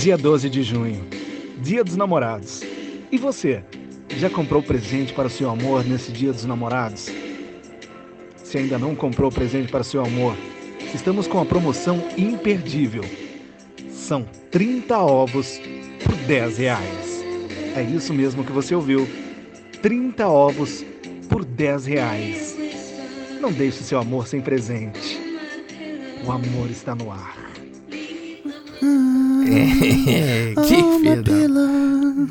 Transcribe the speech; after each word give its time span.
Dia 0.00 0.16
12 0.16 0.48
de 0.48 0.62
junho, 0.62 1.06
Dia 1.58 1.84
dos 1.84 1.94
Namorados. 1.94 2.62
E 3.12 3.18
você, 3.18 3.62
já 4.16 4.30
comprou 4.30 4.62
presente 4.62 5.12
para 5.12 5.26
o 5.26 5.30
seu 5.30 5.50
amor 5.50 5.84
nesse 5.84 6.10
Dia 6.10 6.32
dos 6.32 6.46
Namorados? 6.46 7.10
Se 8.36 8.56
ainda 8.56 8.78
não 8.78 8.96
comprou 8.96 9.30
presente 9.30 9.70
para 9.70 9.82
o 9.82 9.84
seu 9.84 10.02
amor, 10.02 10.34
estamos 10.94 11.26
com 11.26 11.38
a 11.38 11.44
promoção 11.44 12.02
imperdível. 12.16 13.04
São 13.90 14.24
30 14.50 14.98
ovos 14.98 15.60
por 16.02 16.14
10 16.14 16.56
reais. 16.56 17.22
É 17.76 17.82
isso 17.82 18.14
mesmo 18.14 18.42
que 18.42 18.52
você 18.52 18.74
ouviu. 18.74 19.06
30 19.82 20.26
ovos 20.26 20.82
por 21.28 21.44
10 21.44 21.84
reais. 21.84 22.56
Não 23.38 23.52
deixe 23.52 23.82
seu 23.82 23.98
amor 23.98 24.26
sem 24.26 24.40
presente. 24.40 25.20
O 26.26 26.32
amor 26.32 26.70
está 26.70 26.94
no 26.94 27.12
ar. 27.12 27.50
É, 29.50 30.54
que 30.54 30.76
filho. 30.76 32.10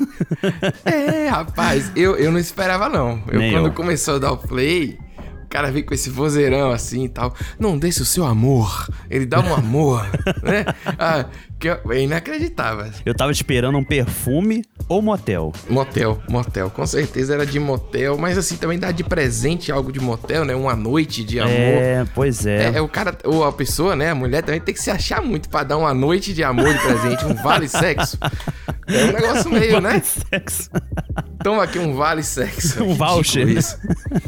É, 0.84 1.28
rapaz, 1.28 1.90
eu, 1.96 2.16
eu 2.16 2.30
não 2.30 2.38
esperava 2.38 2.88
não. 2.88 3.22
Eu, 3.30 3.38
Nem 3.38 3.52
quando 3.52 3.66
eu. 3.66 3.72
começou 3.72 4.16
a 4.16 4.18
dar 4.18 4.32
o 4.32 4.36
play, 4.36 4.98
o 5.44 5.48
cara 5.48 5.70
veio 5.70 5.84
com 5.84 5.92
esse 5.94 6.08
vozeirão 6.10 6.70
assim 6.70 7.04
e 7.04 7.08
tal. 7.08 7.34
Não 7.58 7.76
deixe 7.78 8.00
o 8.02 8.04
seu 8.04 8.24
amor. 8.24 8.88
Ele 9.10 9.26
dá 9.26 9.40
um 9.40 9.54
amor, 9.54 10.06
né? 10.42 10.64
Ah, 10.98 11.26
que 11.58 11.68
é 11.68 11.80
inacreditável. 12.00 12.90
Eu 13.04 13.14
tava 13.14 13.32
esperando 13.32 13.76
um 13.76 13.84
perfume 13.84 14.62
ou 14.90 15.00
motel. 15.00 15.52
Motel, 15.68 16.20
motel. 16.28 16.68
Com 16.68 16.84
certeza 16.84 17.34
era 17.34 17.46
de 17.46 17.60
motel, 17.60 18.18
mas 18.18 18.36
assim, 18.36 18.56
também 18.56 18.76
dá 18.76 18.90
de 18.90 19.04
presente 19.04 19.70
algo 19.70 19.92
de 19.92 20.00
motel, 20.00 20.44
né? 20.44 20.52
Uma 20.52 20.74
noite 20.74 21.22
de 21.22 21.38
amor. 21.38 21.52
É, 21.52 22.04
pois 22.12 22.44
é. 22.44 22.72
É, 22.72 22.78
é 22.78 22.80
o 22.80 22.88
cara, 22.88 23.16
ou 23.22 23.44
a 23.44 23.52
pessoa, 23.52 23.94
né? 23.94 24.10
A 24.10 24.16
mulher 24.16 24.42
também 24.42 24.60
tem 24.60 24.74
que 24.74 24.82
se 24.82 24.90
achar 24.90 25.22
muito 25.22 25.48
pra 25.48 25.62
dar 25.62 25.76
uma 25.76 25.94
noite 25.94 26.34
de 26.34 26.42
amor 26.42 26.74
de 26.74 26.80
presente, 26.80 27.24
um 27.24 27.34
vale 27.40 27.68
sexo. 27.70 28.18
É 28.88 29.04
um 29.04 29.12
negócio 29.12 29.48
meio, 29.48 29.80
né? 29.80 30.02
Sexo. 30.04 30.68
Toma 31.44 31.62
aqui 31.62 31.78
um 31.78 31.94
vale 31.94 32.24
sexo. 32.24 32.82
Um 32.82 32.94
voucher, 32.94 33.48
isso. 33.48 33.78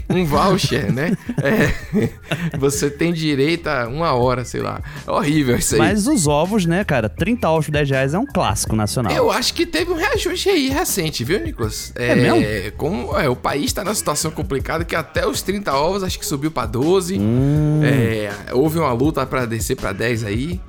Um 0.09 0.25
voucher, 0.25 0.93
né? 0.93 1.17
É. 1.43 2.57
Você 2.57 2.89
tem 2.89 3.13
direito 3.13 3.67
a 3.67 3.89
uma 3.89 4.13
hora, 4.13 4.45
sei 4.45 4.61
lá. 4.61 4.81
É 5.07 5.11
horrível 5.11 5.57
isso 5.57 5.75
aí. 5.75 5.81
Mas 5.81 6.07
os 6.07 6.29
ovos, 6.29 6.65
né, 6.65 6.85
cara? 6.85 7.09
30 7.09 7.51
ovos 7.51 7.67
por 7.67 7.73
10 7.73 7.91
reais 7.91 8.15
é 8.15 8.19
um 8.19 8.27
clássico 8.27 8.77
nacional. 8.77 9.13
Eu 9.13 9.31
acho 9.31 9.53
que 9.53 9.67
teve 9.67 9.91
um 9.91 9.97
reajuste 9.97 10.52
aí 10.53 10.69
recente, 10.69 11.25
viu, 11.25 11.41
Nicolas? 11.41 11.93
É 11.97 12.15
mesmo? 12.15 12.73
Como 12.77 13.19
é, 13.19 13.29
o 13.29 13.37
país 13.37 13.73
tá 13.73 13.83
numa 13.85 13.95
situação 13.95 14.31
complicada 14.31 14.85
que 14.85 14.95
até 14.95 15.27
os 15.27 15.43
30 15.43 15.73
ovos 15.75 16.03
acho 16.05 16.19
que 16.19 16.27
subiu 16.27 16.51
pra 16.51 16.67
12. 16.67 17.19
Hum. 17.19 17.81
É, 17.85 18.31
houve 18.53 18.79
uma 18.79 18.93
luta 18.93 19.25
pra 19.27 19.45
descer 19.47 19.77
pra 19.77 19.93
10 19.93 20.25
aí. 20.25 20.61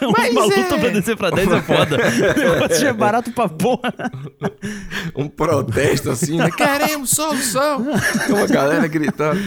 Mas 0.16 0.32
Uma 0.32 0.44
luta 0.44 0.54
é- 0.74 0.78
pra 0.78 0.88
descer 0.88 1.16
pra 1.16 1.30
10 1.30 1.52
é 1.52 1.60
foda. 1.62 1.96
O 2.02 2.60
negócio 2.62 2.86
é 2.88 2.92
barato 2.92 3.30
pra 3.32 3.48
porra. 3.48 3.92
um 5.14 5.28
protesto 5.28 6.10
assim, 6.10 6.36
né? 6.38 6.50
Queremos 6.50 7.10
solução! 7.10 7.84
Tem 8.26 8.34
uma 8.34 8.46
galera 8.46 8.86
gritando. 8.86 9.40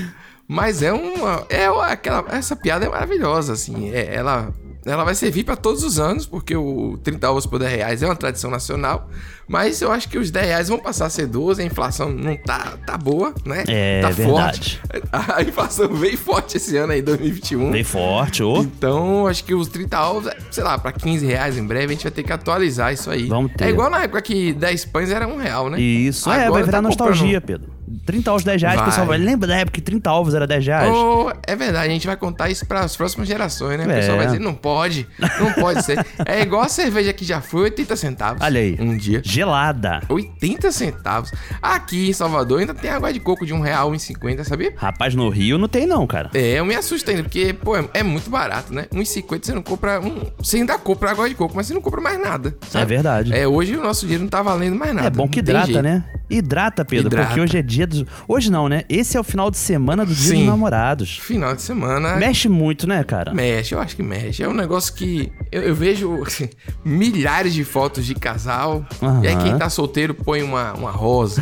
Mas 0.47 0.81
é 0.83 0.93
uma. 0.93 1.45
É 1.49 1.69
uma- 1.69 1.87
aquela. 1.87 2.23
Essa 2.29 2.55
piada 2.55 2.85
é 2.85 2.89
maravilhosa, 2.89 3.53
assim. 3.53 3.91
É, 3.91 4.13
ela. 4.15 4.53
Ela 4.85 5.03
vai 5.03 5.15
servir 5.15 5.43
pra 5.43 5.55
todos 5.55 5.83
os 5.83 5.99
anos, 5.99 6.25
porque 6.27 6.55
o 6.55 6.97
30 7.03 7.31
ovos 7.31 7.45
por 7.45 7.57
10 7.59 7.71
reais 7.71 8.03
é 8.03 8.05
uma 8.05 8.15
tradição 8.15 8.51
nacional. 8.51 9.09
Mas 9.47 9.81
eu 9.81 9.91
acho 9.91 10.07
que 10.09 10.17
os 10.17 10.29
10 10.31 10.45
reais 10.45 10.69
vão 10.69 10.77
passar 10.79 11.05
a 11.07 11.09
ser 11.09 11.27
12, 11.27 11.61
a 11.61 11.65
inflação 11.65 12.11
não 12.11 12.35
tá, 12.35 12.77
tá 12.85 12.97
boa, 12.97 13.33
né? 13.45 13.63
É, 13.67 14.01
tá 14.01 14.09
verdade. 14.09 14.79
forte. 14.79 14.81
A 15.35 15.41
inflação 15.41 15.93
veio 15.93 16.17
forte 16.17 16.57
esse 16.57 16.75
ano 16.77 16.93
aí, 16.93 17.01
2021. 17.01 17.71
Bem 17.71 17.83
forte, 17.83 18.41
ô. 18.43 18.57
Então, 18.61 19.27
acho 19.27 19.43
que 19.43 19.53
os 19.53 19.67
30 19.67 20.01
ovos, 20.09 20.31
sei 20.51 20.63
lá, 20.63 20.77
pra 20.77 20.91
15 20.91 21.25
reais 21.25 21.57
em 21.57 21.65
breve, 21.65 21.85
a 21.85 21.95
gente 21.95 22.03
vai 22.03 22.11
ter 22.11 22.23
que 22.23 22.31
atualizar 22.33 22.93
isso 22.93 23.09
aí. 23.09 23.27
Vamos 23.27 23.51
ter. 23.55 23.65
É 23.65 23.69
igual 23.69 23.89
na 23.89 24.03
época 24.03 24.21
que 24.21 24.53
10 24.53 24.85
pães 24.85 25.09
era 25.11 25.27
um 25.27 25.37
real, 25.37 25.69
né? 25.69 25.79
Isso, 25.79 26.29
é, 26.29 26.35
Agora 26.45 26.51
vai 26.51 26.63
virar 26.63 26.77
tá 26.77 26.81
nostalgia, 26.81 27.39
comprando- 27.41 27.59
Pedro. 27.61 27.74
30 28.05 28.31
ovos, 28.31 28.43
10 28.43 28.61
reais, 28.61 28.75
Vai. 28.77 28.85
pessoal 28.85 29.07
vai. 29.07 29.17
Lembra 29.17 29.47
da 29.47 29.57
época 29.57 29.75
que 29.75 29.81
30 29.81 30.11
ovos 30.11 30.33
era 30.33 30.45
10 30.47 30.65
reais? 30.65 30.91
Oh, 30.93 31.31
é 31.45 31.55
verdade, 31.55 31.87
a 31.89 31.91
gente 31.91 32.07
vai 32.07 32.15
contar 32.17 32.49
isso 32.49 32.65
para 32.65 32.81
as 32.81 32.95
próximas 32.95 33.27
gerações, 33.27 33.77
né? 33.79 33.85
O 33.85 33.91
É. 33.91 33.95
pessoal 33.99 34.17
vai 34.17 34.25
dizer, 34.27 34.39
não 34.39 34.53
pode, 34.53 35.07
não 35.39 35.51
pode 35.53 35.83
ser. 35.83 35.95
É 36.25 36.41
igual 36.41 36.61
a 36.63 36.69
cerveja 36.69 37.13
que 37.13 37.23
já 37.23 37.39
foi 37.41 37.61
80 37.63 37.95
centavos. 37.95 38.41
Olha 38.43 38.59
aí. 38.59 38.75
Um 38.79 38.95
dia. 38.97 39.21
Gelada. 39.23 40.01
80 40.09 40.71
centavos. 40.71 41.31
Aqui 41.61 42.09
em 42.09 42.13
Salvador 42.13 42.59
ainda 42.59 42.73
tem 42.73 42.89
água 42.89 43.11
de 43.13 43.19
coco 43.19 43.45
de 43.45 43.53
um 43.53 43.59
real, 43.61 43.91
1,50, 43.91 44.43
sabia? 44.43 44.73
Rapaz, 44.75 45.13
no 45.15 45.29
Rio 45.29 45.57
não 45.57 45.67
tem 45.67 45.85
não, 45.85 46.05
cara. 46.07 46.29
É, 46.33 46.59
eu 46.59 46.65
me 46.65 46.75
assusto 46.75 47.09
ainda, 47.09 47.23
porque, 47.23 47.53
pô, 47.53 47.75
é, 47.77 47.85
é 47.93 48.03
muito 48.03 48.29
barato, 48.29 48.73
né? 48.73 48.85
1,50 48.93 49.45
você 49.45 49.53
não 49.53 49.61
compra. 49.61 49.99
Um, 49.99 50.25
você 50.37 50.57
ainda 50.57 50.77
compra 50.77 51.11
água 51.11 51.27
de 51.29 51.35
coco, 51.35 51.53
mas 51.55 51.67
você 51.67 51.73
não 51.73 51.81
compra 51.81 52.01
mais 52.01 52.19
nada. 52.19 52.55
sabe? 52.69 52.83
É 52.83 52.85
verdade. 52.85 53.33
É, 53.33 53.47
hoje 53.47 53.75
o 53.75 53.83
nosso 53.83 54.01
dinheiro 54.01 54.23
não 54.23 54.29
tá 54.29 54.41
valendo 54.41 54.75
mais 54.75 54.93
nada. 54.93 55.07
É 55.07 55.09
bom 55.09 55.27
que 55.27 55.39
hidrata, 55.39 55.81
né? 55.81 56.03
Hidrata, 56.29 56.83
Pedro, 56.83 57.07
Hidrata. 57.07 57.27
porque 57.27 57.41
hoje 57.41 57.57
é 57.57 57.61
dia 57.61 57.84
dos. 57.85 58.05
Hoje 58.27 58.51
não, 58.51 58.67
né? 58.67 58.83
Esse 58.89 59.17
é 59.17 59.19
o 59.19 59.23
final 59.23 59.49
de 59.49 59.57
semana 59.57 60.05
do 60.05 60.13
dia 60.13 60.29
Sim. 60.29 60.37
dos 60.37 60.45
namorados. 60.45 61.17
Final 61.17 61.55
de 61.55 61.61
semana. 61.61 62.15
Mexe 62.15 62.49
muito, 62.49 62.87
né, 62.87 63.03
cara? 63.03 63.33
Mexe, 63.33 63.73
eu 63.73 63.79
acho 63.79 63.95
que 63.95 64.03
mexe. 64.03 64.43
É 64.43 64.47
um 64.49 64.53
negócio 64.53 64.93
que 64.93 65.31
eu, 65.51 65.61
eu 65.61 65.75
vejo 65.75 66.23
milhares 66.83 67.53
de 67.53 67.63
fotos 67.63 68.05
de 68.05 68.15
casal. 68.15 68.85
E 69.23 69.27
aí 69.27 69.35
quem 69.37 69.57
tá 69.57 69.69
solteiro 69.69 70.13
põe 70.13 70.43
uma, 70.43 70.73
uma 70.73 70.91
rosa, 70.91 71.41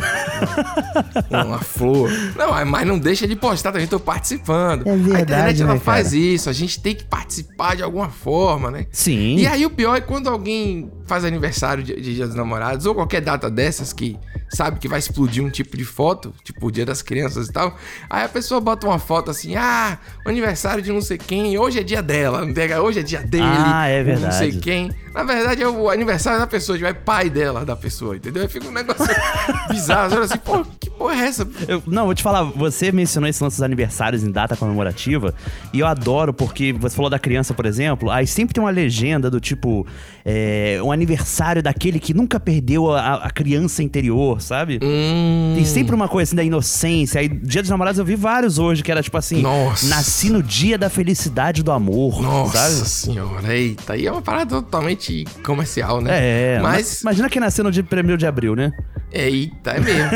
uma, 1.30 1.44
uma 1.44 1.58
flor. 1.58 2.10
Não, 2.36 2.64
mas 2.64 2.86
não 2.86 2.98
deixa 2.98 3.26
de 3.26 3.36
postar 3.36 3.72
também, 3.72 3.86
tô 3.86 4.00
participando. 4.00 4.86
É 4.86 4.92
a 4.92 4.96
verdade, 4.96 5.22
internet 5.22 5.62
ela 5.62 5.74
né, 5.74 5.80
faz 5.80 6.08
cara? 6.08 6.16
isso, 6.16 6.50
a 6.50 6.52
gente 6.52 6.80
tem 6.80 6.94
que 6.94 7.04
participar 7.04 7.76
de 7.76 7.82
alguma 7.82 8.08
forma, 8.08 8.70
né? 8.70 8.86
Sim. 8.90 9.36
E 9.36 9.46
aí 9.46 9.64
o 9.66 9.70
pior 9.70 9.96
é 9.96 10.00
quando 10.00 10.28
alguém 10.28 10.90
faz 11.06 11.24
aniversário 11.24 11.82
de, 11.82 12.00
de 12.00 12.14
Dia 12.14 12.26
dos 12.26 12.34
Namorados 12.34 12.86
ou 12.86 12.94
qualquer 12.94 13.20
data 13.20 13.50
dessas 13.50 13.92
que 13.92 14.16
sabe 14.50 14.78
que 14.78 14.88
vai 14.88 14.98
explodir 14.98 15.42
um 15.42 15.50
tipo 15.50 15.76
de 15.76 15.84
foto, 15.84 16.23
tipo 16.42 16.66
o 16.66 16.70
Dia 16.70 16.86
das 16.86 17.02
Crianças 17.02 17.48
e 17.48 17.52
tal. 17.52 17.76
Aí 18.08 18.24
a 18.24 18.28
pessoa 18.28 18.60
bota 18.60 18.86
uma 18.86 18.98
foto 18.98 19.30
assim: 19.30 19.56
"Ah, 19.56 19.98
o 20.24 20.28
aniversário 20.28 20.82
de 20.82 20.92
não 20.92 21.00
sei 21.00 21.18
quem, 21.18 21.58
hoje 21.58 21.78
é 21.80 21.82
dia 21.82 22.02
dela, 22.02 22.42
hoje 22.82 23.00
é 23.00 23.02
dia 23.02 23.20
dele". 23.22 23.44
Ah, 23.46 23.88
é 23.88 24.00
ou 24.00 24.20
Não 24.20 24.32
sei 24.32 24.50
verdade. 24.50 24.58
quem. 24.60 24.90
Na 25.14 25.22
verdade 25.22 25.62
é 25.62 25.68
o 25.68 25.88
aniversário 25.88 26.40
da 26.40 26.46
pessoa, 26.46 26.76
é 26.86 26.92
pai 26.92 27.30
dela 27.30 27.64
da 27.64 27.76
pessoa, 27.76 28.16
entendeu? 28.16 28.42
Aí 28.42 28.48
fica 28.48 28.66
um 28.66 28.72
negócio 28.72 29.06
bizarro, 29.70 30.10
você 30.10 30.16
olha 30.16 30.24
assim: 30.24 30.38
"Pô, 30.38 30.64
que 30.80 30.90
porra 30.90 31.14
é 31.14 31.26
essa?" 31.28 31.48
Eu- 31.68 31.82
não, 31.86 32.06
vou 32.06 32.14
te 32.14 32.22
falar, 32.22 32.42
você 32.42 32.90
mencionou 32.90 33.30
esse 33.30 33.42
lance 33.42 33.56
dos 33.56 33.62
aniversários 33.62 34.24
em 34.24 34.30
data 34.30 34.56
comemorativa, 34.56 35.32
e 35.72 35.78
eu 35.80 35.86
adoro 35.86 36.34
porque 36.34 36.72
você 36.72 36.96
falou 36.96 37.08
da 37.08 37.18
criança, 37.18 37.54
por 37.54 37.64
exemplo, 37.64 38.10
aí 38.10 38.26
sempre 38.26 38.54
tem 38.54 38.62
uma 38.62 38.70
legenda 38.70 39.30
do 39.30 39.40
tipo, 39.40 39.86
é, 40.24 40.80
um 40.82 40.90
aniversário 40.90 41.62
daquele 41.62 42.00
que 42.00 42.12
nunca 42.12 42.40
perdeu 42.40 42.92
a, 42.92 43.14
a 43.16 43.30
criança 43.30 43.82
interior, 43.82 44.40
sabe? 44.42 44.80
Hum. 44.82 45.52
Tem 45.54 45.64
sempre 45.64 45.94
uma 45.94 46.08
coisa 46.08 46.30
assim 46.30 46.36
da 46.36 46.42
inocência. 46.42 47.20
Aí, 47.20 47.28
Dia 47.28 47.62
dos 47.62 47.70
Namorados, 47.70 47.98
eu 47.98 48.04
vi 48.04 48.16
vários 48.16 48.58
hoje 48.58 48.82
que 48.82 48.90
era 48.90 49.02
tipo 49.02 49.16
assim: 49.16 49.42
Nossa. 49.42 49.86
Nasci 49.86 50.28
no 50.30 50.42
dia 50.42 50.76
da 50.76 50.90
felicidade 50.90 51.62
do 51.62 51.70
amor. 51.70 52.20
Nossa 52.20 52.56
sabe? 52.70 52.88
senhora, 52.88 53.56
eita, 53.56 53.92
aí 53.92 54.06
é 54.06 54.12
uma 54.12 54.22
parada 54.22 54.56
totalmente 54.56 55.03
comercial, 55.42 56.00
né? 56.00 56.56
É, 56.56 56.60
mas 56.60 57.02
Imagina 57.02 57.28
quem 57.28 57.40
nasceu 57.40 57.64
no 57.64 57.70
dia 57.70 57.84
1 57.84 58.16
de 58.16 58.26
abril, 58.26 58.56
né? 58.56 58.72
Eita, 59.12 59.72
é 59.72 59.80
mesmo. 59.80 60.10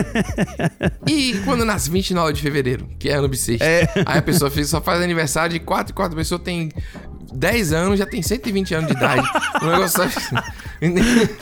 e 1.07 1.35
quando 1.45 1.65
nasce 1.65 1.91
29 1.91 2.33
de 2.33 2.43
fevereiro, 2.43 2.89
que 2.99 3.09
é 3.09 3.15
ano 3.15 3.29
bissexto? 3.29 3.65
É. 3.65 3.89
Aí 4.05 4.19
a 4.19 4.23
pessoa 4.23 4.51
só 4.65 4.81
faz 4.81 5.01
aniversário 5.01 5.53
de 5.53 5.61
4 5.61 5.93
e 5.93 5.95
4 5.95 6.17
pessoas 6.17 6.41
tem 6.43 6.71
10 7.33 7.73
anos, 7.73 7.99
já 7.99 8.07
tem 8.07 8.23
120 8.23 8.75
anos 8.75 8.91
de 8.91 8.97
idade. 8.97 9.29
um 9.63 9.67
negócio 9.67 10.03
assim. 10.03 10.37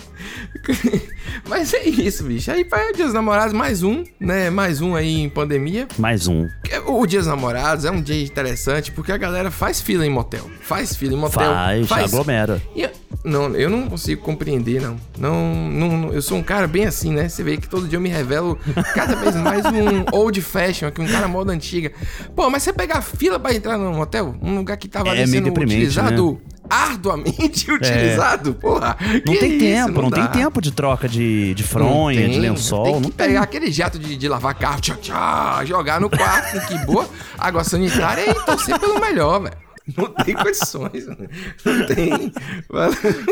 Mas 1.48 1.72
é 1.74 1.84
isso, 1.84 2.24
bicho. 2.24 2.50
Aí 2.50 2.64
para 2.64 2.92
Dia 2.92 3.04
dos 3.04 3.14
Namorados, 3.14 3.52
mais 3.52 3.82
um, 3.82 4.04
né? 4.18 4.50
Mais 4.50 4.80
um 4.80 4.94
aí 4.96 5.20
em 5.20 5.28
pandemia. 5.28 5.86
Mais 5.98 6.26
um. 6.26 6.48
O 6.86 7.06
Dia 7.06 7.20
dos 7.20 7.28
Namorados 7.28 7.84
é 7.84 7.90
um 7.90 8.02
dia 8.02 8.22
interessante 8.22 8.90
porque 8.90 9.12
a 9.12 9.16
galera 9.16 9.50
faz 9.50 9.80
fila 9.80 10.04
em 10.04 10.10
motel. 10.10 10.50
Faz 10.60 10.96
fila 10.96 11.14
em 11.14 11.18
motel. 11.18 11.52
Faz, 11.86 12.12
aglomera. 12.12 12.60
E 12.74 12.88
não, 13.26 13.54
eu 13.56 13.68
não 13.68 13.88
consigo 13.88 14.22
compreender, 14.22 14.80
não. 14.80 14.96
não. 15.18 15.66
Não, 15.70 16.12
Eu 16.12 16.22
sou 16.22 16.38
um 16.38 16.42
cara 16.42 16.66
bem 16.66 16.86
assim, 16.86 17.12
né? 17.12 17.28
Você 17.28 17.42
vê 17.42 17.56
que 17.56 17.68
todo 17.68 17.86
dia 17.88 17.96
eu 17.96 18.00
me 18.00 18.08
revelo 18.08 18.58
cada 18.94 19.16
vez 19.16 19.34
mais 19.36 19.64
um 19.66 20.04
old 20.16 20.40
fashion, 20.40 20.86
aqui, 20.88 21.00
um 21.00 21.06
cara 21.06 21.28
moda 21.28 21.52
antiga. 21.52 21.92
Pô, 22.34 22.48
mas 22.48 22.62
você 22.62 22.72
pegar 22.72 23.02
fila 23.02 23.38
pra 23.38 23.54
entrar 23.54 23.76
num 23.76 23.92
motel, 23.94 24.34
um 24.40 24.56
lugar 24.56 24.76
que 24.76 24.88
tava 24.88 25.16
É 25.16 25.26
sendo 25.26 25.48
utilizado 25.48 26.40
arduamente 26.68 27.70
utilizado, 27.70 28.54
porra. 28.54 28.96
Não 29.24 29.36
tem 29.36 29.50
isso, 29.52 29.58
tempo, 29.58 30.02
não, 30.02 30.10
tem 30.10 30.24
dá. 30.24 30.28
tempo 30.28 30.60
de 30.60 30.72
troca 30.72 31.08
de, 31.08 31.54
de 31.54 31.62
fronha, 31.62 32.20
Não 32.20 32.26
de 32.26 32.32
tem. 32.32 32.40
lençol. 32.40 32.84
Tem 32.84 32.94
que 32.94 33.00
não 33.02 33.10
pegar 33.10 33.42
aquele 33.42 33.70
jato 33.70 33.98
de, 33.98 34.16
de 34.16 34.28
lavar 34.28 34.54
carro, 34.54 34.80
tchá, 34.80 34.96
tchá, 35.00 35.64
jogar 35.64 36.00
no 36.00 36.10
quarto, 36.10 36.60
que 36.66 36.76
boa. 36.86 37.08
Água 37.38 37.62
sanitária 37.64 38.30
e 38.30 38.34
torcer 38.34 38.78
pelo 38.78 39.00
melhor, 39.00 39.42
velho. 39.42 39.65
Não 39.96 40.06
tem 40.12 40.34
condições. 40.34 41.06
Né? 41.06 41.28
Não 41.64 41.86
tem. 41.86 42.32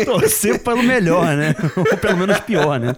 Torcer 0.05 0.63
pelo 0.63 0.83
melhor, 0.83 1.37
né? 1.37 1.55
Ou 1.77 1.97
pelo 1.97 2.19
menos 2.19 2.39
pior, 2.41 2.79
né? 2.79 2.95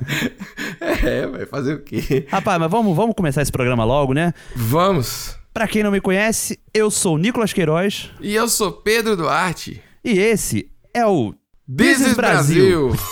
É, 0.81 1.26
vai 1.26 1.47
fazer 1.47 1.75
o 1.75 1.82
quê? 1.82 2.26
Rapaz, 2.29 2.58
mas 2.58 2.70
vamos, 2.70 2.94
vamos 2.94 3.14
começar 3.14 3.43
esse 3.43 3.53
programa 3.53 3.85
logo, 3.85 4.12
né? 4.12 4.35
Vamos! 4.55 5.37
Pra 5.55 5.67
quem 5.67 5.82
não 5.82 5.91
me 5.91 6.03
conhece, 6.03 6.61
eu 6.75 6.91
sou 6.91 7.17
Nicolas 7.17 7.53
Queiroz. 7.53 8.11
E 8.20 8.35
eu 8.35 8.47
sou 8.47 8.73
Pedro 8.73 9.17
Duarte. 9.17 9.82
E 10.05 10.19
esse 10.19 10.70
é 10.93 11.06
o 11.06 11.35
Business, 11.67 11.99
Business 11.99 12.14
Brasil. 12.14 12.88
Brasil. 12.88 13.06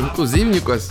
Inclusive, 0.00 0.44
Nicolas, 0.44 0.90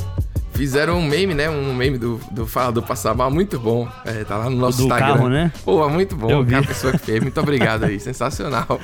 fizeram 0.61 0.99
um 0.99 1.03
meme, 1.03 1.33
né? 1.33 1.49
Um 1.49 1.73
meme 1.73 1.97
do, 1.97 2.21
do 2.29 2.45
Falador 2.45 2.83
Passar 2.83 3.15
Mal, 3.15 3.31
muito 3.31 3.59
bom. 3.59 3.89
É, 4.05 4.23
tá 4.23 4.37
lá 4.37 4.47
no 4.47 4.55
nosso 4.55 4.77
Do 4.77 4.83
Instagram. 4.83 5.07
carro, 5.13 5.27
né? 5.27 5.51
Pô, 5.65 5.89
muito 5.89 6.15
bom. 6.15 6.29
Eu 6.29 6.43
vi. 6.43 6.53
A 6.53 6.61
pessoa 6.61 6.93
que 6.93 6.99
fez. 6.99 7.19
Muito 7.19 7.39
obrigado 7.39 7.83
aí, 7.85 7.99
sensacional. 7.99 8.79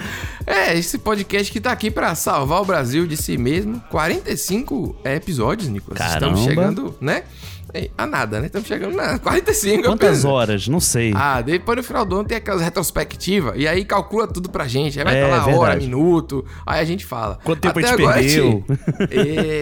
É, 0.47 0.75
esse 0.75 0.97
podcast 0.97 1.51
que 1.51 1.61
tá 1.61 1.71
aqui 1.71 1.91
pra 1.91 2.15
salvar 2.15 2.63
o 2.63 2.65
Brasil 2.65 3.05
de 3.05 3.15
si 3.15 3.37
mesmo. 3.37 3.79
45 3.91 4.95
episódios, 5.05 5.69
Nicolas. 5.69 6.01
Estamos 6.01 6.39
Caramba. 6.39 6.49
chegando, 6.49 6.95
né? 6.99 7.23
É, 7.73 7.89
A 7.97 8.07
nada, 8.07 8.39
né? 8.39 8.45
Estamos 8.47 8.67
chegando 8.67 8.95
na 8.95 9.19
45. 9.19 9.83
eu 9.83 9.91
Quantas 9.91 10.23
horas? 10.25 10.67
Não 10.67 10.79
sei. 10.79 11.11
Ah, 11.15 11.41
depois 11.41 11.77
no 11.77 11.83
final 11.83 12.05
do 12.05 12.15
ano 12.17 12.27
tem 12.27 12.37
aquelas 12.37 12.61
retrospectivas. 12.61 13.53
E 13.57 13.67
aí 13.67 13.83
calcula 13.83 14.25
tudo 14.27 14.49
pra 14.49 14.67
gente. 14.67 14.97
Aí 14.97 15.03
vai 15.05 15.15
É, 15.15 15.23
estar 15.23 15.35
lá 15.35 15.43
hora, 15.47 15.71
verdade. 15.71 15.85
minuto. 15.85 16.45
Aí 16.65 16.79
a 16.79 16.85
gente 16.85 17.05
fala. 17.05 17.37
Quanto 17.43 17.59
tempo 17.59 17.77
a 17.77 17.81
Até 17.81 17.89
gente 17.91 18.01
agora, 18.01 18.19
perdeu? 18.19 18.65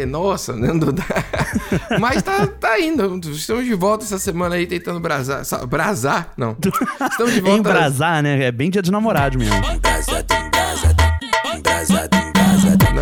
É, 0.01 0.05
nossa, 0.05 0.53
né? 0.55 0.67
Não 0.71 0.91
dá. 0.93 1.03
Mas 1.99 2.21
tá, 2.21 2.45
tá 2.47 2.79
indo. 2.79 3.19
Estamos 3.31 3.65
de 3.65 3.73
volta 3.73 4.03
essa 4.05 4.19
semana 4.19 4.55
aí 4.55 4.67
tentando 4.67 4.99
brasar. 4.99 5.43
sa- 5.43 5.65
Brasar? 5.65 6.31
Não. 6.37 6.55
Estamos 7.11 7.33
de 7.33 7.41
volta. 7.41 7.57
Embrasar, 7.57 8.21
né? 8.21 8.43
É 8.45 8.51
bem 8.51 8.69
dia 8.69 8.81
de 8.81 8.91
namorado 8.91 9.37
mesmo. 9.37 9.55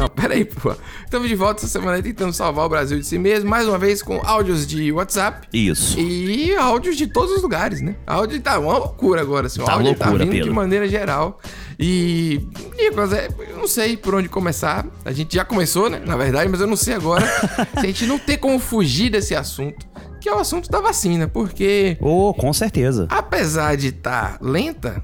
Não, 0.04 0.10
peraí, 0.10 0.44
pô. 0.44 0.76
Estamos 1.06 1.30
de 1.30 1.36
volta 1.36 1.62
essa 1.62 1.68
semana 1.70 2.02
tentando 2.04 2.34
salvar 2.34 2.66
o 2.66 2.70
Brasil 2.70 3.00
de 3.00 3.06
si 3.06 3.18
mesmo. 3.18 3.50
Mais 3.50 3.66
uma 3.68 3.78
vez 3.78 4.04
com 4.04 4.20
áudios 4.26 4.68
de 4.68 4.92
WhatsApp. 4.92 5.48
Isso. 5.54 5.98
E 5.98 6.54
áudios 6.56 6.98
de 6.98 7.08
todos 7.08 7.32
os 7.36 7.42
lugares, 7.42 7.80
né? 7.82 7.96
Áudio 8.06 8.42
tá 8.42 8.60
uma 8.60 8.78
loucura 8.78 9.22
agora, 9.22 9.48
assim. 9.48 9.64
Tá 9.64 9.72
áudio 9.74 9.96
tá 9.96 10.06
loucura, 10.08 10.26
vindo 10.26 10.34
de 10.34 10.40
Pedro. 10.40 10.54
maneira 10.54 10.88
geral. 10.90 11.40
E, 11.80 12.46
Nicolas, 12.78 13.14
é, 13.14 13.30
eu 13.50 13.58
não 13.58 13.68
sei 13.68 13.96
por 13.96 14.14
onde 14.16 14.28
começar. 14.28 14.86
A 15.06 15.12
gente 15.14 15.36
já 15.36 15.46
começou, 15.46 15.90
né? 15.90 16.02
Na 16.06 16.18
verdade, 16.18 16.50
mas 16.50 16.60
eu 16.60 16.68
não 16.68 16.76
sei 16.76 16.96
agora 16.96 17.26
se 17.74 17.80
a 17.80 17.86
gente 17.86 18.06
não 18.06 18.20
tem 18.20 18.38
como 18.38 18.60
fugir 18.60 19.10
desse 19.10 19.34
assunto, 19.34 19.88
que 20.20 20.28
é 20.28 20.34
o 20.36 20.38
assunto 20.40 20.70
da 20.70 20.82
vacina. 20.82 21.30
Porque, 21.30 21.98
Oh, 22.02 22.34
com 22.34 22.52
certeza. 22.52 23.08
apesar 23.10 23.78
de 23.78 23.88
estar 23.88 24.38
lenta, 24.42 25.02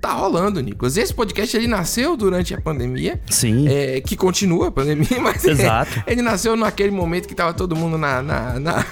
tá 0.00 0.12
rolando, 0.12 0.60
Nicolas. 0.60 0.96
Esse 0.96 1.12
podcast, 1.12 1.56
ele 1.56 1.66
nasceu 1.66 2.16
durante 2.16 2.54
a 2.54 2.60
pandemia. 2.60 3.20
Sim. 3.28 3.68
É, 3.68 4.00
que 4.00 4.16
continua 4.16 4.68
a 4.68 4.70
pandemia, 4.70 5.06
mas 5.20 5.44
Exato. 5.44 6.02
ele 6.06 6.22
nasceu 6.22 6.56
naquele 6.56 6.90
momento 6.90 7.28
que 7.28 7.34
tava 7.34 7.52
todo 7.52 7.76
mundo 7.76 7.98
na, 7.98 8.22
na, 8.22 8.58
na, 8.60 8.86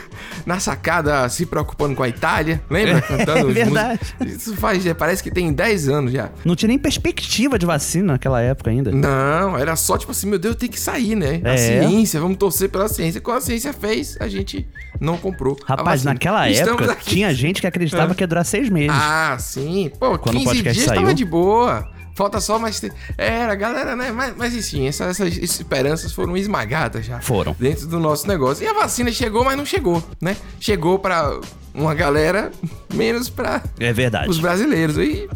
na 0.46 0.60
sacada 0.60 1.28
se 1.28 1.46
preocupando 1.46 1.94
com 1.94 2.02
a 2.02 2.08
Itália, 2.08 2.62
lembra? 2.70 3.00
Cantando 3.02 3.46
os 3.48 3.56
É 3.56 3.64
verdade. 3.64 4.00
músicos. 4.20 4.42
Isso 4.42 4.56
faz, 4.56 4.84
parece 4.92 5.22
que 5.22 5.30
tem 5.30 5.52
10 5.52 5.88
anos 5.88 6.12
já. 6.12 6.30
Não 6.44 6.54
tinha 6.54 6.68
nem 6.68 6.78
perspectiva 6.78 7.58
de 7.58 7.66
vacina 7.66 8.12
naquela 8.14 8.40
época 8.40 8.70
ainda. 8.70 8.90
Não, 8.92 9.56
era 9.58 9.74
só 9.76 9.96
tipo 9.96 10.12
assim, 10.12 10.26
meu 10.28 10.38
Deus, 10.38 10.56
tem 10.56 10.68
que 10.68 10.78
sair, 10.78 11.14
né? 11.14 11.40
A 11.44 11.54
É. 11.54 11.56
ciência, 11.56 12.20
vamos 12.20 12.36
torcer 12.36 12.68
pela 12.68 12.88
ciência. 12.88 13.20
Quando 13.20 13.38
a 13.38 13.40
ciência 13.40 13.72
fez, 13.72 14.16
a 14.20 14.28
gente 14.28 14.66
não 15.00 15.16
comprou. 15.16 15.56
a 15.66 15.74
Rapaz, 15.76 16.04
naquela 16.04 16.48
Estamos 16.50 16.80
época 16.82 16.92
aqui. 16.92 17.10
tinha 17.10 17.32
gente 17.34 17.60
que 17.60 17.66
acreditava 17.66 18.12
É. 18.12 18.14
que 18.18 18.22
ia 18.22 18.26
durar 18.26 18.44
seis 18.44 18.68
meses. 18.68 18.90
Ah, 18.92 19.36
sim. 19.38 19.90
Pô, 19.98 20.18
Quando 20.18 20.36
o 20.36 20.38
15 20.40 20.44
podcast 20.44 20.74
dias 20.74 20.86
saiu. 20.88 20.97
Tava 21.00 21.14
de 21.14 21.24
boa. 21.24 21.88
Falta 22.14 22.40
só 22.40 22.58
mais. 22.58 22.80
te- 22.80 22.92
Era, 23.16 23.54
galera, 23.54 23.94
né? 23.94 24.10
Mas, 24.10 24.34
mas 24.36 24.54
enfim, 24.54 24.88
essas, 24.88 25.20
essas 25.20 25.36
esperanças 25.36 26.12
foram 26.12 26.36
esmagadas 26.36 27.04
já. 27.06 27.20
Foram. 27.20 27.54
Dentro 27.58 27.86
do 27.86 28.00
nosso 28.00 28.26
negócio. 28.26 28.64
E 28.64 28.66
a 28.68 28.72
vacina 28.72 29.12
chegou, 29.12 29.44
mas 29.44 29.56
não 29.56 29.64
chegou, 29.64 30.02
né? 30.20 30.36
Chegou 30.58 30.98
pra 30.98 31.38
uma 31.72 31.94
galera, 31.94 32.50
menos 32.92 33.28
pra 33.30 33.62
É 33.78 33.92
verdade. 33.92 34.28
os 34.28 34.40
brasileiros. 34.40 34.96
E, 34.98 35.28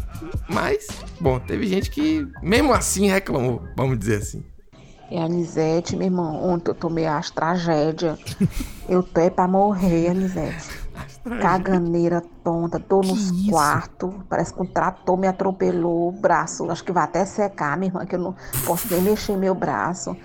mas, 0.49 0.85
bom, 1.21 1.39
teve 1.39 1.67
gente 1.67 1.89
que 1.89 2.27
mesmo 2.41 2.73
assim 2.73 3.07
reclamou, 3.07 3.63
vamos 3.77 3.97
dizer 3.97 4.17
assim. 4.17 4.43
A 5.15 5.25
Anisete, 5.25 5.95
meu 5.95 6.07
irmão, 6.07 6.43
ontem 6.49 6.71
eu 6.71 6.75
tomei 6.75 7.05
as 7.05 7.29
tragédia. 7.29 8.17
Eu 8.89 9.01
tô 9.03 9.21
é 9.21 9.29
pra 9.29 9.47
morrer, 9.47 10.09
Anisete. 10.09 10.82
Caganeira 11.23 12.21
tonta, 12.43 12.79
tô 12.79 13.01
nos 13.01 13.31
quartos. 13.49 14.13
Parece 14.27 14.53
que 14.53 14.61
um 14.61 14.65
trator 14.65 15.17
me 15.17 15.27
atropelou 15.27 16.09
o 16.09 16.11
braço. 16.11 16.69
Acho 16.69 16.83
que 16.83 16.91
vai 16.91 17.03
até 17.03 17.23
secar, 17.25 17.77
minha 17.77 17.89
irmã, 17.89 18.05
que 18.05 18.15
eu 18.15 18.19
não 18.19 18.35
posso 18.65 18.93
nem 18.93 19.01
mexer 19.01 19.37
meu 19.37 19.55
braço. 19.55 20.15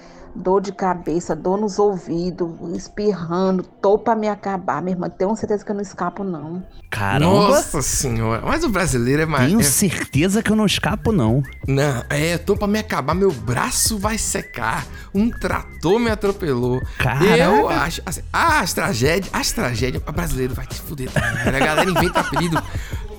Dor 0.40 0.60
de 0.60 0.70
cabeça, 0.70 1.34
dor 1.34 1.58
nos 1.60 1.78
ouvidos, 1.80 2.48
espirrando, 2.76 3.64
tô 3.82 3.98
pra 3.98 4.14
me 4.14 4.28
acabar, 4.28 4.80
minha 4.80 4.94
irmã. 4.94 5.08
Tenho 5.10 5.34
certeza 5.34 5.64
que 5.64 5.70
eu 5.70 5.74
não 5.74 5.82
escapo, 5.82 6.22
não. 6.22 6.64
Caramba. 6.88 7.48
Nossa 7.48 7.82
senhora. 7.82 8.42
Mas 8.44 8.62
o 8.62 8.68
brasileiro 8.68 9.22
é 9.22 9.26
mais. 9.26 9.48
Tenho 9.48 9.60
é- 9.60 9.64
certeza 9.64 10.40
que 10.42 10.52
eu 10.52 10.56
não 10.56 10.64
escapo, 10.64 11.10
não. 11.10 11.42
Não, 11.66 12.04
é, 12.08 12.38
tô 12.38 12.56
pra 12.56 12.68
me 12.68 12.78
acabar, 12.78 13.14
meu 13.14 13.32
braço 13.32 13.98
vai 13.98 14.16
secar. 14.16 14.86
Um 15.12 15.28
trator 15.28 15.98
me 15.98 16.08
atropelou. 16.10 16.80
Caraca. 16.98 17.36
Eu 17.36 17.68
acho. 17.68 18.00
Assim, 18.06 18.22
as 18.32 18.72
tragédias, 18.72 19.30
as 19.34 19.50
tragédias, 19.52 20.02
o 20.06 20.12
brasileiro 20.12 20.54
vai 20.54 20.66
te 20.66 20.80
fuder 20.80 21.10
também. 21.10 21.52
né? 21.52 21.56
A 21.56 21.66
galera 21.66 21.90
inventa 21.90 22.20
apelido 22.20 22.62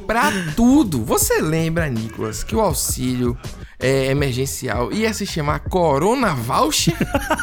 pra 0.07 0.31
tudo. 0.55 1.03
Você 1.03 1.41
lembra, 1.41 1.89
Nicolas, 1.89 2.43
que 2.43 2.55
o 2.55 2.61
auxílio 2.61 3.37
é, 3.79 4.07
emergencial 4.07 4.91
ia 4.91 5.13
se 5.13 5.25
chamar 5.25 5.59
Corona 5.61 6.33
Voucher? 6.33 6.95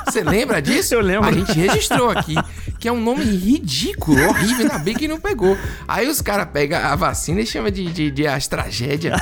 Você 0.07 0.23
lembra 0.23 0.61
disso? 0.61 0.95
Eu 0.97 1.01
lembro. 1.01 1.29
A 1.29 1.33
gente 1.33 1.53
registrou 1.53 2.11
aqui, 2.11 2.35
que 2.79 2.87
é 2.89 2.93
um 2.93 3.01
nome 3.01 3.25
ridículo, 3.25 4.19
horrível, 4.29 4.63
ainda 4.67 4.79
bem 4.79 4.95
que 4.95 5.09
não 5.09 5.19
pegou. 5.19 5.57
Aí 5.89 6.07
os 6.09 6.21
caras 6.21 6.49
pegam 6.53 6.79
a 6.79 6.95
vacina 6.95 7.41
e 7.41 7.47
chamam 7.47 7.71
de, 7.71 7.87
de, 7.91 8.11
de 8.11 8.27
as 8.27 8.47
tragédias. 8.47 9.19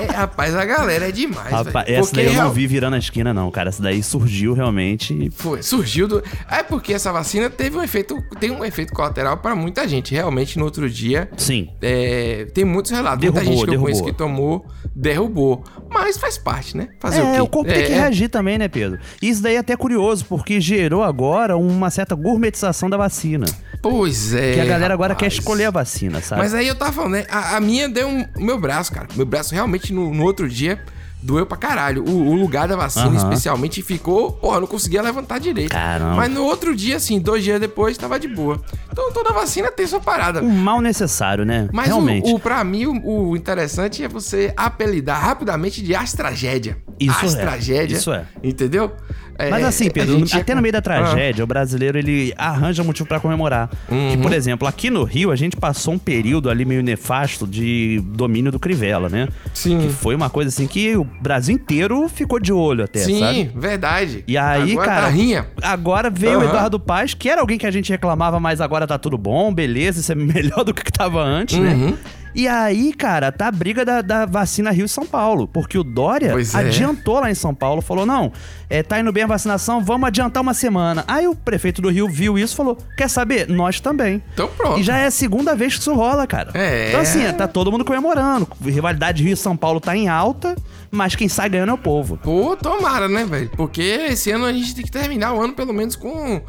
É, 0.00 0.12
rapaz, 0.12 0.54
a 0.56 0.64
galera 0.64 1.08
é 1.08 1.12
demais, 1.12 1.50
Rapaz, 1.50 1.88
essa 1.88 2.02
Porque 2.02 2.16
daí 2.16 2.26
eu 2.26 2.32
não 2.32 2.40
real- 2.42 2.52
vi 2.52 2.66
virando 2.66 2.94
a 2.94 2.98
esquina, 2.98 3.32
não, 3.32 3.50
cara. 3.50 3.68
Essa 3.68 3.82
daí 3.82 4.02
surgiu 4.02 4.52
realmente. 4.54 5.30
Foi, 5.34 5.62
surgiu 5.62 6.08
do. 6.08 6.22
É 6.50 6.62
porque 6.62 6.92
essa 6.92 7.12
vacina 7.12 7.48
teve 7.48 7.76
um 7.76 7.82
efeito. 7.82 8.16
Tem 8.38 8.50
um 8.50 8.64
efeito 8.64 8.92
colateral 8.92 9.36
pra 9.36 9.54
muita 9.54 9.86
gente. 9.86 10.12
Realmente, 10.14 10.58
no 10.58 10.64
outro 10.64 10.88
dia. 10.90 11.30
Sim. 11.36 11.68
é, 11.80 12.46
tem 12.52 12.64
muitos 12.64 12.90
relatos. 12.90 13.24
muita 13.24 13.40
Derrubou, 13.40 13.58
gente 13.58 13.68
que 13.70 13.76
eu 13.76 13.80
conheço 13.80 14.02
derrubou. 14.04 14.12
que 14.12 14.18
tomou, 14.18 14.66
derrubou. 14.94 15.64
Mas 15.88 16.16
faz 16.16 16.38
parte, 16.40 16.76
né? 16.76 16.88
Fazer 16.98 17.20
o 17.22 17.30
quê? 17.30 17.36
É, 17.36 17.42
o 17.42 17.46
corpo 17.46 17.70
tem 17.70 17.84
que 17.84 17.92
É, 17.92 17.96
reagir 17.96 18.28
também, 18.28 18.58
né, 18.58 18.68
Pedro? 18.68 18.98
Isso 19.20 19.42
daí 19.42 19.54
é 19.56 19.58
até 19.58 19.76
curioso, 19.76 20.24
porque 20.28 20.60
gerou 20.60 21.02
agora 21.02 21.56
uma 21.56 21.90
certa 21.90 22.14
gourmetização 22.14 22.90
da 22.90 22.96
vacina. 22.96 23.46
Pois 23.82 24.34
é. 24.34 24.54
que 24.54 24.60
a 24.60 24.64
galera 24.64 24.92
agora 24.94 25.14
quer 25.14 25.26
escolher 25.26 25.66
a 25.66 25.70
vacina, 25.70 26.20
sabe? 26.20 26.42
Mas 26.42 26.54
aí 26.54 26.66
eu 26.66 26.74
tava 26.74 26.92
falando, 26.92 27.12
né? 27.12 27.26
A, 27.30 27.56
a 27.56 27.60
minha 27.60 27.88
deu 27.88 28.08
um, 28.08 28.26
o 28.36 28.44
meu 28.44 28.58
braço, 28.58 28.92
cara. 28.92 29.06
Meu 29.16 29.26
braço 29.26 29.54
realmente 29.54 29.92
no, 29.92 30.12
no 30.12 30.24
outro 30.24 30.48
dia 30.48 30.80
doeu 31.22 31.46
pra 31.46 31.56
caralho. 31.56 32.04
O, 32.04 32.28
o 32.28 32.34
lugar 32.34 32.68
da 32.68 32.76
vacina, 32.76 33.06
Aham. 33.06 33.16
especialmente, 33.16 33.82
ficou. 33.82 34.32
Porra, 34.32 34.60
não 34.60 34.66
conseguia 34.66 35.02
levantar 35.02 35.38
direito. 35.38 35.70
Caramba. 35.70 36.16
Mas 36.16 36.30
no 36.32 36.44
outro 36.44 36.74
dia, 36.74 36.96
assim, 36.96 37.18
dois 37.18 37.44
dias 37.44 37.60
depois, 37.60 37.96
tava 37.96 38.18
de 38.18 38.28
boa. 38.28 38.60
Então 38.90 39.12
toda 39.12 39.32
vacina 39.32 39.70
tem 39.70 39.86
sua 39.86 40.00
parada. 40.00 40.42
Um 40.42 40.50
mal 40.50 40.80
necessário, 40.80 41.44
né? 41.44 41.68
Mas 41.72 41.86
realmente. 41.88 42.30
o, 42.30 42.36
o, 42.36 42.40
pra 42.40 42.62
mim, 42.64 42.86
o, 42.86 43.30
o 43.30 43.36
interessante 43.36 44.02
é 44.02 44.08
você 44.08 44.52
apelidar 44.56 45.20
rapidamente 45.22 45.82
de 45.82 45.94
as 45.94 46.12
tragédia. 46.12 46.76
Isso 46.98 47.26
é, 47.26 47.40
tragédia. 47.40 47.96
isso 47.96 48.12
é. 48.12 48.26
Entendeu? 48.42 48.92
É, 49.40 49.50
Mas 49.50 49.64
assim, 49.64 49.90
Pedro, 49.90 50.18
gente 50.18 50.36
até 50.36 50.54
no 50.54 50.62
meio 50.62 50.72
da 50.72 50.78
Ah. 50.78 50.82
tragédia, 50.82 51.42
o 51.42 51.46
brasileiro 51.46 51.98
ele 51.98 52.32
arranja 52.36 52.82
motivo 52.84 53.08
pra 53.08 53.18
comemorar. 53.20 53.68
Que, 53.88 53.94
Uhum. 53.94 54.20
por 54.22 54.32
exemplo, 54.32 54.66
aqui 54.68 54.90
no 54.90 55.04
Rio 55.04 55.30
a 55.30 55.36
gente 55.36 55.56
passou 55.56 55.94
um 55.94 55.98
período 55.98 56.50
ali 56.50 56.64
meio 56.64 56.82
nefasto 56.82 57.46
de 57.46 58.00
domínio 58.04 58.52
do 58.52 58.58
Crivella, 58.58 59.08
né? 59.08 59.28
Sim. 59.54 59.78
Que 59.78 59.88
foi 59.88 60.14
uma 60.14 60.28
coisa 60.30 60.48
assim 60.48 60.66
que 60.66 60.96
o 60.96 61.04
Brasil 61.04 61.54
inteiro 61.54 62.08
ficou 62.08 62.38
de 62.38 62.52
olho 62.52 62.84
até, 62.84 63.00
Sim, 63.00 63.18
sabe? 63.20 63.50
verdade. 63.54 64.24
E 64.26 64.36
aí, 64.36 64.72
Agora 64.72 64.86
cara, 64.88 65.02
tá 65.02 65.08
rinha. 65.08 65.46
agora 65.62 66.10
veio 66.10 66.38
o 66.38 66.42
Aham. 66.42 66.48
Eduardo 66.50 66.80
Paz, 66.80 67.14
que 67.14 67.28
era 67.28 67.40
alguém 67.40 67.58
que 67.58 67.66
a 67.66 67.70
gente 67.70 67.90
reclamava, 67.90 68.38
mas 68.40 68.60
agora 68.60 68.86
tá 68.86 68.98
tudo 68.98 69.16
bom, 69.16 69.52
beleza, 69.52 70.00
isso 70.00 70.12
é 70.12 70.14
melhor 70.16 70.64
do 70.64 70.74
que 70.74 70.82
que 70.84 70.92
tava 70.92 71.22
antes, 71.22 71.56
Uhum. 71.56 71.62
né? 71.90 71.94
E 72.34 72.46
aí, 72.46 72.92
cara, 72.92 73.32
tá 73.32 73.48
a 73.48 73.52
briga 73.52 73.84
da, 73.84 74.00
da 74.02 74.24
vacina 74.26 74.70
Rio 74.70 74.86
e 74.86 74.88
São 74.88 75.04
Paulo, 75.04 75.48
porque 75.48 75.76
o 75.76 75.82
Dória 75.82 76.32
Pois 76.32 76.54
é. 76.54 76.58
adiantou 76.58 77.20
lá 77.20 77.30
em 77.30 77.34
São 77.34 77.54
Paulo, 77.54 77.82
falou, 77.82 78.06
não, 78.06 78.32
é, 78.68 78.82
tá 78.82 79.00
indo 79.00 79.10
bem 79.12 79.24
a 79.24 79.26
vacinação, 79.26 79.82
vamos 79.82 80.06
adiantar 80.06 80.42
uma 80.42 80.54
semana. 80.54 81.04
Aí 81.08 81.26
o 81.26 81.34
prefeito 81.34 81.82
do 81.82 81.88
Rio 81.88 82.08
viu 82.08 82.38
isso 82.38 82.54
e 82.54 82.56
falou, 82.56 82.78
quer 82.96 83.08
saber? 83.08 83.48
Nós 83.48 83.80
também. 83.80 84.22
Então 84.32 84.48
pronto. 84.56 84.78
E 84.78 84.82
já 84.82 84.96
é 84.98 85.06
a 85.06 85.10
segunda 85.10 85.54
vez 85.56 85.74
que 85.74 85.80
isso 85.80 85.94
rola, 85.94 86.26
cara. 86.26 86.52
É. 86.54 86.88
Então 86.88 87.00
assim, 87.00 87.20
tá 87.32 87.48
todo 87.48 87.72
mundo 87.72 87.84
comemorando. 87.84 88.46
Rivalidade 88.64 89.22
Rio 89.24 89.34
e 89.34 89.36
São 89.36 89.56
Paulo 89.56 89.80
tá 89.80 89.96
em 89.96 90.08
alta, 90.08 90.54
mas 90.90 91.16
quem 91.16 91.28
sai 91.28 91.48
ganhando 91.48 91.70
é 91.70 91.74
o 91.74 91.78
povo. 91.78 92.16
Pô, 92.18 92.56
tomara, 92.56 93.08
né, 93.08 93.24
velho? 93.24 93.50
Porque 93.56 93.82
esse 93.82 94.30
ano 94.30 94.44
a 94.44 94.52
gente 94.52 94.74
tem 94.74 94.84
que 94.84 94.90
terminar 94.90 95.34
o 95.34 95.42
ano 95.42 95.52
pelo 95.52 95.72
menos 95.72 95.96
com 95.96 96.40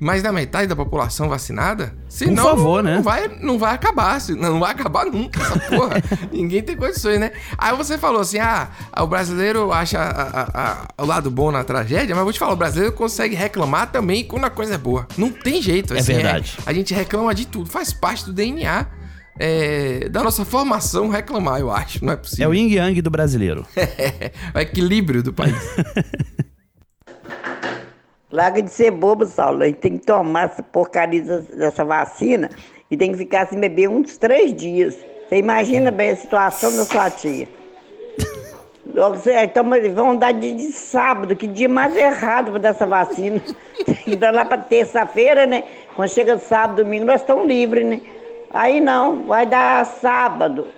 mais 0.00 0.22
da 0.22 0.30
metade 0.32 0.66
da 0.68 0.76
população 0.76 1.28
vacinada. 1.28 1.94
Senão, 2.08 2.44
favor, 2.44 2.82
não, 2.82 2.90
né? 2.90 2.96
Não 2.96 3.02
vai, 3.02 3.28
não 3.40 3.58
vai 3.58 3.74
acabar. 3.74 4.20
se- 4.20 4.34
Não, 4.34 4.60
vai 4.60 4.72
acabar 4.72 5.06
nunca 5.06 5.40
essa 5.40 5.58
porra. 5.58 6.02
Ninguém 6.32 6.62
tem 6.62 6.76
condições, 6.76 7.18
né? 7.18 7.32
Aí 7.56 7.74
você 7.76 7.96
falou 7.98 8.20
assim: 8.20 8.38
ah, 8.38 8.68
o 9.00 9.06
brasileiro 9.06 9.72
acha 9.72 9.98
a- 9.98 10.22
a- 10.22 10.86
a- 10.98 11.02
o 11.02 11.06
lado 11.06 11.30
bom 11.30 11.50
na 11.50 11.64
tragédia, 11.64 12.14
mas 12.14 12.24
vou 12.24 12.32
te 12.32 12.38
falar: 12.38 12.52
o 12.52 12.56
brasileiro 12.56 12.94
consegue 12.94 13.34
reclamar 13.34 13.90
também 13.90 14.24
quando 14.24 14.44
a 14.44 14.50
coisa 14.50 14.74
é 14.74 14.78
boa. 14.78 15.06
Não 15.16 15.30
tem 15.30 15.62
jeito. 15.62 15.94
É 15.94 15.98
assim, 16.00 16.14
verdade. 16.14 16.56
a 16.66 16.72
gente 16.72 16.92
reclama 16.94 17.34
de 17.34 17.46
tudo, 17.46 17.70
faz 17.70 17.92
parte 17.92 18.24
do 18.24 18.32
DNA. 18.32 18.86
é, 19.38 20.08
da 20.08 20.22
nossa 20.22 20.46
formação 20.46 21.08
reclamar, 21.10 21.60
eu 21.60 21.70
acho. 21.70 22.02
Não 22.02 22.10
é 22.12 22.14
É 22.14 22.16
possível. 22.16 22.48
o 22.50 22.54
yin 22.54 22.70
yang 22.72 23.02
do 23.02 23.10
brasileiro. 23.10 23.66
o 24.54 24.58
equilíbrio 24.58 25.22
do 25.22 25.30
país. 25.32 25.54
Larga 28.30 28.60
de 28.60 28.70
ser 28.70 28.90
bobo, 28.90 29.24
Saulo. 29.24 29.62
A 29.62 29.66
gente 29.66 29.78
tem 29.78 29.98
que 29.98 30.06
tomar 30.06 30.46
essa 30.46 30.62
porcaria 30.62 31.22
dessa 31.22 31.84
vacina 31.84 32.50
e 32.90 32.96
tem 32.96 33.12
que 33.12 33.18
ficar 33.18 33.46
sem 33.46 33.58
beber 33.58 33.88
uns 33.88 34.16
três 34.16 34.54
dias. 34.54 34.96
Você 35.28 35.36
imagina 35.36 35.90
bem 35.90 36.10
a 36.10 36.16
situação 36.16 36.76
da 36.76 36.84
sua 36.84 37.10
tia. 37.10 37.48
Então, 39.42 39.64
vão 39.94 40.16
dar 40.16 40.32
dia 40.32 40.54
de 40.54 40.72
sábado, 40.72 41.36
que 41.36 41.46
dia 41.46 41.68
mais 41.68 41.94
errado 41.94 42.52
para 42.52 42.60
dessa 42.60 42.86
vacina. 42.86 43.40
Tem 43.84 43.94
que 43.94 44.16
dar 44.16 44.32
lá 44.32 44.44
para 44.44 44.58
terça-feira, 44.58 45.44
né? 45.46 45.64
Quando 45.94 46.08
chega 46.08 46.38
sábado, 46.38 46.82
domingo, 46.82 47.04
nós 47.04 47.20
estamos 47.20 47.46
livres, 47.46 47.84
né? 47.84 48.00
Aí 48.50 48.80
não, 48.80 49.24
vai 49.24 49.44
dar 49.44 49.84
sábado. 49.84 50.68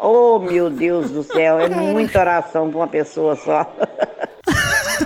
Oh, 0.00 0.38
meu 0.38 0.68
Deus 0.68 1.10
do 1.10 1.22
céu, 1.22 1.60
é 1.60 1.68
muita 1.70 2.20
oração 2.20 2.68
para 2.68 2.78
uma 2.78 2.88
pessoa 2.88 3.36
só. 3.36 3.66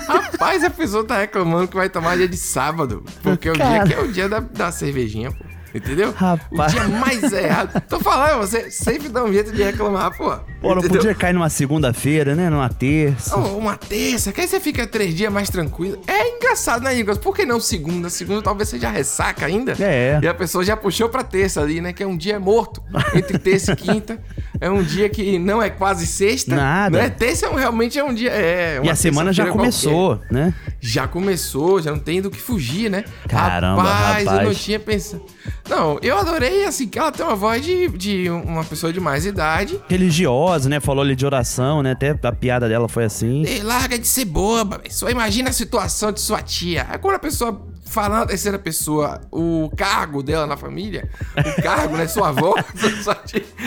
Rapaz, 0.06 0.64
a 0.64 0.70
pessoa 0.70 1.04
tá 1.04 1.18
reclamando 1.18 1.68
que 1.68 1.76
vai 1.76 1.88
tomar 1.88 2.16
dia 2.16 2.28
de 2.28 2.36
sábado. 2.36 3.04
Porque 3.22 3.48
o 3.50 3.54
dia 3.54 3.84
que 3.84 3.94
é 3.94 4.00
o 4.00 4.12
dia 4.12 4.28
da, 4.28 4.40
da 4.40 4.70
cervejinha, 4.72 5.32
pô. 5.32 5.45
Entendeu? 5.76 6.12
Rapaz. 6.12 6.72
O 6.72 6.76
dia 6.76 6.88
mais 6.88 7.32
errado. 7.32 7.82
Tô 7.88 8.00
falando, 8.00 8.38
você 8.40 8.70
sempre 8.70 9.08
dá 9.08 9.24
um 9.24 9.32
jeito 9.32 9.52
de 9.52 9.62
reclamar, 9.62 10.16
pô. 10.16 10.34
Pô, 10.60 10.74
não 10.74 10.82
podia 10.82 11.14
cair 11.14 11.32
numa 11.32 11.48
segunda-feira, 11.48 12.34
né? 12.34 12.48
Numa 12.50 12.68
terça. 12.68 13.36
Oh, 13.36 13.58
uma 13.58 13.76
terça, 13.76 14.32
que 14.32 14.40
aí 14.40 14.48
você 14.48 14.58
fica 14.58 14.86
três 14.86 15.14
dias 15.14 15.32
mais 15.32 15.50
tranquilo. 15.50 16.00
É 16.06 16.36
engraçado, 16.36 16.82
né, 16.82 16.96
Igor? 16.96 17.18
Por 17.18 17.34
que 17.34 17.44
não 17.44 17.60
segunda? 17.60 18.08
Segunda 18.10 18.42
talvez 18.42 18.68
você 18.68 18.78
já 18.78 18.90
ressaca 18.90 19.46
ainda. 19.46 19.76
É. 19.78 20.18
E 20.22 20.26
a 20.26 20.34
pessoa 20.34 20.64
já 20.64 20.76
puxou 20.76 21.08
pra 21.08 21.22
terça 21.22 21.60
ali, 21.60 21.80
né? 21.80 21.92
Que 21.92 22.02
é 22.02 22.06
um 22.06 22.16
dia 22.16 22.40
morto. 22.40 22.82
Entre 23.14 23.38
terça 23.38 23.72
e 23.72 23.76
quinta. 23.76 24.18
É 24.60 24.70
um 24.70 24.82
dia 24.82 25.08
que 25.08 25.38
não 25.38 25.62
é 25.62 25.68
quase 25.68 26.06
sexta. 26.06 26.54
Nada. 26.54 26.98
Né? 26.98 27.10
Terça 27.10 27.46
é 27.46 27.54
realmente 27.54 27.98
é 27.98 28.04
um 28.04 28.14
dia. 28.14 28.30
É 28.30 28.80
e 28.82 28.88
a 28.90 28.94
semana 28.94 29.32
já 29.32 29.46
começou, 29.46 30.16
qualquer. 30.16 30.32
né? 30.32 30.54
Já 30.80 31.06
começou, 31.06 31.80
já 31.80 31.90
não 31.90 31.98
tem 31.98 32.20
do 32.20 32.30
que 32.30 32.40
fugir, 32.40 32.90
né? 32.90 33.04
Caramba, 33.28 33.82
rapaz, 33.82 34.24
rapaz. 34.24 34.40
eu 34.40 34.46
não 34.48 34.54
tinha 34.54 34.78
pensado. 34.80 35.22
Não, 35.68 35.98
eu 36.02 36.16
adorei, 36.18 36.64
assim, 36.64 36.86
que 36.88 36.98
ela 36.98 37.10
tem 37.10 37.24
uma 37.24 37.36
voz 37.36 37.64
de, 37.64 37.88
de 37.88 38.30
uma 38.30 38.64
pessoa 38.64 38.92
de 38.92 39.00
mais 39.00 39.26
idade. 39.26 39.80
Religiosa, 39.88 40.68
né? 40.68 40.80
Falou 40.80 41.02
ali 41.02 41.16
de 41.16 41.26
oração, 41.26 41.82
né? 41.82 41.92
Até 41.92 42.16
a 42.22 42.32
piada 42.32 42.68
dela 42.68 42.88
foi 42.88 43.04
assim. 43.04 43.44
Ei, 43.44 43.62
larga 43.62 43.98
de 43.98 44.06
ser 44.06 44.24
boba, 44.24 44.80
só 44.90 45.08
imagina 45.10 45.50
a 45.50 45.52
situação 45.52 46.12
de 46.12 46.20
sua 46.20 46.42
tia. 46.42 46.86
Aí 46.88 46.98
quando 46.98 47.16
a 47.16 47.18
pessoa 47.18 47.60
falar 47.86 48.20
na 48.20 48.26
terceira 48.26 48.58
pessoa 48.58 49.20
o 49.32 49.70
cargo 49.76 50.22
dela 50.22 50.46
na 50.46 50.56
família, 50.56 51.08
o 51.36 51.62
cargo, 51.62 51.96
né? 51.96 52.06
Sua 52.06 52.28
avó. 52.28 52.54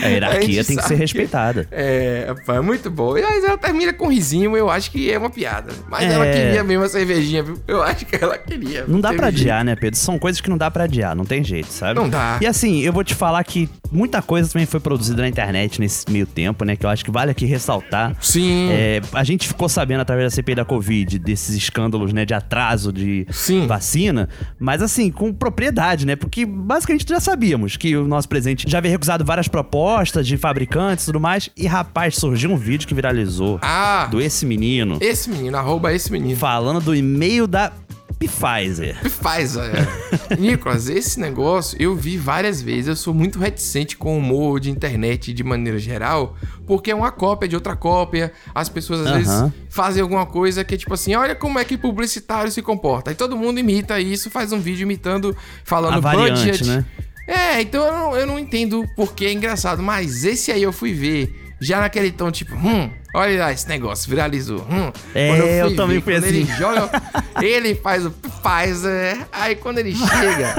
A 0.02 0.06
hierarquia 0.08 0.60
a 0.60 0.64
tem 0.64 0.76
que 0.76 0.82
ser 0.82 0.94
respeitada. 0.94 1.64
Que, 1.64 1.74
é, 1.74 2.34
é 2.48 2.60
muito 2.60 2.90
bom. 2.90 3.16
E 3.18 3.22
aí 3.22 3.44
ela 3.44 3.58
termina 3.58 3.92
com 3.92 4.06
um 4.06 4.10
risinho, 4.10 4.56
eu 4.56 4.70
acho 4.70 4.90
que 4.90 5.10
é 5.10 5.18
uma 5.18 5.28
piada. 5.28 5.72
Mas 5.88 6.04
é... 6.04 6.14
ela 6.14 6.26
queria 6.26 6.64
mesmo 6.64 6.84
a 6.84 6.88
cervejinha, 6.88 7.42
viu? 7.42 7.60
Eu 7.66 7.82
acho 7.82 8.06
que 8.06 8.16
ela 8.16 8.38
queria. 8.38 8.84
Não 8.86 9.00
dá 9.00 9.12
pra 9.12 9.26
adiar, 9.26 9.64
né, 9.64 9.76
Pedro? 9.76 9.98
São 9.98 10.18
coisas 10.18 10.40
que 10.40 10.48
não 10.48 10.56
dá 10.56 10.70
pra 10.70 10.84
adiar, 10.84 11.14
não 11.14 11.24
tem 11.24 11.44
jeito, 11.44 11.70
sabe? 11.70 11.98
Não 11.98 12.08
dá. 12.08 12.38
E 12.40 12.46
assim, 12.46 12.80
eu 12.80 12.92
vou 12.92 13.04
te 13.04 13.14
falar 13.14 13.42
que 13.44 13.68
muita 13.90 14.22
coisa 14.22 14.50
também 14.50 14.66
foi 14.66 14.80
produzida 14.80 15.22
na 15.22 15.28
internet 15.28 15.80
nesse 15.80 16.10
meio 16.10 16.26
tempo, 16.26 16.64
né? 16.64 16.76
Que 16.76 16.86
eu 16.86 16.90
acho 16.90 17.04
que 17.04 17.10
vale 17.10 17.30
aqui 17.30 17.44
ressaltar. 17.44 18.16
Sim. 18.20 18.68
É, 18.70 19.00
a 19.12 19.24
gente 19.24 19.48
ficou 19.48 19.68
sabendo 19.68 20.00
através 20.00 20.32
da 20.32 20.36
CPI 20.36 20.54
da 20.54 20.64
Covid 20.64 21.18
desses 21.18 21.54
escândalos, 21.54 22.12
né? 22.12 22.24
De 22.24 22.34
atraso 22.34 22.92
de 22.92 23.26
Sim. 23.30 23.66
vacina. 23.66 24.09
Mas 24.58 24.82
assim, 24.82 25.10
com 25.10 25.32
propriedade, 25.32 26.06
né? 26.06 26.16
Porque 26.16 26.44
basicamente 26.44 27.06
já 27.08 27.20
sabíamos 27.20 27.76
que 27.76 27.96
o 27.96 28.06
nosso 28.06 28.28
presidente 28.28 28.68
já 28.68 28.78
havia 28.78 28.90
recusado 28.90 29.24
várias 29.24 29.48
propostas 29.48 30.26
de 30.26 30.36
fabricantes 30.36 31.04
e 31.04 31.06
tudo 31.06 31.20
mais. 31.20 31.50
E 31.56 31.66
rapaz, 31.66 32.16
surgiu 32.16 32.50
um 32.50 32.56
vídeo 32.56 32.86
que 32.86 32.94
viralizou. 32.94 33.58
Ah! 33.62 34.08
Do 34.10 34.20
esse 34.20 34.44
menino. 34.44 34.98
Esse 35.00 35.30
menino, 35.30 35.56
arroba 35.56 35.92
esse 35.92 36.10
menino. 36.10 36.36
Falando 36.36 36.80
do 36.80 36.94
e-mail 36.94 37.46
da 37.46 37.72
Pfizer. 38.20 38.98
Pfizer. 39.00 39.88
É. 40.30 40.36
Nicolas, 40.36 40.90
esse 40.90 41.18
negócio 41.18 41.76
eu 41.80 41.96
vi 41.96 42.18
várias 42.18 42.60
vezes. 42.60 42.88
Eu 42.88 42.96
sou 42.96 43.14
muito 43.14 43.38
reticente 43.38 43.96
com 43.96 44.14
o 44.14 44.18
humor 44.18 44.60
de 44.60 44.70
internet 44.70 45.32
de 45.32 45.42
maneira 45.42 45.78
geral, 45.78 46.36
porque 46.66 46.90
é 46.90 46.94
uma 46.94 47.10
cópia 47.10 47.48
de 47.48 47.54
outra 47.54 47.74
cópia. 47.74 48.30
As 48.54 48.68
pessoas 48.68 49.00
às 49.00 49.06
uh 49.06 49.10
-huh. 49.10 49.16
vezes 49.16 49.52
fazem 49.70 50.02
alguma 50.02 50.26
coisa 50.26 50.62
que 50.62 50.74
é 50.74 50.78
tipo 50.78 50.92
assim: 50.92 51.14
olha 51.14 51.34
como 51.34 51.58
é 51.58 51.64
que 51.64 51.78
publicitário 51.78 52.52
se 52.52 52.60
comporta. 52.60 53.10
Aí 53.10 53.16
todo 53.16 53.36
mundo 53.36 53.58
imita 53.58 53.98
isso, 53.98 54.30
faz 54.30 54.52
um 54.52 54.60
vídeo 54.60 54.82
imitando, 54.82 55.34
falando 55.64 55.94
A 55.94 56.00
variante, 56.00 56.44
budget. 56.46 56.64
Né? 56.64 56.84
É, 57.26 57.62
então 57.62 57.86
eu 57.86 57.92
não, 57.92 58.16
eu 58.16 58.26
não 58.26 58.38
entendo 58.38 58.86
porque 58.96 59.24
é 59.24 59.32
engraçado. 59.32 59.82
Mas 59.82 60.24
esse 60.24 60.52
aí 60.52 60.62
eu 60.62 60.72
fui 60.72 60.92
ver 60.92 61.54
já 61.58 61.80
naquele 61.80 62.10
tom 62.10 62.30
tipo, 62.30 62.54
hum, 62.54 62.90
olha 63.14 63.44
lá 63.44 63.52
esse 63.52 63.68
negócio, 63.68 64.08
viralizou. 64.08 64.60
Hum. 64.70 64.92
É, 65.14 65.30
eu, 65.30 65.46
eu 65.46 65.68
ver, 65.70 65.76
também 65.76 66.00
fui 66.00 66.14
assim. 66.14 66.28
Ele 66.28 66.44
joga, 66.44 66.90
ele 67.42 67.74
faz 67.74 68.06
o 68.06 68.10
Pfizer, 68.10 69.26
aí 69.32 69.56
quando 69.56 69.78
ele 69.78 69.94
chega. 69.94 70.54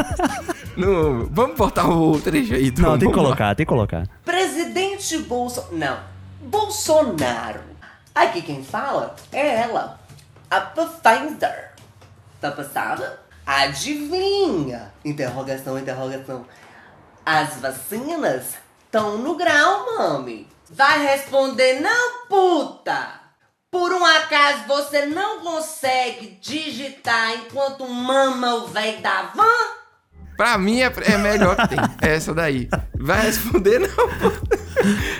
no, 0.75 1.27
vamos 1.27 1.57
botar 1.57 1.87
o 1.89 2.19
trecho 2.19 2.53
aí, 2.53 2.73
Não, 2.77 2.97
tem 2.97 3.09
que 3.09 3.13
colocar, 3.13 3.47
lá. 3.47 3.55
tem 3.55 3.65
que 3.65 3.69
colocar. 3.69 4.07
Presidente 4.25 5.17
Bolsonaro. 5.19 5.75
Não, 5.75 5.99
Bolsonaro. 6.49 7.61
Aqui 8.13 8.41
quem 8.41 8.63
fala 8.63 9.15
é 9.31 9.61
ela, 9.61 9.99
a 10.49 10.59
Pfizer. 10.59 11.71
Tá 12.41 12.51
passada? 12.51 13.19
Adivinha? 13.45 14.91
Interrogação, 15.05 15.77
interrogação. 15.77 16.45
As 17.25 17.55
vacinas 17.57 18.55
estão 18.85 19.17
no 19.17 19.35
grau, 19.35 19.85
mami. 19.97 20.47
Vai 20.73 21.05
responder 21.05 21.81
não, 21.81 22.27
puta! 22.29 23.19
Por 23.69 23.91
um 23.91 24.05
acaso 24.05 24.67
você 24.67 25.05
não 25.05 25.41
consegue 25.41 26.39
digitar 26.41 27.33
enquanto 27.33 27.85
mama 27.85 28.55
o 28.55 28.67
velho 28.67 29.01
da 29.01 29.23
van? 29.23 29.80
Pra 30.41 30.57
mim 30.57 30.81
é, 30.81 30.91
é 31.03 31.17
melhor 31.19 31.55
que 31.55 31.67
tem. 31.67 31.79
essa 32.01 32.33
daí. 32.33 32.67
Vai 32.99 33.27
responder, 33.27 33.77
não. 33.77 34.31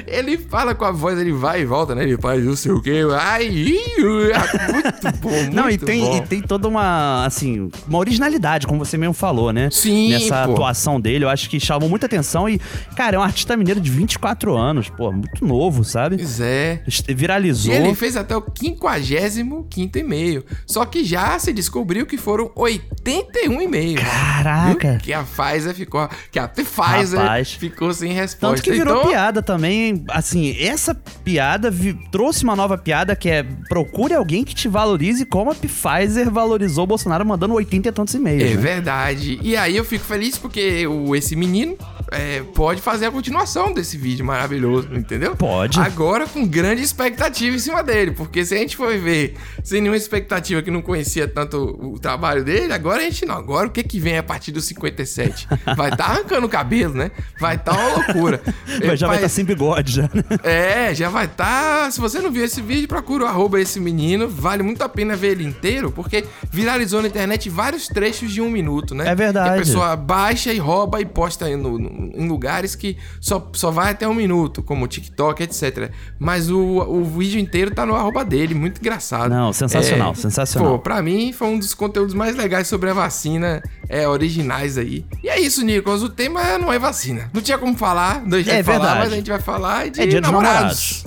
Ele 0.08 0.36
fala 0.36 0.74
com 0.74 0.84
a 0.84 0.92
voz, 0.92 1.20
ele 1.20 1.32
vai 1.32 1.62
e 1.62 1.66
volta, 1.66 1.94
né? 1.94 2.02
Ele 2.04 2.18
faz 2.18 2.44
não 2.44 2.56
sei 2.56 2.72
o 2.72 2.82
quê. 2.82 3.02
Ai, 3.20 3.48
muito 3.48 5.20
bom, 5.20 5.30
muito 5.30 5.54
Não, 5.54 5.70
e 5.70 5.78
tem, 5.78 6.02
bom. 6.02 6.18
e 6.18 6.22
tem 6.22 6.42
toda 6.42 6.68
uma, 6.68 7.24
assim, 7.24 7.70
uma 7.88 8.00
originalidade, 8.00 8.66
como 8.66 8.84
você 8.84 8.98
mesmo 8.98 9.14
falou, 9.14 9.54
né? 9.54 9.70
Sim, 9.72 10.10
Nessa 10.10 10.46
pô. 10.48 10.54
atuação 10.54 11.00
dele, 11.00 11.26
eu 11.26 11.30
acho 11.30 11.48
que 11.48 11.60
chamou 11.60 11.88
muita 11.88 12.08
atenção 12.08 12.50
e, 12.50 12.60
cara, 12.96 13.16
é 13.16 13.20
um 13.20 13.24
artista 13.24 13.56
mineiro 13.56 13.80
de 13.80 13.92
24 13.92 14.56
anos, 14.58 14.90
pô, 14.90 15.12
muito 15.12 15.46
novo, 15.46 15.84
sabe? 15.84 16.18
Pois 16.18 16.40
é. 16.40 16.82
Viralizou. 17.10 17.72
E 17.72 17.78
ele 17.78 17.94
fez 17.94 18.18
até 18.18 18.36
o 18.36 18.44
55 18.44 19.68
e-mail. 20.00 20.44
Só 20.66 20.84
que 20.86 21.04
já 21.04 21.38
se 21.38 21.54
descobriu 21.54 22.08
que 22.08 22.18
foram 22.18 22.52
81 22.56 23.62
e-mails. 23.62 24.02
Caraca! 24.02 24.94
Viu? 24.94 25.00
Que 25.12 25.16
a 25.16 25.24
Pfizer 25.24 25.76
ficou. 25.76 26.10
Que 26.32 26.40
a 26.40 26.48
Pfizer 26.48 27.20
Rapaz. 27.20 27.52
ficou 27.52 27.94
sem 27.94 28.14
resposta. 28.14 28.56
Tanto 28.56 28.64
que 28.64 28.72
virou 28.72 29.00
então... 29.00 29.10
piada 29.10 29.42
também. 29.42 30.06
Assim, 30.08 30.56
essa 30.58 30.96
piada 30.96 31.70
vi... 31.70 31.94
trouxe 32.10 32.46
uma 32.46 32.56
nova 32.56 32.78
piada 32.78 33.14
que 33.14 33.30
é 33.30 33.44
procure 33.68 34.14
alguém 34.14 34.46
que 34.46 34.56
te 34.56 34.70
valorize 34.70 35.26
como 35.26 35.52
a 35.52 35.56
Pfizer 35.56 36.32
valorizou 36.32 36.86
o 36.86 36.88
Bolsonaro 36.88 37.26
mandando 37.26 37.54
80 37.56 37.90
e 37.90 37.92
tantos 37.92 38.14
e-mails. 38.14 38.42
É 38.42 38.56
né? 38.56 38.62
verdade. 38.62 39.38
E 39.42 39.58
aí 39.58 39.76
eu 39.76 39.84
fico 39.84 40.06
feliz 40.06 40.38
porque 40.38 40.88
o, 40.88 41.14
esse 41.14 41.36
menino 41.36 41.78
é, 42.10 42.42
pode 42.56 42.82
fazer 42.82 43.08
a 43.08 43.12
continuação 43.12 43.74
desse 43.74 43.98
vídeo 43.98 44.26
maravilhoso, 44.26 44.88
entendeu? 44.94 45.36
Pode. 45.36 45.78
Agora 45.78 46.26
com 46.26 46.48
grande 46.48 46.82
expectativa 46.82 47.54
em 47.54 47.60
cima 47.60 47.84
dele, 47.84 48.12
porque 48.12 48.46
se 48.46 48.56
a 48.56 48.58
gente 48.58 48.78
for 48.78 48.98
ver 48.98 49.36
sem 49.62 49.82
nenhuma 49.82 49.98
expectativa 49.98 50.62
que 50.62 50.72
não 50.72 50.82
conhecia 50.82 51.28
tanto 51.28 51.58
o 51.58 52.00
trabalho 52.00 52.44
dele, 52.44 52.72
agora 52.72 53.02
a 53.02 53.04
gente 53.04 53.26
não. 53.26 53.36
Agora 53.36 53.68
o 53.68 53.72
que 53.72 53.84
que 53.84 54.00
vem 54.00 54.18
a 54.18 54.24
partir 54.24 54.52
dos 54.52 54.66
57? 55.06 55.48
Vai 55.76 55.90
estar 55.90 55.98
tá 55.98 56.06
arrancando 56.06 56.46
o 56.46 56.50
cabelo, 56.50 56.94
né? 56.94 57.12
Vai 57.40 57.56
estar 57.56 57.76
tá 57.76 57.80
uma 57.80 57.96
loucura. 57.98 58.42
Mas 58.86 59.00
já 59.00 59.08
vai 59.08 59.18
estar 59.18 59.28
tá 59.28 59.30
sem 59.30 59.46
bigode 59.46 59.94
já. 59.94 60.04
Né? 60.04 60.22
É, 60.44 60.94
já 60.94 61.10
vai 61.10 61.26
estar. 61.26 61.86
Tá... 61.86 61.92
Se 61.92 62.00
você 62.00 62.20
não 62.20 62.32
viu 62.32 62.44
esse 62.44 62.62
vídeo, 62.62 62.88
procura 62.88 63.26
o 63.26 63.28
arroba 63.28 63.60
esse 63.60 63.80
menino. 63.80 64.28
Vale 64.28 64.64
muito 64.64 64.84
a 64.84 64.90
pena 64.90 65.16
ver 65.16 65.32
ele 65.32 65.44
inteiro, 65.44 65.92
porque 65.92 66.26
viralizou 66.52 67.02
na 67.02 67.08
internet 67.08 67.50
vários 67.50 67.88
trechos 67.88 68.32
de 68.32 68.42
um 68.42 68.50
minuto, 68.50 68.94
né? 68.94 69.08
É 69.08 69.16
verdade. 69.16 69.50
Que 69.50 69.56
a 69.56 69.58
pessoa 69.58 69.96
baixa 69.96 70.52
e 70.52 70.58
rouba 70.58 71.00
e 71.00 71.06
posta 71.06 71.48
no 71.56 71.80
em 72.14 72.28
lugares 72.28 72.76
que 72.76 72.98
só, 73.20 73.50
só 73.54 73.72
vai 73.72 73.92
até 73.92 74.08
um 74.08 74.14
minuto, 74.14 74.62
como 74.62 74.88
TikTok, 74.88 75.44
etc. 75.44 75.92
Mas 76.20 76.50
o, 76.50 76.60
o 76.60 77.04
vídeo 77.06 77.40
inteiro 77.40 77.72
tá 77.72 77.86
no 77.86 77.96
arroba 77.96 78.24
dele, 78.24 78.54
muito 78.54 78.80
engraçado. 78.80 79.30
Não, 79.30 79.54
sensacional, 79.54 80.12
é, 80.12 80.16
sensacional. 80.16 80.74
Pô, 80.74 80.80
pra 80.80 81.02
mim 81.02 81.32
foi 81.32 81.48
um 81.48 81.60
dos 81.60 81.74
conteúdos 81.74 82.14
mais 82.14 82.36
legais 82.36 82.68
sobre 82.68 82.90
a 82.90 82.94
vacina 82.94 83.62
é, 83.88 84.08
originais 84.08 84.78
aí. 84.82 85.06
E 85.24 85.30
é 85.30 85.40
isso, 85.40 85.64
Nicolas, 85.64 86.04
o 86.04 86.10
tema 86.10 86.58
não 86.58 86.72
é 86.72 86.78
vacina. 86.78 87.30
Não 87.34 87.42
tinha 87.42 87.58
como 87.58 87.78
falar, 87.78 88.22
não 88.26 88.38
é 88.38 88.44
falar, 88.44 88.62
verdade. 88.64 89.00
mas 89.00 89.14
a 89.14 89.16
gente 89.16 89.30
vai 89.30 89.40
falar 89.40 89.90
de 89.90 90.02
é 90.02 90.06
dia 90.06 90.22
namorados. 90.22 91.04
namorados. 91.04 91.06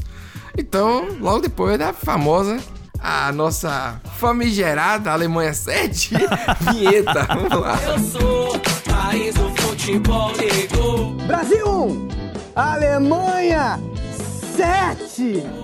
Então, 0.57 1.09
logo 1.21 1.40
depois 1.40 1.78
da 1.78 1.93
famosa 1.93 2.59
a 3.04 3.31
nossa 3.33 4.00
famigerada 4.19 5.12
Alemanha 5.12 5.52
7 5.52 6.14
vinheta. 6.73 7.26
Vamos 7.28 7.61
lá. 7.61 7.78
Eu 7.83 7.99
sou 7.99 8.61
país 8.90 9.35
do 9.35 9.50
futebol 9.57 10.33
Brasil 11.26 11.66
1, 11.69 12.09
Alemanha 12.57 13.78
7. 14.57 15.63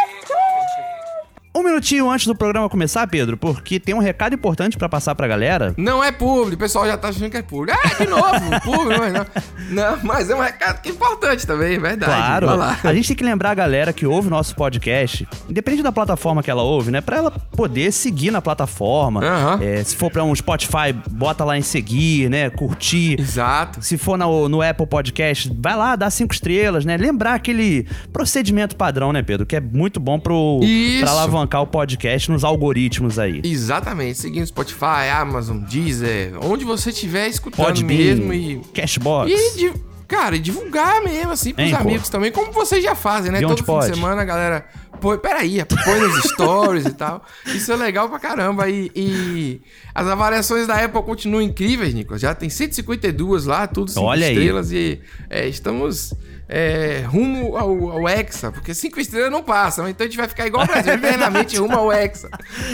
Um 1.53 1.63
minutinho 1.63 2.09
antes 2.09 2.25
do 2.25 2.33
programa 2.33 2.69
começar, 2.69 3.05
Pedro, 3.07 3.35
porque 3.35 3.77
tem 3.77 3.93
um 3.93 3.99
recado 3.99 4.33
importante 4.33 4.77
pra 4.77 4.87
passar 4.87 5.13
pra 5.15 5.27
galera. 5.27 5.73
Não 5.75 6.01
é 6.01 6.09
público, 6.09 6.55
o 6.55 6.57
pessoal 6.57 6.87
já 6.87 6.97
tá 6.97 7.09
achando 7.09 7.29
que 7.29 7.35
é 7.35 7.41
público. 7.41 7.77
Ah, 7.83 8.01
de 8.01 8.09
novo, 8.09 8.61
público, 8.63 9.01
mas 9.01 9.13
não. 9.13 9.25
Não, 9.69 9.99
mas 10.01 10.29
é 10.29 10.35
um 10.35 10.39
recado 10.39 10.81
que 10.81 10.87
é 10.87 10.91
importante 10.93 11.45
também, 11.45 11.75
é 11.75 11.79
verdade. 11.79 12.45
Claro. 12.45 12.49
A 12.87 12.93
gente 12.93 13.09
tem 13.09 13.17
que 13.17 13.23
lembrar 13.25 13.51
a 13.51 13.53
galera 13.53 13.91
que 13.91 14.05
ouve 14.07 14.29
o 14.29 14.31
nosso 14.31 14.55
podcast, 14.55 15.27
independente 15.49 15.83
da 15.83 15.91
plataforma 15.91 16.41
que 16.41 16.49
ela 16.49 16.63
ouve, 16.63 16.89
né? 16.89 17.01
Pra 17.01 17.17
ela 17.17 17.31
poder 17.31 17.91
seguir 17.91 18.31
na 18.31 18.41
plataforma. 18.41 19.21
Aham. 19.21 19.59
É, 19.61 19.83
se 19.83 19.97
for 19.97 20.09
pra 20.09 20.23
um 20.23 20.33
Spotify, 20.33 20.93
bota 21.09 21.43
lá 21.43 21.57
em 21.57 21.61
seguir, 21.61 22.29
né? 22.29 22.49
Curtir. 22.49 23.19
Exato. 23.19 23.81
Se 23.81 23.97
for 23.97 24.17
no, 24.17 24.47
no 24.47 24.61
Apple 24.61 24.87
Podcast, 24.87 25.51
vai 25.59 25.75
lá, 25.75 25.97
dá 25.97 26.09
cinco 26.09 26.33
estrelas, 26.33 26.85
né? 26.85 26.95
Lembrar 26.95 27.33
aquele 27.33 27.85
procedimento 28.13 28.77
padrão, 28.77 29.11
né, 29.11 29.21
Pedro? 29.21 29.45
Que 29.45 29.57
é 29.57 29.61
muito 29.61 29.99
bom 29.99 30.17
pro, 30.17 30.61
Isso. 30.63 31.01
pra 31.01 31.11
alavancar 31.11 31.40
o 31.61 31.67
podcast 31.67 32.31
nos 32.31 32.43
algoritmos 32.43 33.19
aí. 33.19 33.41
Exatamente, 33.43 34.17
seguindo 34.19 34.45
Spotify, 34.45 35.09
Amazon, 35.13 35.57
Deezer, 35.59 36.33
onde 36.43 36.65
você 36.65 36.89
estiver 36.89 37.27
escutando 37.27 37.65
Podbean, 37.65 37.97
mesmo 37.97 38.33
e. 38.33 38.61
Cashbox. 38.73 39.31
E, 39.31 39.73
cara, 40.07 40.35
e 40.35 40.39
divulgar 40.39 41.01
mesmo, 41.03 41.31
assim, 41.31 41.53
pros 41.53 41.67
Anchor. 41.67 41.81
amigos 41.81 42.09
também, 42.09 42.31
como 42.31 42.51
vocês 42.51 42.83
já 42.83 42.95
fazem, 42.95 43.31
né? 43.31 43.39
Todo 43.41 43.51
fim 43.51 43.55
de 43.55 43.63
pode? 43.63 43.95
semana 43.95 44.21
a 44.21 44.25
galera. 44.25 44.65
Põe, 45.01 45.17
peraí, 45.17 45.57
põe 45.83 45.99
nos 45.99 46.23
stories 46.31 46.85
e 46.85 46.93
tal. 46.93 47.25
Isso 47.47 47.71
é 47.71 47.75
legal 47.75 48.07
pra 48.07 48.19
caramba. 48.19 48.69
E, 48.69 48.91
e 48.95 49.61
as 49.93 50.07
avaliações 50.07 50.67
da 50.67 50.75
Apple 50.75 51.01
continuam 51.01 51.41
incríveis, 51.41 51.93
Nicolas. 51.93 52.21
Já 52.21 52.35
tem 52.35 52.49
152 52.49 53.45
lá, 53.45 53.65
tudo 53.67 53.89
5 53.89 54.05
Olha 54.05 54.27
aí. 54.27 54.33
estrelas. 54.33 54.71
E 54.71 55.01
é, 55.29 55.47
estamos 55.47 56.13
é, 56.53 57.05
rumo 57.07 57.55
ao, 57.55 57.91
ao 57.91 58.09
Hexa, 58.09 58.51
porque 58.51 58.73
5 58.73 58.99
estrelas 58.99 59.31
não 59.31 59.41
passam. 59.41 59.87
Então 59.87 60.03
a 60.05 60.07
gente 60.09 60.17
vai 60.17 60.27
ficar 60.27 60.45
igual 60.45 60.65
o 60.65 60.67
Brasil, 60.67 60.93
eternamente 60.95 61.57
rumo 61.57 61.77
ao 61.77 61.91
Hexa. 61.91 62.29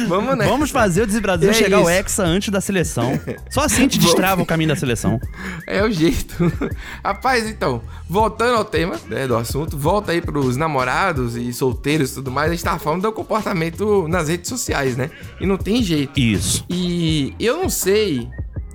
Vamos, 0.08 0.36
né? 0.36 0.48
Vamos 0.48 0.72
fazer 0.72 1.04
o 1.04 1.08
Desbrasil 1.08 1.52
É 1.52 1.54
chegar 1.54 1.78
ao 1.78 1.84
isso. 1.84 1.92
Hexa 1.92 2.24
antes 2.24 2.50
da 2.50 2.60
seleção. 2.60 3.20
Só 3.52 3.62
assim 3.62 3.78
a 3.78 3.82
gente 3.82 4.00
destrava 4.02 4.42
o 4.42 4.46
caminho 4.48 4.70
da 4.70 4.76
seleção. 4.76 5.22
É 5.68 5.84
o 5.84 5.92
jeito. 5.92 6.36
Rapaz, 7.06 7.48
então, 7.48 7.84
voltando 8.10 8.58
ao 8.58 8.66
tema 8.66 9.00
né, 9.08 9.28
do 9.28 9.36
assunto, 9.36 9.78
volta 9.78 10.12
aí 10.12 10.22
pros 10.22 10.58
namorados 10.58 11.36
e 11.36 11.54
solteiros 11.54 12.17
tudo 12.18 12.32
mais, 12.32 12.52
a 12.52 12.54
gente 12.56 12.64
tava 12.64 12.80
falando 12.80 13.04
do 13.04 13.12
comportamento 13.12 14.08
nas 14.08 14.28
redes 14.28 14.50
sociais, 14.50 14.98
né? 14.98 15.10
E 15.40 15.46
não 15.46 15.58
tem 15.58 15.82
jeito. 15.84 16.20
Isso. 16.20 16.66
E 16.70 17.34
eu 17.40 17.58
não 17.58 17.70
sei 17.70 18.28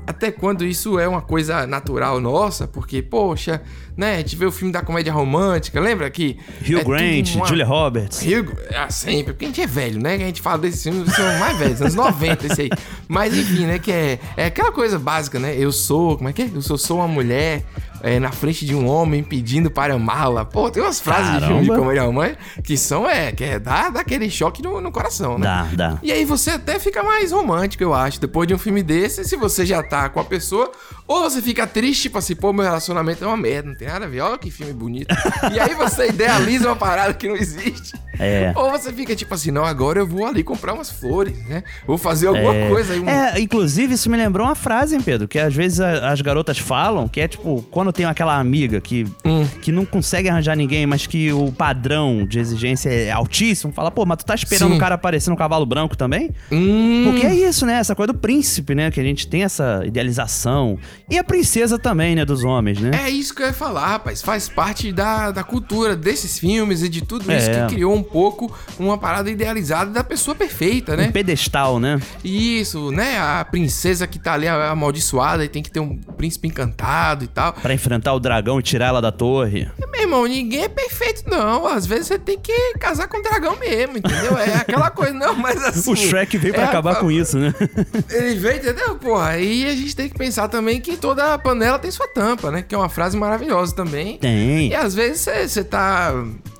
até 0.06 0.30
quando 0.32 0.64
isso 0.64 0.98
é 0.98 1.06
uma 1.06 1.22
coisa 1.22 1.66
natural 1.66 2.20
nossa, 2.20 2.66
porque, 2.66 3.00
poxa, 3.02 3.62
né, 3.96 4.14
a 4.14 4.18
gente 4.18 4.34
vê 4.36 4.44
o 4.44 4.50
filme 4.52 4.72
da 4.72 4.82
comédia 4.82 5.12
romântica, 5.12 5.80
lembra 5.80 6.10
que... 6.10 6.36
Hugh 6.60 6.78
é 6.78 6.84
Grant, 6.84 7.34
uma- 7.36 7.46
Julia 7.46 7.64
Roberts. 7.64 8.20
Hugh, 8.20 8.52
ah, 8.74 8.90
sempre, 8.90 9.32
porque 9.32 9.44
a 9.44 9.48
gente 9.48 9.60
é 9.60 9.66
velho, 9.66 10.00
né? 10.02 10.16
Que 10.16 10.22
a 10.24 10.26
gente 10.26 10.40
fala 10.40 10.58
desses 10.58 10.82
filmes, 10.82 11.12
são 11.14 11.38
mais 11.38 11.56
velhos, 11.56 11.80
anos 11.80 11.94
90, 11.94 12.46
esse 12.46 12.62
aí. 12.62 12.70
Mas 13.08 13.36
enfim, 13.36 13.66
né? 13.66 13.78
Que 13.78 13.92
é, 13.92 14.18
é 14.36 14.46
aquela 14.46 14.72
coisa 14.72 14.98
básica, 14.98 15.38
né? 15.38 15.54
Eu 15.56 15.70
sou, 15.70 16.16
como 16.16 16.28
é 16.28 16.32
que 16.32 16.42
é? 16.42 16.50
Eu 16.52 16.62
sou, 16.62 16.76
sou 16.76 16.98
uma 16.98 17.08
mulher 17.08 17.62
é, 18.02 18.18
na 18.18 18.32
frente 18.32 18.66
de 18.66 18.74
um 18.74 18.86
homem 18.88 19.22
pedindo 19.22 19.70
para 19.70 19.94
amá-la. 19.94 20.44
Pô, 20.44 20.70
tem 20.70 20.82
umas 20.82 21.00
frases 21.00 21.32
de 21.34 21.46
filme 21.46 21.62
de 21.62 21.68
Caramba. 21.68 21.78
comédia 21.84 22.02
romântica 22.02 22.38
que 22.62 22.76
são, 22.76 23.08
é, 23.08 23.32
que 23.32 23.44
é, 23.44 23.58
dá, 23.58 23.88
dá 23.90 24.00
aquele 24.00 24.28
choque 24.28 24.62
no, 24.62 24.80
no 24.80 24.90
coração, 24.90 25.38
né? 25.38 25.46
Dá, 25.46 25.90
dá. 25.90 25.98
E 26.02 26.10
aí 26.10 26.24
você 26.24 26.50
até 26.50 26.78
fica 26.78 27.02
mais 27.02 27.32
romântico, 27.32 27.82
eu 27.82 27.94
acho, 27.94 28.20
depois 28.20 28.46
de 28.48 28.54
um 28.54 28.58
filme 28.58 28.82
desse, 28.82 29.24
se 29.24 29.36
você 29.36 29.64
já 29.64 29.82
tá 29.82 30.08
com 30.08 30.20
a 30.20 30.24
pessoa, 30.24 30.70
ou 31.06 31.22
você 31.22 31.40
fica 31.40 31.66
triste, 31.66 32.02
tipo 32.02 32.18
assim, 32.18 32.34
pô, 32.34 32.52
meu 32.52 32.64
relacionamento 32.64 33.22
é 33.24 33.26
uma 33.26 33.36
merda, 33.36 33.68
não 33.70 33.76
tem 33.76 33.88
nada 33.88 34.04
a 34.04 34.08
ver, 34.08 34.20
olha 34.20 34.38
que 34.38 34.50
filme 34.50 34.72
bonito. 34.72 35.14
e 35.52 35.60
aí 35.60 35.74
você 35.74 36.08
idealiza 36.08 36.66
uma 36.68 36.76
parada 36.76 37.14
que 37.14 37.28
não 37.28 37.36
existe. 37.36 37.92
É. 38.18 38.52
Ou 38.54 38.70
você 38.70 38.92
fica 38.92 39.16
tipo 39.16 39.32
assim, 39.34 39.50
não, 39.50 39.64
agora 39.64 39.98
eu 39.98 40.06
vou 40.06 40.26
ali 40.26 40.42
comprar 40.44 40.74
umas 40.74 40.90
flores, 40.90 41.36
né? 41.46 41.64
Vou 41.86 41.96
fazer 41.96 42.28
alguma 42.28 42.54
É. 42.54 42.68
coisa. 42.68 42.94
Um... 42.94 43.08
É, 43.08 43.40
inclusive 43.40 43.94
isso 43.94 44.10
me 44.10 44.16
lembrou 44.16 44.46
uma 44.46 44.54
frase, 44.54 44.94
hein, 44.94 45.00
Pedro? 45.02 45.26
Que 45.26 45.38
às 45.38 45.54
vezes 45.54 45.80
as 45.80 46.20
garotas 46.20 46.58
falam, 46.58 47.08
que 47.08 47.20
é 47.20 47.26
tipo, 47.26 47.62
quando 47.70 47.91
tem 47.92 48.04
aquela 48.06 48.38
amiga 48.38 48.80
que, 48.80 49.06
Hum. 49.24 49.46
que 49.60 49.70
não 49.70 49.84
consegue 49.84 50.28
arranjar 50.28 50.56
ninguém, 50.56 50.86
mas 50.86 51.06
que 51.06 51.32
o 51.32 51.52
padrão 51.52 52.26
de 52.26 52.38
exigência 52.38 52.88
é 52.90 53.10
altíssimo, 53.10 53.72
fala, 53.72 53.90
pô, 53.90 54.04
mas 54.06 54.18
tu 54.18 54.24
tá 54.24 54.34
esperando 54.34 54.70
Sim. 54.70 54.76
o 54.76 54.80
cara 54.80 54.94
aparecer 54.96 55.30
no 55.30 55.36
cavalo 55.36 55.64
branco 55.66 55.96
também? 55.96 56.30
Hum, 56.50 57.02
Porque 57.04 57.26
é 57.26 57.34
isso, 57.34 57.66
né? 57.66 57.74
Essa 57.74 57.94
coisa 57.94 58.12
do 58.12 58.18
príncipe, 58.18 58.74
né? 58.74 58.90
Que 58.90 59.00
a 59.00 59.04
gente 59.04 59.26
tem 59.26 59.42
essa 59.44 59.82
idealização. 59.84 60.78
E 61.10 61.18
a 61.18 61.24
princesa 61.24 61.78
também, 61.78 62.14
né? 62.14 62.24
Dos 62.24 62.42
homens, 62.44 62.78
né? 62.80 62.90
É 63.04 63.10
isso 63.10 63.34
que 63.34 63.42
eu 63.42 63.46
ia 63.46 63.52
falar, 63.52 63.86
rapaz. 63.88 64.22
Faz 64.22 64.48
parte 64.48 64.92
da, 64.92 65.30
da 65.30 65.42
cultura 65.44 65.94
desses 65.96 66.38
filmes 66.38 66.82
e 66.82 66.88
de 66.88 67.02
tudo 67.02 67.30
isso 67.32 67.50
É. 67.50 67.66
que 67.66 67.74
criou 67.74 67.94
um 67.94 68.02
pouco 68.02 68.52
uma 68.78 68.96
parada 68.98 69.30
idealizada 69.30 69.90
da 69.90 70.04
pessoa 70.04 70.34
perfeita, 70.34 70.96
né? 70.96 71.08
Um 71.08 71.12
pedestal, 71.12 71.78
né? 71.80 72.00
Isso, 72.24 72.90
né? 72.90 73.18
A 73.18 73.44
princesa 73.44 74.06
que 74.06 74.18
tá 74.18 74.32
ali 74.34 74.46
amaldiçoada 74.48 75.44
e 75.44 75.48
tem 75.48 75.62
que 75.62 75.70
ter 75.70 75.80
um 75.80 75.96
príncipe 75.96 76.48
encantado 76.48 77.24
e 77.24 77.28
tal. 77.28 77.52
Pra 77.54 77.74
enfrentar 77.82 78.14
o 78.14 78.20
dragão 78.20 78.60
e 78.60 78.62
tirar 78.62 78.86
ela 78.86 79.02
da 79.02 79.10
torre. 79.10 79.68
Meu 79.90 80.00
irmão, 80.02 80.24
ninguém 80.26 80.62
é 80.64 80.68
perfeito, 80.68 81.28
não. 81.28 81.66
Às 81.66 81.84
vezes 81.84 82.06
você 82.06 82.18
tem 82.18 82.38
que 82.38 82.74
casar 82.78 83.08
com 83.08 83.18
o 83.18 83.22
dragão 83.22 83.56
mesmo, 83.58 83.98
entendeu? 83.98 84.38
É 84.38 84.54
aquela 84.54 84.88
coisa, 84.88 85.12
não, 85.12 85.34
mas 85.34 85.62
assim. 85.66 85.92
O 85.92 85.96
Shrek 85.96 86.38
veio 86.38 86.54
pra 86.54 86.62
é, 86.62 86.66
acabar 86.66 86.96
com 86.96 87.10
isso, 87.10 87.36
né? 87.38 87.52
Ele 88.08 88.36
veio, 88.36 88.56
entendeu? 88.58 88.94
Porra, 88.96 89.30
aí 89.30 89.66
a 89.66 89.74
gente 89.74 89.96
tem 89.96 90.08
que 90.08 90.16
pensar 90.16 90.48
também 90.48 90.80
que 90.80 90.96
toda 90.96 91.36
panela 91.38 91.78
tem 91.78 91.90
sua 91.90 92.06
tampa, 92.08 92.50
né? 92.50 92.62
Que 92.62 92.74
é 92.74 92.78
uma 92.78 92.88
frase 92.88 93.16
maravilhosa 93.16 93.74
também. 93.74 94.18
Tem. 94.18 94.68
E 94.68 94.74
às 94.74 94.94
vezes 94.94 95.26
você- 95.48 95.62
tá 95.64 96.12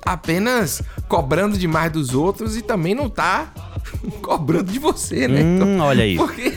apenas 0.05 0.81
cobrando 1.07 1.57
demais 1.57 1.91
dos 1.91 2.13
outros 2.13 2.57
e 2.57 2.61
também 2.61 2.95
não 2.95 3.09
tá 3.09 3.53
cobrando 4.21 4.71
de 4.71 4.79
você, 4.79 5.27
né? 5.27 5.41
Hum, 5.41 5.79
olha 5.79 6.03
aí. 6.03 6.15
Porque. 6.17 6.53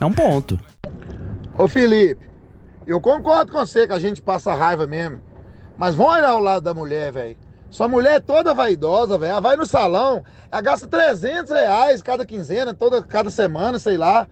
É 0.00 0.04
um 0.04 0.12
ponto. 0.12 0.58
Ô 1.56 1.68
Felipe, 1.68 2.29
eu 2.90 3.00
concordo 3.00 3.52
com 3.52 3.58
você 3.58 3.86
que 3.86 3.92
a 3.92 3.98
gente 3.98 4.20
passa 4.20 4.54
raiva 4.54 4.86
mesmo. 4.86 5.20
Mas 5.76 5.94
vamos 5.94 6.14
olhar 6.14 6.34
o 6.34 6.40
lado 6.40 6.62
da 6.62 6.74
mulher, 6.74 7.12
velho. 7.12 7.36
Sua 7.70 7.86
mulher 7.86 8.16
é 8.16 8.20
toda 8.20 8.52
vaidosa, 8.52 9.16
velho. 9.16 9.30
Ela 9.30 9.40
vai 9.40 9.56
no 9.56 9.64
salão, 9.64 10.24
ela 10.50 10.60
gasta 10.60 10.86
300 10.88 11.52
reais 11.52 12.02
cada 12.02 12.26
quinzena, 12.26 12.74
toda, 12.74 13.02
cada 13.02 13.30
semana, 13.30 13.78
sei 13.78 13.96
lá. 13.96 14.26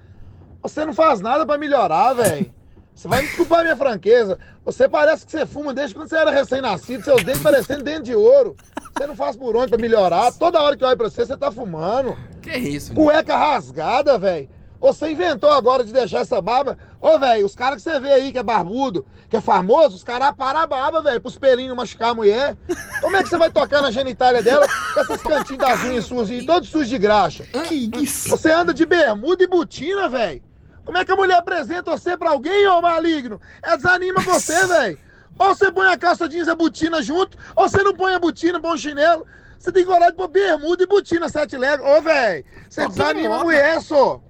Você 0.63 0.85
não 0.85 0.93
faz 0.93 1.21
nada 1.21 1.47
pra 1.47 1.57
melhorar, 1.57 2.15
velho. 2.15 2.53
Você 2.93 3.07
vai 3.07 3.23
me 3.23 3.29
desculpar 3.29 3.61
a 3.61 3.63
minha 3.63 3.77
franqueza. 3.77 4.37
Você 4.65 4.89
parece 4.89 5.25
que 5.25 5.31
você 5.31 5.47
fuma 5.47 5.73
desde 5.73 5.95
quando 5.95 6.09
você 6.09 6.17
era 6.17 6.33
recém-nascido, 6.33 7.05
seus 7.05 7.23
dentes 7.23 7.41
parecendo 7.41 7.85
dente 7.85 8.03
de 8.03 8.17
ouro. 8.17 8.57
Você 8.97 9.07
não 9.07 9.15
faz 9.15 9.37
por 9.37 9.55
onde 9.55 9.69
pra 9.69 9.79
melhorar. 9.79 10.33
Toda 10.33 10.61
hora 10.61 10.77
que 10.77 10.83
eu 10.83 10.89
olho 10.89 10.97
pra 10.97 11.09
você, 11.09 11.25
você 11.25 11.37
tá 11.37 11.53
fumando. 11.53 12.19
Que 12.43 12.59
isso? 12.59 12.93
Cueca 12.93 13.37
rasgada, 13.37 14.19
velho. 14.19 14.49
Você 14.81 15.11
inventou 15.11 15.51
agora 15.51 15.83
de 15.83 15.93
deixar 15.93 16.21
essa 16.21 16.41
barba. 16.41 16.79
Ô, 17.01 17.19
velho, 17.19 17.45
os 17.45 17.55
caras 17.55 17.83
que 17.83 17.91
você 17.91 17.99
vê 17.99 18.13
aí 18.13 18.33
que 18.33 18.39
é 18.39 18.43
barbudo, 18.43 19.05
que 19.29 19.37
é 19.37 19.41
famoso, 19.41 19.97
os 19.97 20.05
caras 20.05 20.33
param 20.37 20.61
a 20.61 20.67
barba, 20.67 21.03
velho, 21.03 21.21
pros 21.21 21.37
pelinhos 21.37 21.77
machucar 21.77 22.11
a 22.11 22.15
mulher. 22.15 22.57
Como 23.01 23.17
é 23.17 23.23
que 23.23 23.29
você 23.29 23.37
vai 23.37 23.51
tocar 23.51 23.83
na 23.83 23.91
genitália 23.91 24.43
dela 24.43 24.67
com 24.95 25.01
esses 25.01 25.23
cantinhos 25.23 25.59
das 25.59 25.83
unhas 25.83 26.05
suas 26.05 26.31
aí, 26.31 26.47
todos 26.47 26.69
sujos 26.69 26.89
de 26.89 26.99
graxa? 26.99 27.45
Que 27.67 27.91
isso? 27.97 28.29
Você 28.29 28.53
anda 28.53 28.73
de 28.73 28.87
bermuda 28.87 29.43
e 29.43 29.49
botina, 29.49 30.09
velho. 30.09 30.43
Como 30.85 30.97
é 30.97 31.05
que 31.05 31.13
a 31.13 31.17
mulher 31.17 31.39
apresenta 31.39 31.91
você 31.91 32.17
pra 32.17 32.31
alguém, 32.31 32.67
ô 32.69 32.81
maligno? 32.81 33.41
É 33.63 33.77
desanima 33.77 34.21
você, 34.21 34.65
velho. 34.67 34.99
Ou 35.39 35.55
você 35.55 35.71
põe 35.71 35.89
a 35.89 35.99
calça 35.99 36.29
jeans 36.29 36.47
e 36.47 36.51
a 36.51 36.55
botina 36.55 37.03
junto, 37.03 37.37
ou 37.55 37.69
você 37.69 37.83
não 37.83 37.95
põe 37.95 38.15
a 38.15 38.19
botina, 38.19 38.61
põe 38.61 38.75
um 38.75 38.79
chinelo. 38.79 39.27
Você 39.59 39.73
tem 39.73 39.85
coragem 39.85 40.11
de 40.11 40.17
pôr 40.17 40.29
bermuda 40.29 40.83
e 40.83 40.87
botina 40.87 41.29
sete 41.29 41.57
legos. 41.57 41.85
Ô, 41.85 42.01
velho, 42.01 42.45
você 42.69 42.89
desanima 42.89 43.41
a 43.41 43.45
mulher, 43.45 43.81
só. 43.83 44.21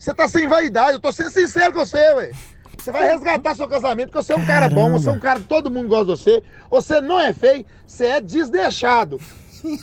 Você 0.00 0.14
tá 0.14 0.26
sem 0.26 0.48
vaidade, 0.48 0.94
eu 0.94 0.98
tô 0.98 1.12
sendo 1.12 1.28
sincero 1.28 1.74
com 1.74 1.80
você, 1.80 2.14
velho. 2.14 2.34
Você 2.78 2.90
vai 2.90 3.06
resgatar 3.06 3.54
seu 3.54 3.68
casamento, 3.68 4.10
porque 4.10 4.24
você 4.24 4.32
é 4.32 4.36
um 4.36 4.46
cara 4.46 4.66
bom, 4.70 4.90
você 4.92 5.10
é 5.10 5.12
um 5.12 5.20
cara 5.20 5.40
que 5.40 5.44
todo 5.44 5.70
mundo 5.70 5.88
gosta 5.88 6.06
de 6.06 6.10
você. 6.12 6.42
Você 6.70 7.02
não 7.02 7.20
é 7.20 7.34
feio, 7.34 7.66
você 7.86 8.06
é 8.06 8.18
desdeixado. 8.18 9.20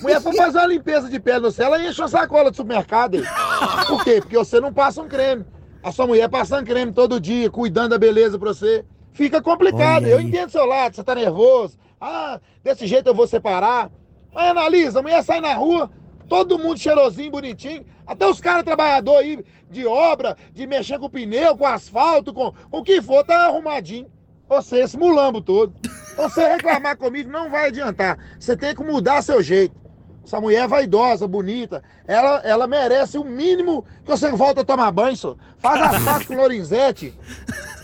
Mulher 0.01 0.19
for 0.19 0.33
fazer 0.33 0.57
uma 0.57 0.65
limpeza 0.65 1.07
de 1.07 1.19
pele 1.19 1.41
no 1.41 1.51
céu, 1.51 1.67
ela 1.67 1.85
enche 1.85 2.01
uma 2.01 2.07
sacola 2.07 2.49
de 2.49 2.57
supermercado 2.57 3.13
aí. 3.13 3.23
Por 3.85 4.03
quê? 4.03 4.19
Porque 4.19 4.35
você 4.35 4.59
não 4.59 4.73
passa 4.73 5.03
um 5.03 5.07
creme. 5.07 5.45
A 5.83 5.91
sua 5.91 6.07
mulher 6.07 6.27
passando 6.27 6.65
creme 6.65 6.91
todo 6.91 7.19
dia, 7.19 7.51
cuidando 7.51 7.89
da 7.89 7.99
beleza 7.99 8.39
pra 8.39 8.49
você. 8.49 8.83
Fica 9.13 9.39
complicado. 9.39 10.07
Eu 10.07 10.19
entendo 10.19 10.49
seu 10.49 10.65
lado, 10.65 10.95
você 10.95 11.03
tá 11.03 11.13
nervoso. 11.13 11.77
Ah, 12.01 12.39
desse 12.63 12.87
jeito 12.87 13.05
eu 13.05 13.13
vou 13.13 13.27
separar. 13.27 13.91
Mas 14.33 14.49
analisa, 14.49 14.97
a 14.97 15.03
mulher 15.03 15.23
sai 15.23 15.41
na 15.41 15.53
rua, 15.53 15.91
todo 16.27 16.57
mundo 16.57 16.79
cheirosinho, 16.79 17.29
bonitinho. 17.29 17.85
Até 18.07 18.25
os 18.25 18.39
caras 18.39 18.63
trabalhadores 18.63 19.27
aí 19.27 19.45
de 19.69 19.85
obra, 19.85 20.35
de 20.53 20.65
mexer 20.67 20.97
com 20.99 21.09
pneu, 21.09 21.57
com 21.57 21.65
asfalto, 21.65 22.33
com, 22.33 22.53
o 22.71 22.83
que 22.83 23.01
for, 23.01 23.23
tá 23.23 23.45
arrumadinho. 23.47 24.07
Você, 24.49 24.77
esse 24.79 24.97
mulambo 24.97 25.41
todo. 25.41 25.73
Você 26.15 26.47
reclamar 26.47 26.95
comigo 26.97 27.29
não 27.29 27.49
vai 27.49 27.67
adiantar. 27.67 28.17
Você 28.39 28.55
tem 28.55 28.73
que 28.73 28.83
mudar 28.83 29.21
seu 29.21 29.41
jeito. 29.43 29.75
Essa 30.25 30.41
mulher 30.41 30.63
é 30.63 30.67
vaidosa, 30.67 31.27
bonita. 31.27 31.81
Ela, 32.05 32.41
ela 32.43 32.67
merece 32.67 33.17
o 33.17 33.23
mínimo 33.23 33.85
que 34.03 34.11
você 34.11 34.29
volta 34.31 34.61
a 34.61 34.65
tomar 34.65 34.91
banho, 34.91 35.15
senhor. 35.15 35.37
Faz 35.57 35.81
as 35.81 36.03
pazes 36.03 36.27
com 36.27 36.33
o 36.33 36.37
Lorenzetti. 36.37 37.17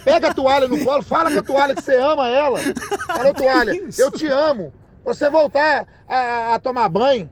Pega 0.04 0.30
a 0.30 0.34
toalha 0.34 0.68
no 0.68 0.84
colo, 0.84 1.02
fala 1.02 1.32
com 1.32 1.40
a 1.40 1.44
toalha 1.44 1.76
que 1.76 1.82
você 1.82 1.96
ama 1.96 2.28
ela. 2.30 2.60
Fala, 3.08 3.34
toalha, 3.34 3.72
eu 3.98 4.12
te 4.12 4.28
amo. 4.28 4.74
Você 5.06 5.30
voltar 5.30 5.86
a- 6.08 6.54
a 6.56 6.60
tomar 6.60 6.90
banho. 6.90 7.30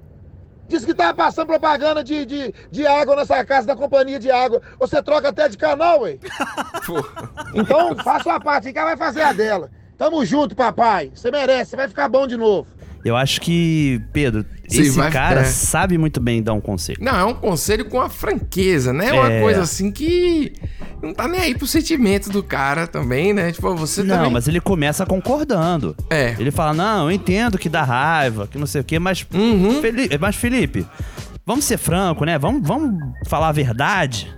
Disse 0.71 0.85
que 0.85 0.93
tava 0.93 1.13
passando 1.13 1.47
propaganda 1.47 2.01
de, 2.01 2.25
de, 2.25 2.53
de 2.71 2.87
água 2.87 3.17
nessa 3.17 3.43
casa 3.43 3.67
da 3.67 3.75
companhia 3.75 4.17
de 4.17 4.31
água. 4.31 4.61
Você 4.79 5.03
troca 5.03 5.27
até 5.27 5.49
de 5.49 5.57
canal, 5.57 6.03
ué. 6.03 6.17
Então, 7.53 7.93
faça 7.97 8.33
a 8.33 8.39
parte 8.39 8.67
aí 8.67 8.73
que 8.73 8.79
ela 8.79 8.95
vai 8.95 8.97
fazer 8.97 9.21
a 9.21 9.33
dela. 9.33 9.69
Tamo 9.97 10.23
junto, 10.23 10.55
papai. 10.55 11.11
Você 11.13 11.29
merece, 11.29 11.71
você 11.71 11.75
vai 11.75 11.89
ficar 11.89 12.07
bom 12.07 12.25
de 12.25 12.37
novo. 12.37 12.65
Eu 13.03 13.15
acho 13.17 13.41
que, 13.41 14.01
Pedro, 14.13 14.45
Sim, 14.67 14.81
esse 14.81 14.91
vai- 14.91 15.11
cara 15.11 15.41
é. 15.41 15.45
sabe 15.45 15.97
muito 15.97 16.19
bem 16.19 16.41
dar 16.43 16.53
um 16.53 16.61
conselho. 16.61 16.99
Não, 17.01 17.15
é 17.17 17.25
um 17.25 17.33
conselho 17.33 17.85
com 17.85 17.99
a 17.99 18.09
franqueza, 18.09 18.93
né? 18.93 19.11
Uma 19.11 19.31
É. 19.31 19.41
coisa 19.41 19.61
assim 19.61 19.91
que 19.91 20.53
não 21.01 21.13
tá 21.13 21.27
nem 21.27 21.41
aí 21.41 21.55
pro 21.55 21.65
sentimento 21.65 22.29
do 22.29 22.43
cara 22.43 22.85
também, 22.87 23.33
né? 23.33 23.51
Tipo, 23.51 23.75
você 23.75 24.03
Não, 24.03 24.17
também... 24.17 24.31
mas 24.31 24.47
ele 24.47 24.59
começa 24.61 25.05
concordando. 25.05 25.95
É. 26.09 26.35
Ele 26.39 26.51
fala, 26.51 26.73
não, 26.73 27.05
eu 27.05 27.11
entendo 27.11 27.57
que 27.57 27.67
dá 27.69 27.83
raiva, 27.83 28.47
que 28.47 28.57
não 28.57 28.67
sei 28.67 28.81
o 28.81 28.83
quê, 28.83 28.99
mas, 28.99 29.25
Uhum. 29.33 29.81
Felipe, 29.81 30.17
mas 30.19 30.35
Felipe, 30.35 30.85
vamos 31.45 31.65
ser 31.65 31.77
franco, 31.77 32.23
né? 32.25 32.37
Vamos, 32.37 32.61
vamos 32.67 32.99
falar 33.27 33.49
a 33.49 33.51
verdade. 33.51 34.31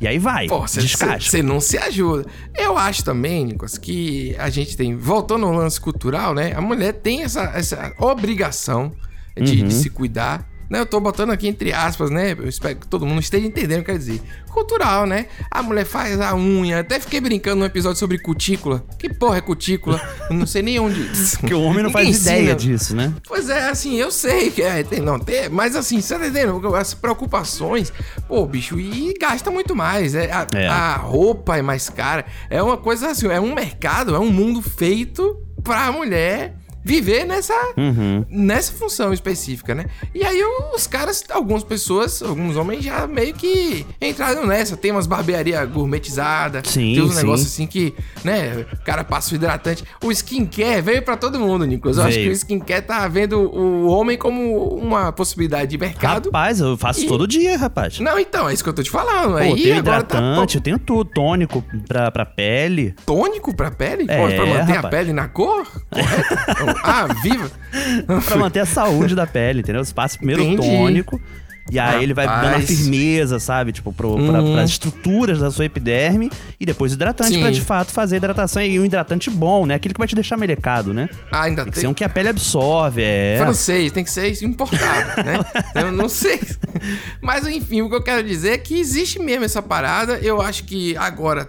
E 0.00 0.06
aí 0.06 0.18
vai, 0.18 0.46
Pô, 0.46 0.60
você 0.60 0.80
descasca. 0.82 1.42
não 1.42 1.58
se 1.60 1.78
ajuda. 1.78 2.26
Eu 2.54 2.76
acho 2.76 3.02
também, 3.02 3.46
Nicolas, 3.46 3.78
que 3.78 4.36
a 4.38 4.50
gente 4.50 4.76
tem, 4.76 4.94
voltando 4.94 5.46
ao 5.46 5.52
lance 5.52 5.80
cultural, 5.80 6.34
né? 6.34 6.52
A 6.54 6.60
mulher 6.60 6.92
tem 6.92 7.22
essa, 7.22 7.44
essa 7.54 7.92
obrigação 7.98 8.92
de, 9.40 9.62
Uhum. 9.62 9.68
de 9.68 9.74
se 9.74 9.88
cuidar. 9.90 10.46
Né? 10.68 10.80
Eu 10.80 10.86
tô 10.86 10.98
botando 11.00 11.30
aqui 11.30 11.46
entre 11.48 11.72
aspas, 11.72 12.10
né? 12.10 12.32
Eu 12.38 12.48
espero 12.48 12.76
que 12.76 12.86
todo 12.86 13.06
mundo 13.06 13.20
esteja 13.20 13.46
entendendo 13.46 13.80
o 13.80 13.84
que 13.84 13.92
quer 13.92 13.98
dizer. 13.98 14.20
Cultural, 14.50 15.06
né? 15.06 15.26
A 15.50 15.62
mulher 15.62 15.84
faz 15.84 16.20
a 16.20 16.34
unha. 16.34 16.80
Até 16.80 16.98
fiquei 16.98 17.20
brincando 17.20 17.56
num 17.56 17.64
episódio 17.66 17.98
sobre 17.98 18.18
cutícula. 18.18 18.84
Que 18.98 19.08
porra 19.12 19.38
é 19.38 19.40
cutícula? 19.40 20.00
Eu 20.30 20.36
não 20.36 20.46
sei 20.46 20.62
nem 20.62 20.78
onde. 20.80 21.00
Porque 21.38 21.54
o 21.54 21.62
homem 21.62 21.82
não 21.82 21.90
faz 21.90 22.06
Ninguém 22.06 22.20
ideia 22.22 22.40
ensina. 22.54 22.54
disso, 22.56 22.96
né? 22.96 23.12
Pois 23.28 23.48
é, 23.48 23.68
assim, 23.68 23.94
eu 23.96 24.10
sei 24.10 24.50
que 24.50 24.62
é, 24.62 24.82
tem, 24.82 25.00
não 25.00 25.18
tem, 25.18 25.48
mas 25.48 25.76
assim, 25.76 26.00
você 26.00 26.14
tá 26.18 26.26
entendendo? 26.26 26.74
As 26.74 26.94
preocupações, 26.94 27.92
pô, 28.26 28.44
bicho, 28.46 28.78
e 28.80 29.14
gasta 29.20 29.50
muito 29.50 29.74
mais. 29.76 30.14
É, 30.14 30.30
a, 30.32 30.46
É. 30.54 30.66
a 30.68 30.96
roupa 30.96 31.56
é 31.58 31.62
mais 31.62 31.88
cara. 31.88 32.24
É 32.48 32.62
uma 32.62 32.76
coisa 32.76 33.10
assim, 33.10 33.28
é 33.28 33.40
um 33.40 33.54
mercado, 33.54 34.14
é 34.14 34.18
um 34.18 34.30
mundo 34.30 34.62
feito 34.62 35.36
pra 35.62 35.90
mulher 35.92 36.54
viver 36.86 37.24
nessa, 37.26 37.52
Uhum. 37.76 38.24
nessa 38.30 38.72
função 38.72 39.12
específica, 39.12 39.74
né? 39.74 39.86
E 40.14 40.24
aí 40.24 40.40
os 40.72 40.86
caras, 40.86 41.24
algumas 41.30 41.64
pessoas, 41.64 42.22
alguns 42.22 42.56
homens 42.56 42.84
já 42.84 43.08
meio 43.08 43.34
que 43.34 43.84
entraram 44.00 44.46
nessa. 44.46 44.76
Tem 44.76 44.92
umas 44.92 45.06
barbearias 45.08 45.68
gourmetizadas, 45.68 46.68
Sim, 46.68 46.94
tem 46.94 47.02
uns 47.02 47.10
sim. 47.14 47.16
negócios 47.16 47.48
assim 47.48 47.66
que, 47.66 47.92
né, 48.22 48.64
o 48.72 48.84
cara 48.84 49.02
passa 49.02 49.32
o 49.32 49.34
hidratante. 49.34 49.82
O 50.04 50.12
skincare 50.12 50.80
veio 50.80 51.02
pra 51.02 51.16
todo 51.16 51.40
mundo, 51.40 51.64
Nicolas. 51.66 51.96
Eu 51.98 52.04
acho 52.04 52.12
que 52.18 52.20
Veio. 52.20 52.30
o 52.30 52.36
skincare 52.36 52.82
tá 52.82 53.08
vendo 53.08 53.36
o 53.40 53.88
homem 53.88 54.16
como 54.16 54.68
uma 54.76 55.10
possibilidade 55.10 55.72
de 55.72 55.78
mercado. 55.78 56.26
Rapaz, 56.26 56.60
eu 56.60 56.76
faço 56.76 57.00
E- 57.02 57.08
todo 57.08 57.26
dia, 57.26 57.56
rapaz. 57.58 57.98
Não, 57.98 58.16
então, 58.16 58.48
é 58.48 58.54
isso 58.54 58.62
que 58.62 58.68
eu 58.70 58.74
tô 58.74 58.82
te 58.84 58.90
falando. 58.90 59.32
Pô, 59.32 59.36
aí 59.38 59.50
eu 59.50 59.56
tenho 59.56 59.78
agora 59.78 60.04
tá 60.04 60.18
hidratante, 60.18 60.54
eu 60.56 60.62
tenho 60.62 60.78
tudo, 60.78 61.10
tônico 61.10 61.64
pra, 61.88 62.12
pra 62.12 62.24
pele. 62.24 62.94
tônico 63.04 63.52
pra 63.56 63.72
pele? 63.72 64.04
É, 64.06 64.16
Pô, 64.20 64.28
pra 64.32 64.46
manter 64.46 64.72
a 64.72 64.76
rapaz. 64.76 64.94
pele 64.94 65.12
na 65.12 65.26
cor? 65.26 65.66
Correto? 65.90 66.75
ah, 66.84 67.06
viva! 67.22 67.50
pra 68.26 68.36
manter 68.36 68.60
a 68.60 68.66
saúde 68.66 69.14
da 69.14 69.26
pele, 69.26 69.60
entendeu? 69.60 69.84
Você 69.84 69.92
passa 69.94 70.16
primeiro 70.16 70.42
Entendi. 70.42 70.68
tônico. 70.68 71.20
E 71.68 71.80
aí 71.80 72.00
ele 72.04 72.14
vai 72.14 72.28
dando 72.28 72.36
a 72.44 72.46
Rapaz. 72.50 72.66
firmeza, 72.66 73.40
sabe? 73.40 73.72
Tipo, 73.72 73.92
pro, 73.92 74.14
pra, 74.14 74.40
Uhum. 74.40 74.52
pras 74.52 74.70
estruturas 74.70 75.40
da 75.40 75.50
sua 75.50 75.64
epiderme. 75.64 76.30
E 76.60 76.64
depois 76.64 76.92
o 76.92 76.94
hidratante 76.94 77.32
Sim. 77.34 77.40
pra 77.40 77.50
de 77.50 77.60
fato 77.60 77.90
fazer 77.90 78.14
a 78.14 78.18
hidratação. 78.18 78.62
E 78.62 78.78
um 78.78 78.84
hidratante 78.84 79.28
bom, 79.30 79.66
né? 79.66 79.74
Aquele 79.74 79.92
que 79.92 79.98
vai 79.98 80.06
te 80.06 80.14
deixar 80.14 80.36
melecado, 80.36 80.94
né? 80.94 81.08
Ah, 81.32 81.42
ainda 81.42 81.62
Tem 81.64 81.72
que 81.72 81.74
tem. 81.74 81.80
ser 81.80 81.86
um 81.88 81.94
que 81.94 82.04
a 82.04 82.08
pele 82.08 82.28
absorve, 82.28 83.02
é. 83.02 83.36
Francês, 83.40 83.90
tem 83.90 84.04
que 84.04 84.10
ser 84.12 84.40
importado, 84.44 85.24
né? 85.24 85.40
Eu 85.74 85.90
não 85.90 86.08
sei. 86.08 86.38
Mas 87.20 87.44
enfim, 87.48 87.82
o 87.82 87.88
que 87.88 87.96
eu 87.96 88.02
quero 88.02 88.22
dizer 88.22 88.50
é 88.50 88.58
que 88.58 88.78
existe 88.78 89.18
mesmo 89.18 89.44
essa 89.44 89.60
parada. 89.60 90.18
Eu 90.22 90.40
acho 90.40 90.62
que 90.62 90.96
agora. 90.96 91.48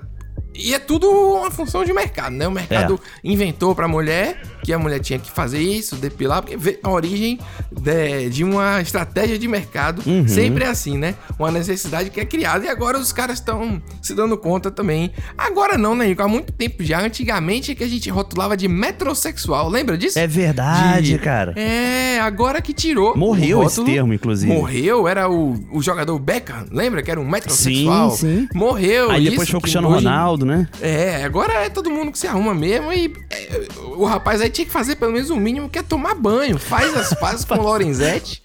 E 0.57 0.73
é 0.73 0.79
tudo 0.79 1.07
uma 1.09 1.51
função 1.51 1.85
de 1.85 1.93
mercado, 1.93 2.33
né? 2.35 2.47
O 2.47 2.51
mercado 2.51 2.99
inventou 3.23 3.75
pra 3.75 3.87
mulher 3.87 4.41
que 4.63 4.73
a 4.73 4.79
mulher 4.79 4.99
tinha 4.99 5.19
que 5.19 5.29
fazer 5.31 5.59
isso, 5.61 5.95
depilar, 5.95 6.41
porque 6.43 6.79
a 6.83 6.89
origem 6.89 7.39
de, 7.71 8.29
de 8.29 8.43
uma 8.43 8.81
estratégia 8.81 9.37
de 9.37 9.47
mercado 9.47 10.01
Uhum. 10.05 10.27
sempre 10.27 10.63
é 10.63 10.67
assim, 10.67 10.97
né? 10.97 11.15
Uma 11.37 11.51
necessidade 11.51 12.09
que 12.09 12.19
é 12.19 12.25
criada 12.25 12.65
e 12.65 12.69
agora 12.69 12.97
os 12.97 13.13
caras 13.13 13.37
estão 13.39 13.81
se 14.01 14.13
dando 14.13 14.37
conta 14.37 14.71
também. 14.71 15.11
Agora 15.37 15.77
não, 15.77 15.93
né, 15.95 16.07
Nico? 16.07 16.21
Há 16.23 16.27
muito 16.27 16.51
tempo 16.51 16.83
já. 16.83 16.99
Antigamente 17.01 17.71
é 17.71 17.75
que 17.75 17.83
a 17.83 17.87
gente 17.87 18.09
rotulava 18.09 18.57
de 18.57 18.67
metrosexual, 18.67 19.69
lembra 19.69 19.97
disso? 19.97 20.17
É 20.19 20.27
verdade, 20.27 21.13
De- 21.13 21.19
cara. 21.19 21.53
É, 21.55 22.19
agora 22.19 22.61
que 22.61 22.73
tirou. 22.73 23.15
Morreu 23.15 23.63
esse 23.63 23.83
termo, 23.83 24.13
inclusive. 24.13 24.51
Morreu, 24.51 25.07
era 25.07 25.29
o, 25.29 25.55
o 25.71 25.81
jogador 25.81 26.17
Beckham, 26.19 26.65
lembra? 26.71 27.01
Que 27.03 27.11
era 27.11 27.19
um 27.19 27.27
metrosexual. 27.27 28.11
Sim, 28.11 28.47
sim. 28.47 28.49
Morreu. 28.53 29.11
Aí 29.11 29.29
depois 29.29 29.49
foi 29.49 29.57
o 29.59 29.61
Cristiano 29.61 29.87
Ronaldo, 29.89 30.45
né? 30.47 30.67
É, 30.81 31.23
agora 31.23 31.53
é 31.65 31.69
todo 31.69 31.91
mundo 31.91 32.11
que 32.11 32.17
se 32.17 32.25
arruma 32.25 32.53
mesmo 32.53 32.91
e 32.91 33.13
é, 33.29 33.67
o 33.95 34.05
rapaz 34.05 34.41
aí 34.41 34.49
tinha 34.49 34.65
que 34.65 34.71
fazer 34.71 34.95
pelo 34.95 35.11
menos 35.11 35.29
o 35.29 35.35
mínimo 35.35 35.69
que 35.69 35.77
é 35.77 35.83
tomar 35.83 36.15
banho. 36.15 36.57
Faz 36.57 36.95
as 36.95 37.13
pazes 37.13 37.45
com 37.45 37.55
o 37.55 37.61
Lorenzetti. 37.63 38.41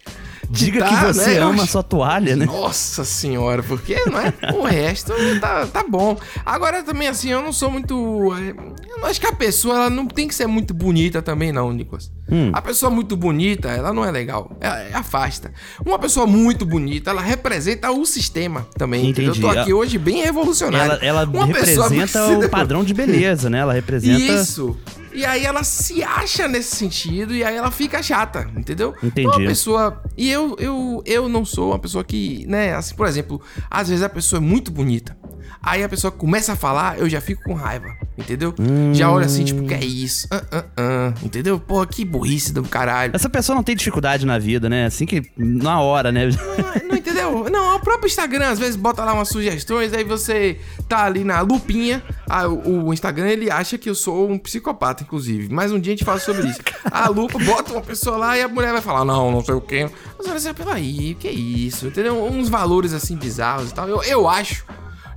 Diga 0.53 0.81
Tá, 0.81 0.89
que 0.89 1.13
você 1.15 1.31
né? 1.35 1.39
Ama 1.39 1.67
sua 1.67 1.83
toalha, 1.83 2.37
né? 2.37 2.45
Nossa 2.45 3.05
senhora, 3.05 3.63
porque 3.63 3.97
não 4.07 4.19
é? 4.21 4.33
O 4.55 4.63
resto 4.65 5.13
tá, 5.41 5.67
tá 5.67 5.83
bom. 5.89 6.17
Agora 6.45 6.83
também, 6.83 7.09
assim, 7.09 7.31
eu 7.31 7.41
não 7.41 7.53
sou 7.53 7.71
muito. 7.71 7.95
é, 8.35 8.55
eu 8.99 9.07
acho 9.07 9.19
que 9.19 9.27
a 9.27 9.33
pessoa 9.33 9.75
ela 9.77 9.91
não 9.91 10.07
tem 10.07 10.29
que 10.29 10.35
ser 10.35 10.47
muito 10.47 10.75
bonita 10.75 11.23
também, 11.23 11.53
não, 11.53 11.73
Nicolas. 11.73 12.13
Hum. 12.31 12.51
A 12.53 12.61
pessoa 12.61 12.91
muito 12.91 13.17
bonita, 13.17 13.69
ela 13.71 13.93
não 13.93 14.05
é 14.05 14.11
legal. 14.11 14.55
É, 14.61 14.91
é 14.91 14.95
afasta. 14.95 15.53
Uma 15.85 15.99
pessoa 15.99 16.27
muito 16.27 16.67
bonita, 16.67 17.11
ela 17.11 17.23
representa 17.23 17.91
o 17.91 18.05
sistema 18.05 18.67
também. 18.77 19.09
entendeu? 19.09 19.31
Entendi. 19.33 19.47
Eu 19.47 19.53
tô 19.55 19.59
aqui 19.59 19.73
hoje 19.73 19.97
bem 19.99 20.23
revolucionário. 20.23 20.93
Ela, 20.93 21.05
ela 21.05 21.25
Uma 21.25 21.47
representa 21.47 22.29
o 22.29 22.49
padrão 22.51 22.85
de 22.85 22.93
beleza, 22.95 23.49
né? 23.49 23.59
Ela 23.61 23.73
representa. 23.73 24.21
Isso. 24.21 24.77
E 25.13 25.25
aí 25.25 25.45
ela 25.45 25.63
se 25.63 26.03
acha 26.03 26.49
nesse 26.49 26.77
sentido 26.77 27.35
e 27.35 27.45
aí 27.45 27.55
ela 27.55 27.71
fica 27.71 28.03
chata, 28.03 28.51
entendeu? 28.57 28.95
Entendi. 29.03 29.27
Então, 29.27 29.39
Uma 29.39 29.47
pessoa. 29.47 30.03
E 30.17 30.31
eu, 30.31 30.57
eu, 30.59 31.03
eu 31.05 31.29
não 31.29 31.45
sou 31.45 31.71
uma 31.71 31.79
pessoa 31.79 32.03
que, 32.03 32.47
né, 32.47 32.75
assim, 32.75 32.95
por 32.95 33.07
exemplo, 33.07 33.41
às 33.71 33.89
vezes 33.89 34.03
a 34.03 34.09
pessoa 34.09 34.39
é 34.39 34.43
muito 34.43 34.71
bonita. 34.71 35.17
Aí 35.63 35.85
a 35.85 35.89
pessoa 35.89 36.11
começa 36.11 36.55
a 36.55 36.57
falar, 36.57 36.99
eu 36.99 37.09
já 37.09 37.21
fico 37.21 37.45
com 37.45 37.55
raiva, 37.55 37.95
entendeu? 38.19 38.53
Já 38.93 39.11
olha 39.11 39.27
assim, 39.27 39.45
tipo, 39.45 39.65
que 39.65 39.75
é 39.75 39.85
isso? 39.85 40.27
Ah, 40.31 40.43
ah, 40.51 40.65
ah, 40.77 41.15
entendeu? 41.23 41.61
Pô, 41.61 41.87
que 41.87 42.05
burrice 42.05 42.53
do 42.53 42.65
caralho. 42.65 43.15
Essa 43.15 43.31
pessoa 43.31 43.55
não 43.55 43.63
tem 43.63 43.77
dificuldade 43.77 44.27
na 44.27 44.39
vida, 44.39 44.69
né? 44.69 44.87
Assim 44.87 45.07
que 45.07 45.23
na 45.37 45.81
hora, 45.81 46.11
né? 46.11 46.27
Não, 46.27 46.89
não 46.89 46.97
entendeu? 46.97 47.49
Não, 47.51 47.77
o 47.77 47.81
próprio 47.81 48.09
Instagram 48.09 48.49
às 48.49 48.59
vezes 48.59 48.75
bota 48.75 49.05
lá 49.05 49.15
umas 49.15 49.29
sugestões, 49.29 49.93
aí 49.93 50.03
você 50.03 50.59
tá 50.89 51.05
ali 51.05 51.23
na 51.23 51.41
lupinha. 51.41 52.03
Ah, 52.29 52.49
o, 52.49 52.87
o 52.87 52.93
Instagram 52.93 53.29
ele 53.29 53.51
acha 53.51 53.79
que 53.79 53.89
eu 53.89 53.95
sou 53.95 54.29
um 54.29 54.39
psicopata, 54.39 55.05
inclusive. 55.05 55.49
Mas 55.53 55.71
um 55.71 55.79
dia 55.79 55.93
a 55.93 55.97
gente 55.97 56.05
fala 56.05 56.19
sobre 56.19 56.49
isso. 56.49 56.61
A 56.91 57.09
lupa 57.09 57.39
bota 57.39 57.73
uma 57.73 57.81
pessoa 57.81 58.17
lá 58.17 58.37
e 58.37 58.43
a 58.43 58.49
mulher 58.49 58.73
vai 58.73 58.83
falar, 58.83 59.05
não, 59.05 59.31
não 59.31 59.43
sei 59.43 59.55
o 59.55 59.61
quê. 59.61 59.89
Mas 60.19 60.27
olha 60.27 60.37
assim, 60.37 60.53
peraí, 60.53 61.15
que 61.15 61.29
isso? 61.29 61.87
Entendeu? 61.87 62.23
Uns 62.25 62.49
valores 62.49 62.93
assim 62.93 63.17
bizarros 63.17 63.71
e 63.71 63.75
tal. 63.75 63.89
Eu, 63.89 64.03
eu 64.03 64.29
acho, 64.29 64.65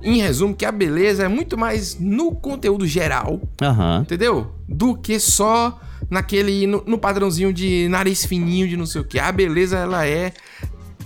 em 0.06 0.20
resumo, 0.20 0.54
que 0.54 0.64
a 0.64 0.72
beleza 0.72 1.24
é 1.24 1.28
muito 1.28 1.58
mais 1.58 1.98
no 1.98 2.32
conteúdo 2.32 2.86
geral 2.86 3.40
Aham. 3.60 4.02
entendeu? 4.02 4.52
Do 4.68 4.96
que 4.96 5.18
só 5.18 5.80
naquele 6.08 6.66
no, 6.66 6.82
no 6.86 6.98
padrãozinho 6.98 7.52
de 7.52 7.88
nariz 7.88 8.24
fininho 8.24 8.68
de 8.68 8.76
não 8.76 8.86
sei 8.86 9.00
o 9.00 9.04
que. 9.04 9.18
A 9.18 9.32
beleza 9.32 9.78
ela 9.78 10.06
é 10.06 10.32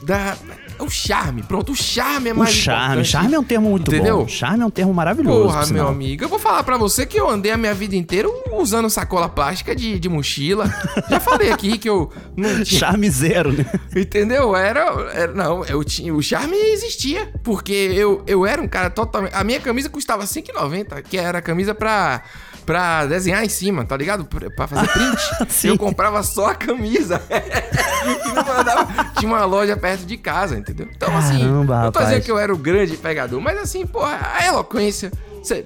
da 0.03 0.37
o 0.83 0.91
charme. 0.91 1.43
Pronto, 1.43 1.73
o 1.73 1.77
charme 1.77 2.31
é 2.31 2.33
O 2.33 2.37
mais 2.39 2.51
charme. 2.53 2.85
importante. 2.87 3.09
Charme 3.09 3.35
é 3.35 3.39
um 3.39 3.45
termo 3.45 3.71
muito 3.71 3.91
Entendeu? 3.95 4.19
bom. 4.19 4.29
Charme 4.29 4.63
é 4.63 4.67
um 4.67 4.71
termo 4.71 4.93
maravilhoso. 4.95 5.43
Porra, 5.49 5.65
por 5.67 5.73
meu 5.73 5.89
amigo, 5.89 6.25
eu 6.25 6.29
vou 6.29 6.39
falar 6.39 6.63
pra 6.63 6.77
você 6.77 7.05
que 7.07 7.19
eu 7.19 7.29
andei 7.29 7.53
a 7.53 7.57
minha 7.57 7.75
vida 7.75 7.95
inteira 7.97 8.29
usando 8.53 8.89
sacola 8.91 9.29
plástica 9.29 9.75
de, 9.75 9.99
de 9.99 10.09
mochila. 10.09 10.73
Já 11.09 11.21
falei 11.21 11.51
aqui 11.53 11.79
que 11.79 11.89
eu 11.89 12.11
não 12.37 12.49
tinha, 12.65 12.81
Charme 12.81 13.11
zero, 13.11 13.53
né? 13.53 13.65
Entendeu? 13.95 14.55
Era, 14.57 14.81
era- 15.15 15.33
Não, 15.35 15.65
eu 15.65 15.83
tinha. 15.85 16.15
O 16.15 16.23
charme 16.23 16.57
existia. 16.57 17.33
Porque 17.43 17.73
eu, 17.73 18.23
eu 18.27 18.47
era 18.47 18.61
um 18.61 18.69
cara 18.69 18.91
totalmente. 18.91 19.35
A 19.35 19.43
minha 19.45 19.61
camisa 19.61 19.89
custava 19.89 20.25
5,90, 20.25 21.03
que 21.03 21.17
era 21.17 21.39
a 21.39 21.43
camisa 21.43 21.75
pra. 21.75 22.23
Pra 22.71 23.05
desenhar 23.05 23.45
em 23.45 23.49
cima, 23.49 23.85
tá 23.85 23.97
ligado? 23.97 24.25
Pra 24.25 24.69
fazer 24.69 24.87
print. 24.93 25.67
Eu 25.67 25.77
comprava 25.77 26.23
só 26.23 26.51
a 26.51 26.55
camisa. 26.55 27.21
Tinha 29.19 29.29
uma 29.29 29.45
loja 29.45 29.77
perto 29.77 30.07
de 30.07 30.17
casa, 30.17 30.57
entendeu? 30.57 30.87
Então, 30.95 31.17
assim, 31.17 31.41
Caramba, 31.41 31.75
não 31.83 31.91
tô 31.93 31.99
rapaz. 31.99 32.07
dizendo 32.09 32.25
que 32.25 32.31
eu 32.31 32.39
era 32.39 32.55
o 32.55 32.57
grande 32.57 32.97
pegador, 32.97 33.41
mas 33.41 33.59
assim, 33.59 33.85
pô, 33.87 34.01
a 34.05 34.47
eloquência 34.47 35.11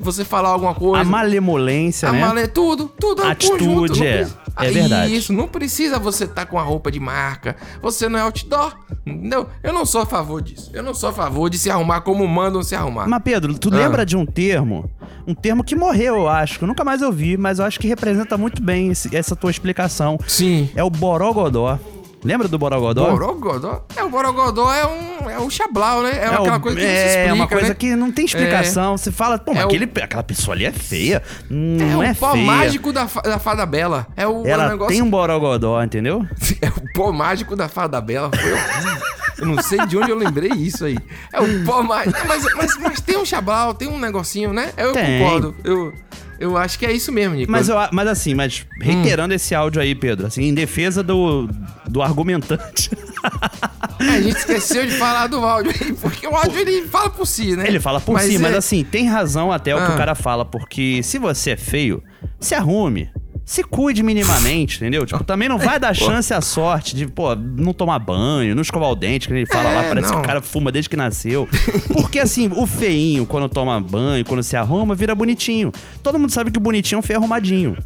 Você, 0.00 0.24
falar 0.24 0.48
alguma 0.48 0.74
coisa. 0.74 1.02
A 1.02 1.04
malemolência, 1.04 2.08
A 2.08 2.12
né? 2.12 2.20
male- 2.20 2.46
tudo, 2.48 2.86
tudo 2.88 3.22
é 3.22 3.26
um 3.26 3.30
Atitude, 3.30 3.64
conjunto, 3.66 4.02
é. 4.04 4.26
É 4.56 4.70
verdade. 4.70 5.16
Isso, 5.16 5.32
não 5.32 5.48
precisa 5.48 5.98
você 5.98 6.24
estar 6.24 6.46
com 6.46 6.58
a 6.58 6.62
roupa 6.62 6.88
de 6.90 7.00
marca. 7.00 7.56
Você 7.82 8.08
não 8.08 8.16
é 8.20 8.22
outdoor, 8.22 8.72
entendeu? 9.04 9.48
Eu 9.64 9.72
não 9.72 9.84
sou 9.84 10.02
a 10.02 10.06
favor 10.06 10.40
disso. 10.40 10.70
Eu 10.72 10.80
não 10.82 10.94
sou 10.94 11.08
a 11.08 11.12
favor 11.12 11.50
de 11.50 11.58
se 11.58 11.68
arrumar 11.72 12.02
como 12.02 12.24
mandam 12.28 12.62
se 12.62 12.72
arrumar. 12.76 13.08
Mas, 13.08 13.20
Pedro, 13.24 13.58
tu 13.58 13.68
Ah. 13.72 13.76
lembra 13.76 14.06
de 14.06 14.16
um 14.16 14.24
termo? 14.24 14.88
Um 15.26 15.34
termo 15.34 15.64
que 15.64 15.74
morreu, 15.74 16.16
eu 16.16 16.28
acho. 16.28 16.58
Que 16.58 16.64
eu 16.64 16.68
nunca 16.68 16.84
mais 16.84 17.00
ouvi, 17.02 17.36
mas 17.36 17.58
eu 17.58 17.64
acho 17.64 17.78
que 17.80 17.88
representa 17.88 18.36
muito 18.36 18.62
bem 18.62 18.90
esse- 18.90 19.14
essa 19.16 19.34
tua 19.34 19.50
explicação. 19.50 20.18
Sim. 20.26 20.68
É 20.74 20.82
o 20.84 20.90
borogodó. 20.90 21.78
Lembra 22.22 22.48
do 22.48 22.58
borogodó? 22.58 23.10
Borogodó? 23.10 23.84
É, 23.94 24.02
o 24.02 24.08
Borogodó 24.08 24.72
é 24.72 24.86
um, 24.86 25.28
é 25.30 25.38
um 25.38 25.50
chablau, 25.50 26.02
né? 26.02 26.10
É, 26.22 26.24
aquela 26.26 26.56
o- 26.56 26.60
coisa 26.60 26.78
que 26.78 26.82
não 26.86 26.90
se 26.90 26.96
é 26.96 27.06
explica, 27.06 27.34
uma 27.34 27.46
coisa 27.48 27.68
né? 27.68 27.74
que 27.74 27.96
não 27.96 28.10
tem 28.12 28.24
explicação. 28.24 28.96
Você 28.96 29.12
fala, 29.12 29.36
pô, 29.38 29.52
mas 29.52 29.60
É 29.60 29.64
o- 29.64 29.68
aquele, 29.68 29.84
aquela 30.02 30.22
pessoa 30.22 30.54
ali 30.54 30.64
é 30.64 30.72
feia. 30.72 31.22
Hum, 31.50 31.76
É 31.78 31.84
não 31.84 31.98
o 31.98 32.02
é, 32.02 32.14
pó 32.14 32.32
feia. 32.32 32.46
mágico 32.46 32.94
da, 32.94 33.04
da 33.04 33.38
Fada 33.38 33.66
Bela. 33.66 34.06
É 34.16 34.26
o, 34.26 34.38
é 34.38 34.42
o 34.42 34.46
Ela 34.46 34.68
negócio... 34.70 34.94
tem 34.94 35.02
um 35.02 35.10
borogodó, 35.10 35.82
entendeu? 35.82 36.26
É 36.62 36.68
o 36.68 36.92
pó 36.94 37.12
mágico 37.12 37.54
da 37.54 37.68
Fada 37.68 38.00
Bela. 38.00 38.30
Foi 38.34 38.52
horrível. 38.52 39.02
Eu 39.38 39.46
não 39.46 39.62
sei 39.62 39.84
de 39.86 39.96
onde 39.96 40.10
eu 40.10 40.16
lembrei 40.16 40.50
isso 40.50 40.84
aí. 40.84 40.96
É 41.32 41.40
o 41.40 41.64
pó 41.64 41.82
mágico. 41.82 42.18
Mas, 42.26 42.44
mas, 42.54 42.76
mas 42.78 43.00
tem 43.00 43.16
um 43.18 43.24
chablau, 43.24 43.74
tem 43.74 43.88
um 43.88 43.98
negocinho, 43.98 44.52
né? 44.52 44.72
Eu 44.76 44.92
Tem. 44.92 45.18
concordo. 45.18 45.54
Eu, 45.64 45.92
eu 46.38 46.56
acho 46.56 46.78
que 46.78 46.86
é 46.86 46.92
isso 46.92 47.10
mesmo, 47.12 47.34
Nico. 47.34 47.50
Mas, 47.50 47.68
eu, 47.68 47.76
mas 47.92 48.08
assim, 48.08 48.34
mas 48.34 48.64
reiterando 48.80 49.32
Hum. 49.32 49.36
esse 49.36 49.54
áudio 49.54 49.80
aí, 49.82 49.94
Pedro, 49.94 50.26
assim, 50.26 50.42
em 50.44 50.54
defesa 50.54 51.02
do, 51.02 51.48
do 51.88 52.02
argumentante. 52.02 52.90
A 53.98 54.20
gente 54.20 54.36
esqueceu 54.36 54.84
de 54.86 54.92
falar 54.92 55.28
do 55.28 55.38
áudio 55.38 55.72
aí, 55.80 55.92
porque 55.94 56.26
o 56.26 56.34
áudio 56.36 56.58
ele 56.60 56.82
fala 56.88 57.08
por 57.10 57.26
si, 57.26 57.56
né? 57.56 57.66
Ele 57.66 57.80
fala 57.80 58.00
por 58.00 58.20
si, 58.20 58.36
é- 58.36 58.38
mas 58.38 58.54
assim, 58.54 58.84
tem 58.84 59.06
razão 59.08 59.50
até 59.52 59.74
o 59.74 59.78
que 59.78 59.92
Ah. 59.92 59.94
o 59.94 59.96
cara 59.96 60.14
fala, 60.14 60.44
porque 60.44 61.02
se 61.02 61.18
você 61.18 61.52
é 61.52 61.56
feio, 61.56 62.02
se 62.40 62.54
arrume. 62.54 63.10
Se 63.44 63.62
cuide 63.62 64.02
minimamente, 64.02 64.76
entendeu? 64.78 65.04
Tipo, 65.04 65.22
também 65.22 65.48
não 65.48 65.58
vai 65.58 65.78
dar 65.78 65.88
Pô. 65.96 66.06
chance 66.06 66.32
à 66.32 66.40
sorte 66.40 66.96
de, 66.96 67.06
pô, 67.06 67.34
não 67.34 67.72
tomar 67.74 67.98
banho, 67.98 68.54
não 68.54 68.62
escovar 68.62 68.88
o 68.90 68.94
dente, 68.96 69.28
que 69.28 69.34
ele 69.34 69.44
fala 69.46 69.70
lá, 69.70 69.84
É, 69.84 69.88
parece 69.88 70.08
não. 70.08 70.14
que 70.16 70.20
o 70.22 70.26
cara 70.26 70.40
fuma 70.40 70.72
desde 70.72 70.88
que 70.88 70.96
nasceu. 70.96 71.46
Porque 71.92 72.18
assim, 72.18 72.50
o 72.56 72.66
feinho, 72.66 73.26
quando 73.26 73.48
toma 73.48 73.78
banho, 73.80 74.24
quando 74.24 74.42
se 74.42 74.56
arruma, 74.56 74.94
vira 74.94 75.14
bonitinho. 75.14 75.70
Todo 76.02 76.18
mundo 76.18 76.30
sabe 76.30 76.50
que 76.50 76.58
o 76.58 76.60
bonitinho 76.60 76.96
é 76.96 77.00
um 77.00 77.02
feio 77.02 77.18
arrumadinho. 77.18 77.76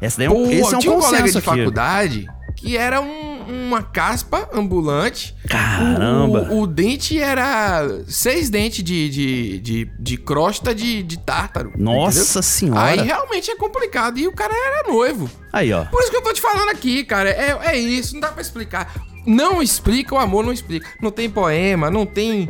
Essa 0.00 0.18
daí 0.18 0.26
é 0.28 0.30
um, 0.30 0.44
Pô, 0.44 0.50
esse 0.52 0.72
é 0.74 0.76
um 0.76 0.80
tinha 0.80 0.92
um 0.92 1.00
colega 1.00 1.24
de 1.30 1.38
aqui. 1.38 1.46
faculdade 1.46 2.26
que 2.58 2.76
era 2.76 3.00
um- 3.00 3.38
uma 3.68 3.82
caspa 3.82 4.48
ambulante. 4.52 5.34
Caramba. 5.48 6.48
O, 6.50 6.62
o- 6.62 6.66
dente 6.66 7.18
era 7.18 7.86
seis 8.06 8.50
dentes 8.50 8.82
de, 8.84 9.08
de, 9.08 9.58
de, 9.60 9.84
de 9.98 10.16
crosta 10.16 10.74
de, 10.74 11.02
de 11.02 11.18
tártaro. 11.18 11.72
Nossa 11.76 12.20
entendeu? 12.20 12.42
senhora. 12.42 12.82
Aí 12.82 13.00
realmente 13.00 13.50
é 13.50 13.56
complicado. 13.56 14.18
E 14.18 14.26
o 14.26 14.32
cara 14.32 14.52
era 14.52 14.92
noivo. 14.92 15.30
Aí, 15.52 15.72
ó. 15.72 15.84
Por 15.84 16.00
isso 16.02 16.10
que 16.10 16.16
eu 16.16 16.22
tô 16.22 16.32
te 16.32 16.40
falando 16.40 16.68
aqui, 16.70 17.04
cara. 17.04 17.30
É, 17.30 17.56
é 17.72 17.78
isso, 17.78 18.14
não 18.14 18.20
dá 18.20 18.28
pra 18.28 18.42
explicar. 18.42 18.92
Não 19.26 19.62
explica, 19.62 20.14
o 20.14 20.18
amor 20.18 20.44
não 20.44 20.52
explica. 20.52 20.86
Não 21.00 21.10
tem 21.10 21.28
poema, 21.30 21.90
não 21.90 22.04
tem. 22.06 22.48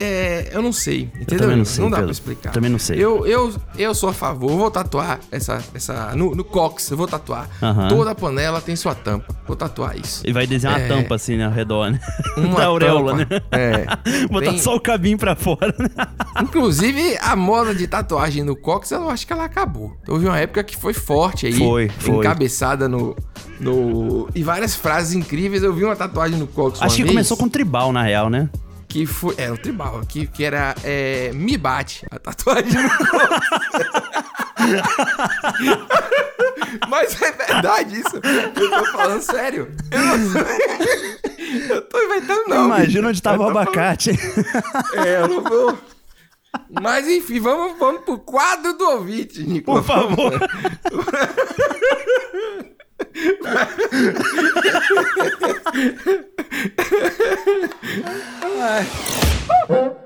É, 0.00 0.50
eu 0.52 0.62
não 0.62 0.72
sei, 0.72 1.10
entendeu? 1.20 1.38
também 1.40 1.56
não 1.56 1.64
sei, 1.64 1.82
dá 1.84 1.88
pra 1.90 1.96
Pedro. 1.98 2.12
explicar. 2.12 2.52
Também 2.52 2.70
não 2.70 2.78
sei. 2.78 3.02
Eu, 3.04 3.26
eu, 3.26 3.52
eu 3.76 3.92
sou 3.94 4.08
a 4.10 4.12
favor, 4.12 4.50
vou 4.56 4.70
tatuar 4.70 5.18
essa. 5.32 5.60
essa 5.74 6.14
no, 6.14 6.36
no 6.36 6.44
cox, 6.44 6.88
eu 6.90 6.96
vou 6.96 7.08
tatuar. 7.08 7.48
Aham. 7.60 7.88
Toda 7.88 8.14
panela 8.14 8.60
tem 8.60 8.76
sua 8.76 8.94
tampa. 8.94 9.34
Vou 9.46 9.56
tatuar 9.56 9.96
isso. 9.98 10.22
E 10.24 10.32
vai 10.32 10.46
desenhar 10.46 10.78
É. 10.80 10.84
uma 10.86 10.88
tampa 11.02 11.16
assim, 11.16 11.36
né, 11.36 11.46
ao 11.46 11.50
redor, 11.50 11.90
né? 11.90 11.98
Uma 12.36 12.54
da 12.60 12.66
auréola, 12.66 13.16
tampa. 13.18 13.34
né? 13.34 13.40
É. 13.50 13.86
Botar 14.30 14.50
Tem- 14.50 14.58
só 14.60 14.76
o 14.76 14.80
cabinho 14.80 15.18
pra 15.18 15.34
fora, 15.34 15.74
né? 15.78 15.88
Inclusive, 16.42 17.18
a 17.20 17.34
moda 17.34 17.74
de 17.74 17.86
tatuagem 17.88 18.44
no 18.44 18.54
cox, 18.54 18.92
eu 18.92 19.10
acho 19.10 19.26
que 19.26 19.32
ela 19.32 19.44
acabou. 19.46 19.96
Houve 20.06 20.26
uma 20.26 20.38
época 20.38 20.62
que 20.62 20.76
foi 20.76 20.94
forte 20.94 21.46
aí. 21.46 21.54
Foi, 21.54 21.88
foi. 21.98 22.16
Encabeçada 22.18 22.88
no. 22.88 23.16
no 23.58 24.28
e 24.32 24.44
várias 24.44 24.76
frases 24.76 25.14
incríveis. 25.14 25.62
Eu 25.64 25.72
vi 25.74 25.84
uma 25.84 25.96
tatuagem 25.96 26.38
no 26.38 26.46
cox. 26.46 26.80
Acho 26.80 26.94
que 26.96 27.02
vez, 27.02 27.12
começou 27.14 27.36
com 27.36 27.48
tribal, 27.48 27.92
na 27.92 28.02
real, 28.02 28.30
né? 28.30 28.48
Que 28.88 29.04
foi. 29.06 29.34
Era 29.36 29.52
o 29.52 29.58
tribal, 29.58 30.00
que, 30.08 30.26
que 30.26 30.42
era. 30.44 30.74
É, 30.82 31.30
me 31.34 31.58
bate. 31.58 32.06
A 32.10 32.18
tatuagem 32.18 32.82
no. 32.82 32.88
Mas 36.88 37.20
é 37.22 37.32
verdade 37.32 38.00
isso. 38.00 38.16
Eu 38.16 38.70
tô 38.70 38.86
falando 38.92 39.20
sério. 39.22 39.70
Eu, 39.90 40.00
não... 40.00 40.16
eu 41.76 41.82
tô 41.82 42.02
inventando, 42.02 42.48
não. 42.48 42.64
Imagina 42.66 43.08
onde 43.08 43.22
tava 43.22 43.42
o 43.44 43.48
abacate. 43.50 44.16
falando- 44.16 45.06
É, 45.06 45.20
eu 45.22 45.28
não 45.28 45.42
vou. 45.42 45.78
Mas 46.80 47.06
enfim, 47.06 47.40
vamos, 47.40 47.78
vamos 47.78 48.02
pro 48.04 48.18
quadro 48.18 48.72
do 48.72 48.84
ouvinte, 48.84 49.42
Nico. 49.42 49.66
Por 49.72 49.84
favor. 49.84 50.32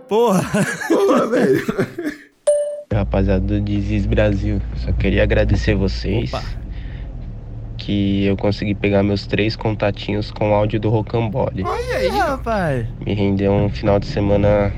Porra. 0.09 0.42
Porra, 0.88 1.26
velho. 1.28 1.62
Rapaziada 2.92 3.40
do 3.40 3.61
Dizis 3.61 4.05
Brasil, 4.07 4.61
só 4.76 4.92
queria 4.92 5.22
agradecer 5.22 5.74
vocês 5.74 6.31
que 7.78 8.26
eu 8.26 8.37
consegui 8.37 8.74
pegar 8.74 9.02
meus 9.02 9.26
três 9.26 9.57
contatinhos 9.57 10.31
com 10.31 10.50
o 10.50 10.55
áudio 10.55 10.78
do 10.78 10.88
Rocambole. 10.88 11.64
Olha 11.64 11.96
aí, 11.96 12.09
rapaz. 12.09 12.87
Me 13.05 13.12
rendeu 13.14 13.52
um 13.52 13.68
final 13.68 13.98
de 13.98 14.07
semana 14.07 14.72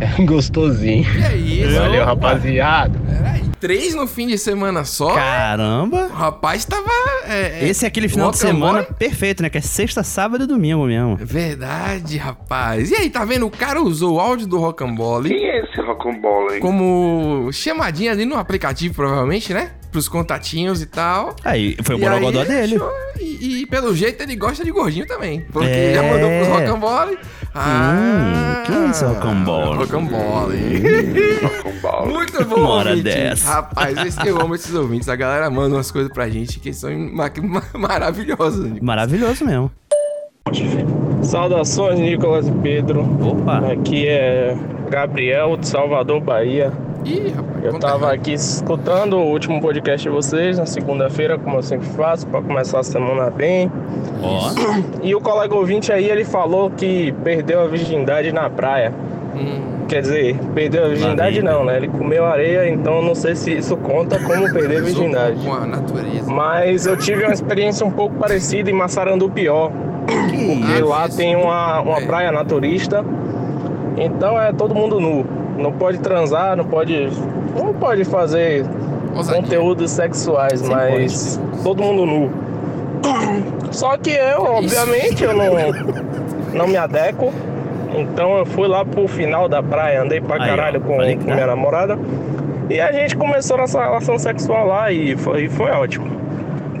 gostosinho. 0.24 1.04
Que 1.04 1.22
é 1.24 1.36
isso? 1.36 1.74
Valeu, 1.78 2.02
Opa. 2.02 2.10
rapaziada. 2.10 2.98
Peraí, 2.98 3.42
três 3.60 3.94
no 3.94 4.06
fim 4.06 4.26
de 4.26 4.38
semana 4.38 4.84
só? 4.84 5.14
Caramba. 5.14 6.06
O 6.06 6.12
rapaz 6.12 6.64
tava. 6.64 6.88
é, 7.26 7.66
Esse 7.68 7.84
é 7.84 7.88
aquele 7.88 8.08
final 8.08 8.30
de 8.30 8.38
semana 8.38 8.82
perfeito, 8.82 9.42
né? 9.42 9.50
Que 9.50 9.58
é 9.58 9.60
sexta, 9.60 10.02
sábado 10.02 10.44
e 10.44 10.46
domingo 10.46 10.86
mesmo. 10.86 11.16
Verdade, 11.16 12.16
rapaz. 12.16 12.90
E 12.90 12.94
aí, 12.94 13.10
tá 13.10 13.24
vendo? 13.24 13.46
O 13.46 13.50
cara 13.50 13.80
usou 13.82 14.16
o 14.16 14.20
áudio 14.20 14.46
do 14.46 14.58
Rocambole. 14.58 15.28
Quem 15.28 15.44
é 15.48 15.64
esse 15.64 15.80
Rocambole? 15.80 16.60
Como 16.60 17.50
chamadinha 17.52 18.12
ali 18.12 18.24
no 18.24 18.36
aplicativo, 18.36 18.94
provavelmente, 18.94 19.52
né? 19.52 19.72
Pros 19.90 20.06
contatinhos 20.08 20.82
e 20.82 20.86
tal. 20.86 21.34
Aí, 21.44 21.76
foi 21.82 21.94
o 21.94 21.98
borogodó 21.98 22.42
ele 22.42 22.48
dele. 22.48 22.74
achou- 22.76 22.92
E, 23.20 23.62
e 23.62 23.66
pelo 23.66 23.94
jeito 23.96 24.22
ele 24.22 24.36
gosta 24.36 24.62
de 24.64 24.70
gordinho 24.70 25.06
também. 25.06 25.40
Porque 25.52 25.66
É. 25.68 25.94
já 25.94 26.02
mandou 26.02 26.28
pros 26.28 26.48
Rocambole. 26.48 27.18
Ah, 27.54 28.62
quem 28.66 28.76
é 28.86 28.90
esse 28.90 29.04
Rocambole? 29.04 29.78
Rocambole. 29.78 30.82
Muito 32.12 32.44
bom, 32.44 32.56
Uma 32.56 32.68
hora 32.70 32.90
ouvinte. 32.90 33.04
dessa. 33.04 33.50
Rapaz, 33.54 33.96
esse- 34.06 34.26
eu 34.28 34.40
amo 34.40 34.54
esses 34.54 34.74
ouvintes. 34.74 35.08
A 35.08 35.16
galera 35.16 35.48
manda 35.50 35.76
umas 35.76 35.90
coisas 35.90 36.12
pra 36.12 36.28
gente 36.28 36.60
que 36.60 36.72
são 36.72 36.90
ma- 37.12 37.30
ma- 37.42 37.62
maravilhosas. 37.78 38.64
Nico. 38.70 38.84
Maravilhoso 38.84 39.44
mesmo. 39.44 39.70
Saudações, 41.22 41.98
Nicolas 41.98 42.46
e 42.48 42.52
Pedro. 42.52 43.02
Opa. 43.26 43.58
Aqui 43.72 44.06
é 44.06 44.56
Gabriel 44.90 45.56
de 45.56 45.66
Salvador, 45.68 46.20
Bahia. 46.20 46.72
Ih, 47.08 47.32
rapaz. 47.34 47.64
Eu 47.64 47.78
tava 47.78 48.12
aqui 48.12 48.34
escutando 48.34 49.16
o 49.16 49.24
último 49.24 49.62
podcast 49.62 50.06
de 50.06 50.14
vocês 50.14 50.58
na 50.58 50.66
segunda-feira, 50.66 51.38
como 51.38 51.56
eu 51.56 51.62
sempre 51.62 51.86
faço, 51.88 52.26
pra 52.26 52.42
começar 52.42 52.80
a 52.80 52.82
semana 52.82 53.30
bem. 53.30 53.72
Ó. 54.22 54.50
E 55.02 55.14
o 55.14 55.20
colega 55.20 55.54
ouvinte 55.54 55.90
aí, 55.90 56.10
ele 56.10 56.24
falou 56.24 56.70
que 56.70 57.12
perdeu 57.24 57.62
a 57.62 57.66
virgindade 57.66 58.30
na 58.30 58.50
praia. 58.50 58.92
Hum. 59.34 59.86
Quer 59.88 60.02
dizer, 60.02 60.38
perdeu 60.54 60.84
a 60.84 60.88
virgindade 60.88 61.40
não, 61.40 61.64
né? 61.64 61.78
Ele 61.78 61.88
comeu 61.88 62.26
areia, 62.26 62.68
então 62.68 62.96
eu 62.96 63.02
não 63.02 63.14
sei 63.14 63.34
se 63.34 63.56
isso 63.56 63.74
conta 63.78 64.18
como 64.22 64.44
perder 64.52 64.78
a 64.78 64.82
virgindade. 64.82 65.42
Com 65.42 65.54
a 65.54 65.64
natureza. 65.66 66.30
Mas 66.30 66.84
eu 66.84 66.94
tive 66.94 67.24
uma 67.24 67.32
experiência 67.32 67.86
um 67.86 67.90
pouco 67.90 68.16
parecida 68.16 68.70
em 68.70 68.74
Massarandupió. 68.74 69.70
Porque 70.06 70.82
lá 70.82 71.08
tem 71.08 71.36
uma, 71.36 71.80
uma 71.80 72.02
praia 72.02 72.30
naturista. 72.30 73.02
Então 73.96 74.38
é 74.38 74.52
todo 74.52 74.74
mundo 74.74 75.00
nu. 75.00 75.37
Não 75.58 75.72
pode 75.72 75.98
transar, 75.98 76.56
não 76.56 76.64
pode. 76.64 77.10
Não 77.54 77.74
pode 77.74 78.04
fazer 78.04 78.64
conteúdos 79.28 79.90
sexuais, 79.90 80.62
mas 80.62 81.40
todo 81.62 81.82
mundo 81.82 82.06
nu. 82.06 82.30
Só 83.72 83.96
que 83.96 84.10
eu, 84.10 84.42
obviamente, 84.42 85.24
eu 85.24 85.34
não, 85.34 85.54
não 86.54 86.68
me 86.68 86.76
adequo. 86.76 87.32
Então 87.96 88.38
eu 88.38 88.46
fui 88.46 88.68
lá 88.68 88.84
pro 88.84 89.08
final 89.08 89.48
da 89.48 89.62
praia, 89.62 90.02
andei 90.02 90.20
pra 90.20 90.36
Aí, 90.36 90.42
ó, 90.42 90.56
caralho 90.56 90.80
com, 90.80 90.98
que 90.98 91.16
com 91.16 91.24
tá. 91.24 91.34
minha 91.34 91.46
namorada. 91.46 91.98
E 92.70 92.80
a 92.80 92.92
gente 92.92 93.16
começou 93.16 93.56
nossa 93.56 93.80
relação 93.80 94.18
sexual 94.18 94.66
lá 94.66 94.92
e 94.92 95.16
foi, 95.16 95.48
foi 95.48 95.70
ótimo. 95.70 96.06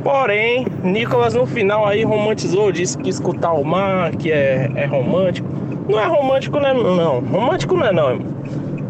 Porém, 0.02 0.66
Nicolas 0.84 1.34
no 1.34 1.46
final 1.46 1.86
aí 1.86 2.04
romantizou, 2.04 2.70
disse 2.70 2.96
que 2.98 3.08
escutar 3.08 3.52
o 3.52 3.64
mar, 3.64 4.12
que 4.12 4.30
é, 4.30 4.70
é 4.74 4.84
romântico. 4.86 5.48
Não 5.88 5.98
é 5.98 6.06
romântico, 6.06 6.60
né? 6.60 6.72
Não, 6.74 7.20
romântico 7.20 7.74
não 7.74 7.86
é 7.86 7.92
não. 7.92 8.18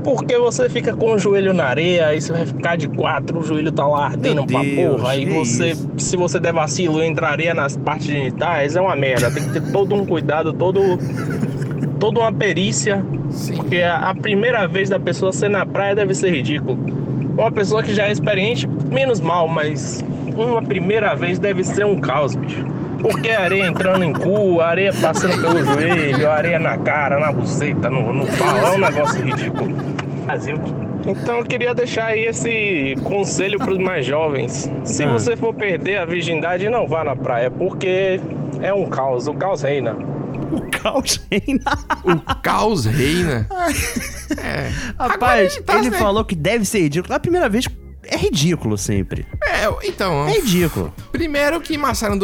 Porque 0.09 0.38
você 0.38 0.71
fica 0.71 0.97
com 0.97 1.12
o 1.12 1.18
joelho 1.18 1.53
na 1.53 1.64
areia, 1.64 2.07
aí 2.07 2.18
você 2.18 2.33
vai 2.33 2.47
ficar 2.47 2.77
de 2.77 2.88
quatro, 2.88 3.40
o 3.40 3.42
joelho 3.44 3.71
tá 3.71 3.87
lá 3.87 4.07
ardendo 4.07 4.47
pra 4.47 4.61
porra. 4.64 5.11
Aí 5.11 5.27
você, 5.27 5.73
isso? 5.73 5.87
se 5.99 6.16
você 6.16 6.40
der 6.40 6.55
vacilo 6.55 7.03
e 7.03 7.07
entraria 7.07 7.53
nas 7.53 7.77
partes 7.77 8.07
genitais, 8.07 8.75
é 8.75 8.81
uma 8.81 8.97
merda. 8.97 9.31
Tem 9.31 9.42
que 9.42 9.51
ter 9.61 9.71
todo 9.71 9.94
um 9.94 10.07
cuidado, 10.07 10.51
todo 10.55 10.81
toda 12.01 12.21
uma 12.21 12.33
perícia. 12.33 13.05
Porque 13.55 13.83
a, 13.83 14.09
a 14.09 14.14
primeira 14.14 14.66
vez 14.66 14.88
da 14.88 14.99
pessoa 14.99 15.31
ser 15.31 15.51
na 15.51 15.66
praia 15.66 15.94
deve 15.94 16.14
ser 16.14 16.31
ridículo. 16.31 16.79
Uma 17.37 17.53
pessoa 17.53 17.83
que 17.83 17.92
já 17.92 18.07
é 18.07 18.11
experiente, 18.11 18.66
menos 18.90 19.21
mal, 19.21 19.47
mas 19.47 20.03
uma 20.35 20.62
primeira 20.62 21.14
vez 21.14 21.38
deve 21.38 21.62
ser 21.62 21.85
um 21.85 22.01
caos, 22.01 22.35
bicho. 22.35 22.64
Porque 23.00 23.30
a 23.30 23.42
areia 23.42 23.66
entrando 23.66 24.02
em 24.04 24.12
cu, 24.12 24.61
a 24.61 24.68
areia 24.68 24.92
passando 24.92 25.40
pelo 25.40 25.64
joelho, 25.64 26.28
a 26.28 26.34
areia 26.34 26.58
na 26.58 26.76
cara, 26.78 27.18
na 27.20 27.30
buceta, 27.32 27.88
no, 27.88 28.12
no 28.12 28.26
pau, 28.26 28.56
é 28.58 28.70
um 28.72 28.78
negócio 28.78 29.22
ridículo. 29.24 29.76
Então 31.06 31.38
eu 31.38 31.44
queria 31.44 31.74
deixar 31.74 32.06
aí 32.06 32.26
esse 32.26 32.96
conselho 33.04 33.58
para 33.58 33.70
os 33.72 33.78
mais 33.78 34.04
jovens. 34.04 34.70
Se 34.84 35.04
Ah. 35.04 35.12
você 35.12 35.37
for 35.37 35.54
perder 35.54 35.98
a 35.98 36.04
virgindade, 36.04 36.68
não 36.68 36.87
vá 36.87 37.02
na 37.04 37.16
praia, 37.16 37.50
porque 37.50 38.20
é 38.61 38.74
um 38.74 38.87
caos, 38.87 39.26
o 39.26 39.34
caos 39.34 39.62
reina. 39.62 39.96
O 40.52 40.61
caos 40.70 41.20
reina. 41.30 41.62
O 42.04 42.34
caos 42.42 42.84
reina. 42.84 43.46
É. 44.42 44.70
Rapaz, 44.98 45.54
ele 45.56 45.62
tá, 45.64 45.78
ele 45.78 45.90
né? 45.90 45.98
falou 45.98 46.24
que 46.24 46.34
deve 46.34 46.64
ser 46.64 46.80
ridículo. 46.80 47.14
A 47.14 47.20
primeira 47.20 47.48
vez 47.48 47.66
é 48.09 48.16
ridículo 48.16 48.77
sempre. 48.77 49.27
É, 49.47 49.68
então. 49.88 50.27
É 50.29 50.33
ridículo. 50.33 50.92
Primeiro 51.12 51.61
que 51.61 51.77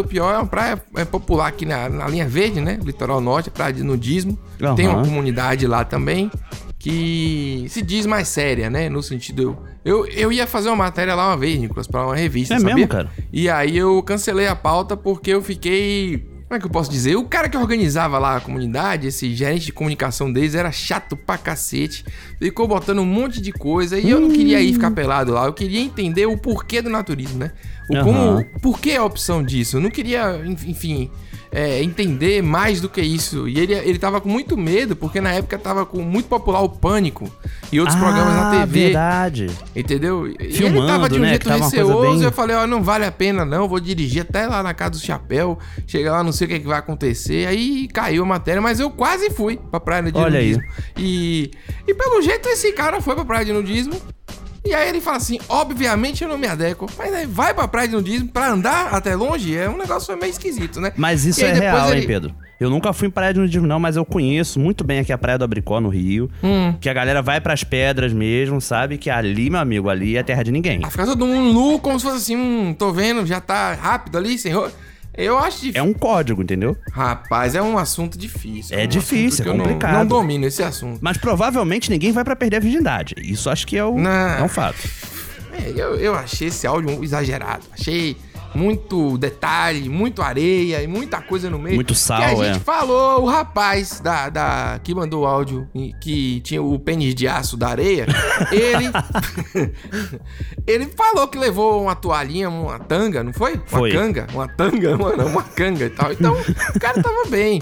Pior 0.05 0.35
é 0.35 0.39
uma 0.39 0.47
praia 0.47 0.83
é 0.97 1.05
popular 1.05 1.49
aqui 1.49 1.65
na, 1.67 1.89
na 1.89 2.09
linha 2.09 2.27
verde, 2.29 2.61
né? 2.61 2.79
Litoral 2.83 3.21
Norte, 3.21 3.51
praia 3.51 3.73
de 3.73 3.83
nudismo. 3.83 4.39
Aham. 4.63 4.75
Tem 4.75 4.89
uma 4.89 5.03
comunidade 5.03 5.67
lá 5.67 5.85
também 5.85 6.31
que 6.79 7.65
se 7.71 7.81
diz 7.81 8.05
mais 8.05 8.29
séria, 8.29 8.69
né? 8.69 8.91
No 8.91 9.03
sentido. 9.03 9.57
Eu, 9.83 10.07
eu 10.07 10.31
ia 10.31 10.47
fazer 10.47 10.69
uma 10.69 10.77
matéria 10.77 11.15
lá 11.15 11.29
uma 11.29 11.37
vez, 11.37 11.59
Nicolas, 11.59 11.87
pra 11.87 12.05
uma 12.05 12.15
revista, 12.15 12.55
É 12.55 12.59
sabia? 12.59 12.75
mesmo, 12.75 12.89
cara? 12.89 13.11
E 13.33 13.49
aí 13.49 13.77
eu 13.79 14.03
cancelei 14.03 14.47
a 14.47 14.55
pauta 14.55 14.95
porque 14.95 15.31
eu 15.31 15.41
fiquei. 15.41 16.29
Como 16.55 16.59
é 16.59 16.61
que 16.61 16.67
eu 16.67 16.71
posso 16.71 16.89
dizer? 16.89 17.17
O 17.17 17.25
cara 17.25 17.49
que 17.49 17.57
organizava 17.57 18.17
lá 18.17 18.37
a 18.37 18.41
comunidade, 18.41 19.09
esse 19.09 19.35
gerente 19.35 19.67
de 19.67 19.73
comunicação 19.73 20.33
deles, 20.33 20.55
era 20.55 20.71
chato 20.71 21.17
pra 21.17 21.37
cacete. 21.37 22.05
Ficou 22.39 22.69
botando 22.69 23.01
um 23.01 23.05
monte 23.05 23.41
de 23.41 23.51
coisa 23.51 23.99
e 23.99 24.09
eu 24.09 24.21
não 24.21 24.31
queria 24.31 24.61
ir 24.61 24.73
ficar 24.73 24.93
pelado 24.93 25.33
lá. 25.33 25.47
Eu 25.47 25.53
queria 25.53 25.81
entender 25.81 26.27
o 26.27 26.39
porquê 26.39 26.81
do 26.81 26.89
naturismo, 26.89 27.39
né? 27.41 27.51
O 27.91 27.97
Aham. 27.97 28.05
como, 28.05 28.45
por 28.61 28.79
que 28.81 28.93
a 28.95 29.05
opção 29.05 29.43
disso? 29.43 29.79
Eu 29.79 29.81
não 29.81 29.91
queria, 29.91 30.41
enf- 30.47 30.65
enfim, 30.65 31.11
é, 31.55 31.81
entender 31.83 32.43
mais 32.43 32.81
do 32.81 32.89
que 32.89 33.01
isso. 33.01 33.49
E 33.49 33.59
ele, 33.61 33.73
ele 33.73 33.99
tava 33.99 34.21
com 34.21 34.29
muito 34.29 34.57
medo, 34.57 34.97
porque 34.97 35.21
na 35.21 35.31
época 35.33 35.57
tava 35.57 35.87
com 35.87 36.03
muito 36.03 36.27
popular 36.29 36.61
o 36.63 36.69
Pânico 36.69 37.31
e 37.73 37.79
outros 37.79 37.97
programas 37.97 38.35
na 38.35 38.49
Ah, 38.49 38.61
TV. 38.67 38.85
verdade. 38.87 39.47
Entendeu? 39.75 40.27
E 40.27 40.35
ele 40.41 40.53
Filmando, 40.53 40.87
tava 40.89 41.09
de 41.09 41.17
um 41.17 41.21
né, 41.23 41.29
jeito 41.31 41.49
receoso. 41.49 42.01
bem- 42.01 42.23
Eu 42.23 42.33
falei, 42.33 42.57
ó, 42.57 42.67
não 42.67 42.83
vale 42.83 43.05
a 43.07 43.13
pena 43.13 43.45
não, 43.45 43.69
vou 43.69 43.79
dirigir 43.79 44.23
até 44.23 44.47
lá 44.49 44.63
na 44.63 44.75
casa 44.75 44.91
do 44.93 44.99
chapéu. 44.99 45.57
Chegar 45.87 46.13
lá, 46.13 46.25
não 46.25 46.33
sei 46.33 46.47
o 46.47 46.51
que, 46.51 46.59
que 46.61 46.67
vai 46.67 46.79
acontecer. 46.79 47.47
Aí 47.47 47.87
caiu 47.89 48.25
a 48.25 48.27
matéria, 48.27 48.61
mas 48.61 48.81
eu 48.81 48.91
quase 48.91 49.31
fui 49.31 49.57
pra 49.71 49.79
praia 49.79 50.03
de 50.11 50.19
Olha 50.19 50.41
aí. 50.41 50.53
nudismo. 50.57 50.73
E, 50.99 51.51
e 51.87 51.95
pelo 51.95 52.21
jeito 52.21 52.49
esse 52.49 52.73
cara 52.73 53.01
foi 53.01 53.15
pra 53.15 53.25
praia 53.25 53.45
de 53.45 53.53
nudismo. 53.53 53.95
E 54.65 54.73
aí 54.75 54.89
ele 54.89 55.01
fala 55.01 55.19
assim, 55.19 55.39
obviamente 55.49 56.23
eu 56.23 56.29
não 56.29 56.39
me 56.39 56.47
adequo. 56.47 56.87
Mas 56.97 57.13
aí 57.13 57.27
vai 57.27 57.53
pra 57.53 57.69
praia 57.69 57.87
de 57.89 57.95
nudismo 57.95 58.29
pra 58.29 58.51
andar 58.51 58.95
até 58.95 59.15
longe, 59.15 59.55
é 59.57 59.69
um 59.69 59.77
negócio 59.77 60.17
meio 60.17 60.31
esquisito, 60.31 60.81
né? 60.81 60.93
Mas 60.97 61.25
isso 61.27 61.45
aí 61.45 61.51
é 61.51 61.55
real, 61.55 61.91
ele- 61.91 62.01
hein, 62.01 62.07
Pedro? 62.07 62.35
Eu 62.59 62.71
nunca 62.71 62.93
fui 62.93 63.09
em 63.09 63.11
praia 63.11 63.35
de 63.35 63.41
nudismo, 63.41 63.67
não, 63.67 63.79
mas 63.81 63.97
eu 63.97 64.05
conheço 64.05 64.59
muito 64.61 64.85
bem 64.85 65.01
aqui 65.01 65.13
a 65.13 65.19
Praia 65.19 65.37
do 65.37 65.45
Abricó, 65.45 65.81
no 65.81 65.89
Rio. 65.89 66.31
Hum. 66.43 66.73
Que 66.81 66.89
a 66.89 66.95
galera 66.95 67.21
vai 67.21 67.41
pras 67.41 67.65
pedras 67.65 68.13
mesmo, 68.13 68.61
sabe? 68.61 68.97
Que 68.97 69.11
ali, 69.11 69.51
meu 69.51 69.61
amigo, 69.61 69.91
ali 69.91 70.17
é 70.17 70.23
terra 70.23 70.43
de 70.45 70.53
ninguém. 70.53 70.81
Ah, 70.83 70.89
fica 70.89 71.05
todo 71.05 71.27
mundo 71.27 71.53
nu, 71.53 71.79
como 71.81 71.99
se 71.99 72.07
fosse 72.07 72.17
assim, 72.19 72.37
hum, 72.37 72.73
tô 72.73 72.93
vendo, 72.93 73.27
já 73.27 73.41
tá 73.41 73.75
rápido 73.75 74.17
ali, 74.17 74.39
senhor. 74.39 74.71
Eu 75.17 75.39
acho 75.39 75.59
difícil. 75.61 75.81
É 75.81 75.83
um 75.83 75.93
código, 75.93 76.43
entendeu? 76.43 76.77
Rapaz, 76.93 77.55
é 77.55 77.63
um 77.63 77.79
assunto 77.79 78.19
difícil. 78.19 78.77
É 78.79 78.85
um 78.85 78.89
difícil, 78.89 79.45
é 79.45 79.49
eu 79.49 79.55
não- 79.55 79.65
complicado. 79.65 79.93
Não, 79.93 80.07
domino 80.07 80.47
esse 80.47 80.63
assunto. 80.63 80.99
Mas 81.01 81.17
provavelmente 81.17 81.91
ninguém 81.91 82.11
vai 82.13 82.25
pra 82.25 82.35
perder 82.35 82.57
a 82.57 82.61
virgindade. 82.61 83.15
Isso 83.19 83.49
acho 83.49 83.67
que 83.67 83.77
é, 83.77 83.85
o, 83.85 83.97
Não. 83.99 84.11
é 84.11 84.43
um 84.43 84.49
fato. 84.49 84.79
É, 85.53 85.71
eu, 85.71 85.95
eu 85.97 86.15
achei 86.15 86.49
esse 86.49 86.67
áudio 86.67 87.03
exagerado. 87.05 87.63
Achei 87.73 88.17
muito 88.55 89.19
detalhe, 89.19 89.89
muito 89.89 90.23
areia 90.23 90.83
e 90.83 90.87
muita 90.87 91.21
coisa 91.21 91.51
no 91.51 91.59
meio. 91.59 91.77
Muito 91.77 91.95
sal, 91.95 92.19
que 92.19 92.25
a 92.25 92.35
gente 92.35 92.57
é. 92.57 92.61
falou, 92.61 93.23
o 93.23 93.27
rapaz 93.27 94.01
da, 94.01 94.29
da, 94.29 94.81
que 94.83 94.95
mandou 94.95 95.23
o 95.23 95.27
áudio, 95.27 95.69
que 96.01 96.41
tinha 96.41 96.63
o 96.63 96.79
pênis 96.79 97.15
de 97.15 97.27
aço 97.27 97.57
da 97.57 97.69
areia, 97.69 98.07
ele. 98.53 98.91
ele 100.67 100.87
falou 100.87 101.27
que 101.29 101.39
levou 101.39 101.83
uma 101.83 101.95
toalhinha, 101.95 102.49
uma 102.49 102.79
tanga, 102.79 103.23
não 103.23 103.33
foi? 103.33 103.55
Uma 103.55 103.67
Foi. 103.67 103.93
canga? 103.93 104.27
Uma 104.33 104.49
tanga, 104.49 104.97
mano, 104.99 105.27
uma 105.27 105.43
canga 105.43 105.85
e 105.85 105.91
tal. 105.91 106.13
Então, 106.13 106.37
o 106.75 106.81
cara 106.81 107.03
tava 107.03 107.29
bem. 107.29 107.61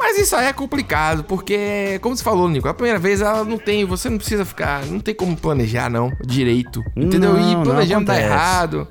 Mas 0.00 0.16
isso 0.18 0.34
aí 0.34 0.46
é 0.46 0.52
complicado, 0.54 1.24
porque, 1.24 1.98
como 2.00 2.16
você 2.16 2.24
falou, 2.24 2.48
Nico, 2.48 2.66
a 2.66 2.72
primeira 2.72 2.98
vez 2.98 3.20
ela 3.20 3.44
não 3.44 3.58
tem, 3.58 3.84
você 3.84 4.08
não 4.08 4.16
precisa 4.16 4.46
ficar, 4.46 4.86
não 4.86 4.98
tem 4.98 5.14
como 5.14 5.36
planejar, 5.36 5.90
não, 5.90 6.10
direito. 6.24 6.82
Entendeu? 6.96 7.34
Não, 7.34 7.60
e 7.60 7.64
planejando 7.64 8.06
dá 8.06 8.14
acontece. 8.14 8.32
errado. 8.32 8.88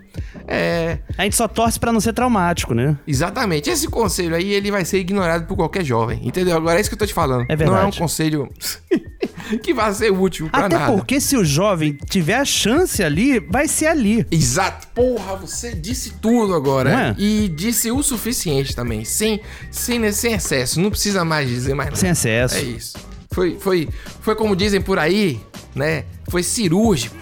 É. 0.52 0.98
A 1.18 1.24
gente 1.24 1.36
só 1.36 1.48
torce 1.48 1.80
pra 1.80 1.94
não 1.94 2.00
ser 2.00 2.12
traumático, 2.14 2.74
né? 2.74 2.98
Exatamente. 3.06 3.70
Esse 3.70 3.88
conselho 3.88 4.36
aí, 4.36 4.52
ele 4.52 4.72
vai 4.72 4.84
ser 4.84 4.98
ignorado 5.00 5.46
por 5.46 5.56
qualquer 5.56 5.86
jovem. 5.86 6.20
Entendeu? 6.24 6.58
Agora 6.58 6.78
é 6.78 6.82
isso 6.82 6.90
que 6.90 6.96
eu 6.96 7.00
tô 7.00 7.06
te 7.06 7.14
falando. 7.14 7.46
É 7.48 7.56
Não 7.56 7.66
é 7.66 7.68
um 7.68 7.74
verdade. 7.74 8.00
conselho 8.00 8.50
que 9.62 9.74
vai 9.74 9.94
ser 9.94 10.12
útil 10.12 10.50
pra 10.50 10.66
Até 10.66 10.78
nada. 10.78 10.92
porque 10.94 11.22
se 11.22 11.38
o 11.38 11.46
jovem 11.46 11.98
tiver 12.10 12.36
a 12.36 12.46
chance 12.46 13.04
ali, 13.04 13.40
vai 13.40 13.68
ser 13.68 13.86
ali. 13.88 14.26
Exato. 14.32 14.88
Porra, 14.88 15.36
você 15.36 15.74
disse 15.76 16.14
tudo 16.22 16.56
agora. 16.56 17.16
É? 17.18 17.22
E 17.22 17.48
disse 17.48 17.92
o 17.92 18.02
suficiente 18.02 18.76
também. 18.76 19.06
Sem, 19.06 19.40
sem, 19.70 20.12
sem 20.12 20.34
excesso. 20.34 20.82
Não 20.82 20.90
precisa 20.90 21.24
mais 21.24 21.48
dizer 21.48 21.76
mais 21.76 21.90
nada. 21.90 22.00
Sem 22.00 22.10
excesso. 22.10 22.56
É 22.56 22.62
isso. 22.62 22.98
Foi, 23.32 23.58
foi, 23.60 23.88
foi 24.22 24.36
como 24.36 24.56
dizem 24.56 24.82
por 24.82 24.98
aí, 24.98 25.40
né? 25.76 26.06
Foi 26.30 26.44
cirúrgico. 26.44 27.16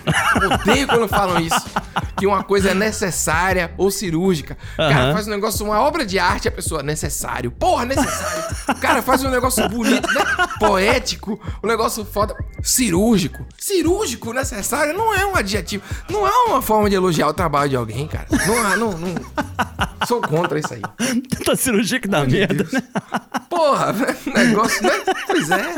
Odeio 0.61 0.87
quando 0.87 1.07
falam 1.07 1.39
isso. 1.39 1.61
Que 2.17 2.25
uma 2.25 2.43
coisa 2.43 2.71
é 2.71 2.73
necessária 2.73 3.71
ou 3.77 3.89
cirúrgica. 3.91 4.57
O 4.73 4.77
cara 4.77 5.13
faz 5.13 5.27
um 5.27 5.31
negócio, 5.31 5.65
uma 5.65 5.79
obra 5.79 6.05
de 6.05 6.17
arte, 6.19 6.47
a 6.47 6.51
pessoa, 6.51 6.81
necessário. 6.83 7.51
Porra, 7.51 7.85
necessário. 7.85 8.55
O 8.69 8.75
cara 8.75 9.01
faz 9.01 9.23
um 9.23 9.29
negócio 9.29 9.67
bonito, 9.69 10.07
né? 10.13 10.23
Poético, 10.59 11.39
um 11.63 11.67
negócio 11.67 12.03
foda. 12.03 12.35
Cirúrgico. 12.63 13.45
Cirúrgico, 13.57 14.33
necessário, 14.33 14.93
não 14.97 15.13
é 15.13 15.25
um 15.25 15.35
adjetivo. 15.35 15.83
Não 16.09 16.27
é 16.27 16.31
uma 16.49 16.61
forma 16.61 16.89
de 16.89 16.95
elogiar 16.95 17.27
o 17.27 17.33
trabalho 17.33 17.69
de 17.69 17.75
alguém, 17.75 18.07
cara. 18.07 18.25
Não, 18.45 18.57
há- 18.65 18.75
não, 18.75 18.91
não. 18.91 19.15
Sou 20.07 20.21
contra 20.21 20.59
isso 20.59 20.73
aí. 20.73 20.81
Tanta 21.29 21.55
cirurgia 21.55 21.99
que 21.99 22.07
dá 22.07 22.25
merda, 22.25 22.67
né? 22.71 22.81
Porra, 23.49 23.93
negócio, 24.35 24.83
né? 24.83 24.91
Pois 25.27 25.49
é. 25.51 25.75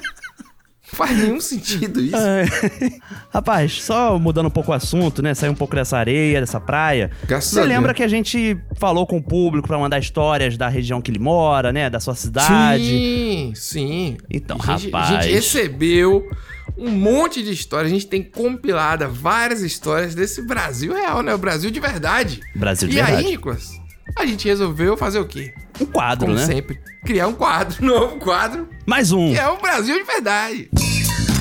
Faz 1.00 1.18
nenhum 1.18 1.40
sentido 1.40 2.02
isso. 2.02 2.18
É. 2.18 2.46
Rapaz, 3.34 3.82
só 3.82 4.20
mudando 4.20 4.48
um 4.48 4.52
pouco 4.52 4.72
o 4.72 4.74
assunto, 4.74 5.22
né? 5.22 5.34
Sair 5.34 5.50
um 5.50 5.56
pouco 5.56 5.74
dessa 5.74 5.98
areia, 5.98 6.42
dessa 6.42 6.60
praia. 6.60 7.10
Graças 7.26 7.52
Você 7.52 7.62
lembra 7.64 7.94
Deus. 7.94 7.96
que 7.96 8.04
a 8.04 8.08
gente 8.10 8.58
falou 8.78 9.08
com 9.08 9.16
o 9.16 9.24
público 9.24 9.66
pra 9.66 9.78
mandar 9.80 9.98
histórias 9.98 10.58
da 10.58 10.68
região 10.68 11.02
que 11.02 11.10
ele 11.10 11.18
mora, 11.20 11.72
né? 11.72 11.90
Da 11.90 12.02
sua 12.02 12.16
cidade. 12.16 12.84
Sim, 12.84 13.54
sim. 13.56 14.18
Então, 14.30 14.58
a 14.62 14.76
gente, 14.76 14.92
rapaz. 14.92 15.10
A 15.10 15.22
gente 15.22 15.34
recebeu 15.36 16.30
um 16.78 16.90
monte 16.92 17.42
de 17.42 17.54
histórias. 17.54 17.90
A 17.90 17.96
gente 17.96 18.08
tem 18.08 18.22
compilada 18.22 19.08
várias 19.08 19.62
histórias 19.62 20.14
desse 20.14 20.42
Brasil 20.42 20.94
real, 20.94 21.24
né? 21.24 21.34
O 21.34 21.38
Brasil 21.38 21.72
de 21.72 21.80
verdade. 21.80 22.42
Brasil 22.54 22.90
de 22.90 22.98
e 22.98 23.02
verdade. 23.02 23.26
aí, 23.26 23.32
Nicolas, 23.32 23.72
a 24.18 24.26
gente 24.26 24.46
resolveu 24.50 24.98
fazer 24.98 25.20
o 25.20 25.26
quê? 25.26 25.54
Um 25.80 25.86
quadro, 25.86 26.26
Como 26.26 26.38
né? 26.38 26.46
sempre. 26.46 26.78
Criar 27.06 27.28
um 27.28 27.34
quadro, 27.34 27.78
novo 27.86 28.18
quadro. 28.18 28.68
Mais 28.86 29.14
um. 29.14 29.32
Que 29.32 29.40
é 29.40 29.48
o 29.48 29.62
Brasil 29.62 29.98
de 29.98 30.04
verdade. 30.04 30.70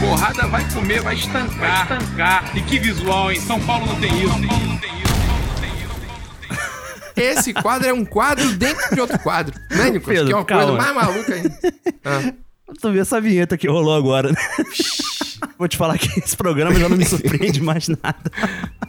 Porrada 0.01 0.47
vai 0.47 0.65
comer, 0.71 1.01
vai 1.01 1.15
estancar. 1.15 1.89
Vai 1.89 1.99
estancar. 1.99 2.57
E 2.57 2.63
que 2.63 2.79
visual, 2.79 3.33
hein? 3.33 3.41
São 3.41 3.61
Paulo 3.61 3.87
não 3.87 3.97
tem 4.01 4.11
isso. 4.23 4.29
São 4.29 4.47
Paulo 4.47 4.67
não 4.67 4.79
tem 4.79 4.91
isso. 4.91 5.09
Esse 7.17 7.53
quadro 7.53 7.89
é 7.89 7.93
um 7.93 8.05
quadro 8.05 8.53
dentro 8.53 8.95
de 8.95 9.01
outro 9.01 9.19
quadro. 9.19 9.59
Né, 9.71 9.91
Nicolas? 9.91 10.19
Pedro, 10.19 10.27
que 10.27 10.33
é 10.33 10.37
uma 10.37 10.45
calma. 10.45 10.67
coisa 10.67 10.79
mais 10.79 10.95
maluca 10.95 11.35
ainda. 11.35 11.59
Ah. 12.05 12.33
Tu 12.81 12.93
vê 12.93 12.99
essa 12.99 13.21
vinheta 13.21 13.57
que 13.57 13.69
rolou 13.69 13.95
agora, 13.95 14.31
né? 14.31 14.39
Vou 15.57 15.67
te 15.67 15.77
falar 15.77 15.99
que 15.99 16.07
esse 16.21 16.37
programa 16.37 16.75
já 16.79 16.89
não 16.89 16.97
me 16.97 17.05
surpreende 17.05 17.61
mais 17.61 17.89
nada. 17.89 18.31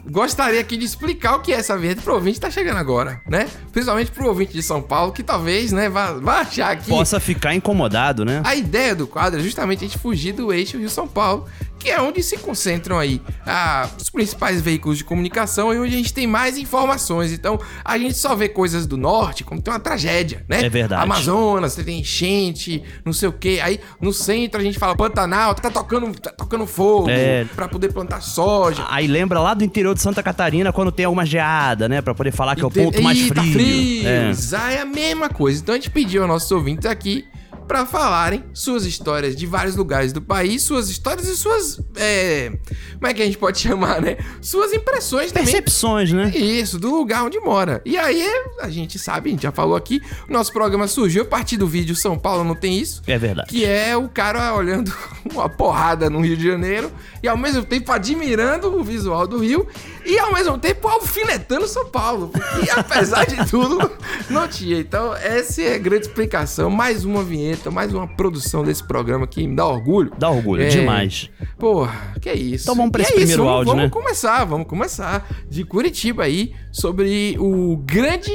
Gostaria 0.10 0.60
aqui 0.60 0.76
de 0.78 0.86
explicar 0.86 1.36
o 1.36 1.40
que 1.40 1.54
é 1.54 1.58
essa 1.58 1.78
vinheta 1.78 2.02
pro 2.02 2.16
ouvinte 2.16 2.36
que 2.36 2.42
tá 2.42 2.52
chegando 2.52 2.78
agora, 2.78 3.22
né? 3.28 3.48
Principalmente 3.72 4.12
pro 4.12 4.28
ouvinte 4.28 4.54
de 4.54 4.64
São 4.64 4.82
Paulo, 4.82 5.12
que 5.12 5.24
talvez, 5.24 5.72
né, 5.72 5.88
vá, 5.90 6.14
vá 6.14 6.40
achar 6.40 6.72
aqui. 6.72 6.90
Possa 6.90 7.20
ficar 7.20 7.54
incomodado, 7.56 8.26
né? 8.26 8.42
A 8.44 8.56
ideia 8.56 8.96
do 8.96 9.08
quadro 9.08 9.40
é 9.40 9.44
justamente 9.44 9.80
a 9.80 9.88
gente 9.88 9.98
fugir 10.00 10.34
do 10.34 10.52
eixo 10.52 10.78
Rio-São 10.78 11.08
Paulo, 11.08 11.48
que 11.80 11.90
é 11.90 12.02
onde 12.02 12.22
se 12.22 12.38
concentram 12.38 13.00
aí 13.00 13.22
ah, 13.46 13.90
os 13.98 14.10
principais 14.10 14.62
veículos 14.62 14.98
de 14.98 15.04
comunicação 15.04 15.74
e 15.74 15.80
onde 15.80 15.94
a 15.94 15.98
gente 15.98 16.14
tem 16.14 16.28
mais 16.28 16.58
informações. 16.58 17.32
Então, 17.32 17.60
a 17.84 17.98
gente 17.98 18.16
só 18.16 18.36
vê 18.36 18.50
coisas 18.50 18.86
do 18.86 18.98
norte 18.98 19.44
como 19.44 19.62
tem 19.62 19.74
uma 19.74 19.80
tragédia, 19.80 20.46
né? 20.48 20.64
É 20.66 20.70
verdade. 20.70 21.02
Amazonas, 21.04 21.74
você 21.74 21.84
tem 21.84 22.02
enchente, 22.02 22.84
não 23.06 23.14
sei 23.14 23.30
o 23.30 23.32
quê. 23.34 23.60
Aí, 23.64 23.80
no 24.02 24.12
centro, 24.12 24.60
a 24.60 24.64
gente 24.64 24.78
fala 24.78 24.96
Pantanal, 24.96 25.56
tá 25.56 25.72
tocando, 25.72 26.12
tá 26.20 26.32
tocando 26.32 26.68
fogo 26.68 27.10
É. 27.10 27.46
pra 27.56 27.68
poder 27.68 27.94
plantar 27.94 28.22
soja. 28.22 28.86
Aí 28.90 29.08
lembra 29.08 29.40
lá 29.40 29.54
do 29.54 29.64
interior 29.64 29.96
de 29.96 30.02
Santa 30.02 30.22
Catarina 30.22 30.74
quando 30.74 30.92
tem 30.92 31.06
alguma 31.06 31.26
geada, 31.26 31.88
né? 31.88 32.02
Pra 32.02 32.14
poder 32.14 32.32
falar 32.32 32.56
que 32.56 32.62
é 32.62 32.68
o 32.68 32.72
ponto 32.72 33.02
mais 33.02 33.18
frio. 33.20 33.34
Tá 33.34 33.44
frio. 33.44 34.08
É. 34.08 34.32
Ah, 34.58 34.74
é 34.74 34.82
a 34.82 34.86
mesma 34.86 35.30
coisa. 35.30 35.62
Então 35.62 35.74
a 35.74 35.78
gente 35.78 35.90
pediu 35.90 36.22
aos 36.22 36.30
nossos 36.30 36.52
ouvintes 36.52 36.86
aqui 36.86 37.26
para 37.70 37.86
falarem 37.86 38.44
suas 38.52 38.84
histórias 38.84 39.36
de 39.36 39.46
vários 39.46 39.76
lugares 39.76 40.12
do 40.12 40.20
país, 40.20 40.64
suas 40.64 40.90
histórias 40.90 41.28
e 41.28 41.38
suas. 41.38 41.80
é, 41.96 42.52
como 42.94 43.06
é 43.06 43.14
que 43.14 43.22
a 43.22 43.26
gente 43.26 43.38
pode 43.38 43.60
chamar, 43.62 44.02
né? 44.02 44.18
Suas 44.42 44.74
impressões 44.74 45.32
também. 45.32 45.46
Percepções, 45.46 46.12
né? 46.12 46.32
Isso, 46.36 46.80
do 46.80 46.90
lugar 46.90 47.24
onde 47.24 47.40
mora. 47.40 47.80
E 47.86 47.96
aí, 47.96 48.28
a 48.60 48.70
gente 48.72 48.98
sabe, 48.98 49.30
a 49.30 49.34
gente 49.34 49.44
já 49.44 49.52
falou 49.52 49.76
aqui, 49.76 50.02
o 50.28 50.34
nosso 50.34 50.52
programa 50.52 50.88
surgiu 50.88 51.22
a 51.22 51.26
partir 51.26 51.58
do 51.58 51.68
vídeo 51.68 51.96
São 51.96 52.18
Paulo 52.18 52.44
Não 52.44 52.56
Tem 52.56 52.80
Isso. 52.80 53.04
É 53.06 53.20
verdade. 53.20 53.50
Que 53.50 53.64
é 53.64 53.96
o 53.96 54.10
cara 54.10 54.56
olhando 54.56 54.92
uma 55.32 55.48
porrada 55.48 56.10
no 56.10 56.22
Rio 56.22 56.36
de 56.36 56.48
Janeiro 56.48 56.92
e 57.22 57.28
ao 57.28 57.38
mesmo 57.38 57.64
tempo 57.64 57.92
admirando 57.92 58.80
o 58.80 58.84
visual 58.84 59.28
do 59.28 59.38
Rio 59.38 59.68
e 60.10 60.20
ao 60.20 60.34
mesmo 60.34 60.58
tempo 60.58 60.88
alfinetando 60.88 61.68
São 61.68 61.86
Paulo. 61.86 62.30
Porque 62.30 62.70
apesar 62.76 63.26
de 63.26 63.50
tudo, 63.50 63.92
não 64.30 64.48
tinha. 64.48 64.80
Então, 64.80 65.14
essa 65.16 65.62
é 65.62 65.76
a 65.76 65.78
grande 65.78 66.08
explicação. 66.08 66.70
Mais 66.70 67.06
uma 67.06 67.24
vinheta, 67.24 67.70
mais 67.70 67.94
uma 67.94 68.08
produção 68.08 68.64
desse 68.64 68.84
programa 68.84 69.28
que 69.28 69.46
me 69.48 69.56
dá 69.56 69.66
orgulho. 69.66 70.12
Dá 70.18 70.30
orgulho, 70.30 70.64
É. 70.64 70.68
demais. 70.70 71.30
Porra, 71.58 72.14
que 72.22 72.30
é 72.30 72.36
isso. 72.36 72.64
Então 72.66 72.76
vamos 72.76 72.92
pra 72.92 73.02
E 73.02 73.04
esse 73.04 73.14
é 73.14 73.16
isso, 73.18 73.22
primeiro 73.28 73.44
vamos, 73.44 73.58
áudio, 73.58 73.72
vamos 73.74 73.84
né? 73.86 73.90
começar, 73.90 74.46
vamos 74.46 74.68
começar. 74.68 75.28
De 75.50 75.64
Curitiba 75.64 76.24
aí, 76.24 76.54
sobre 76.72 77.36
o 77.40 77.78
grande. 77.78 78.32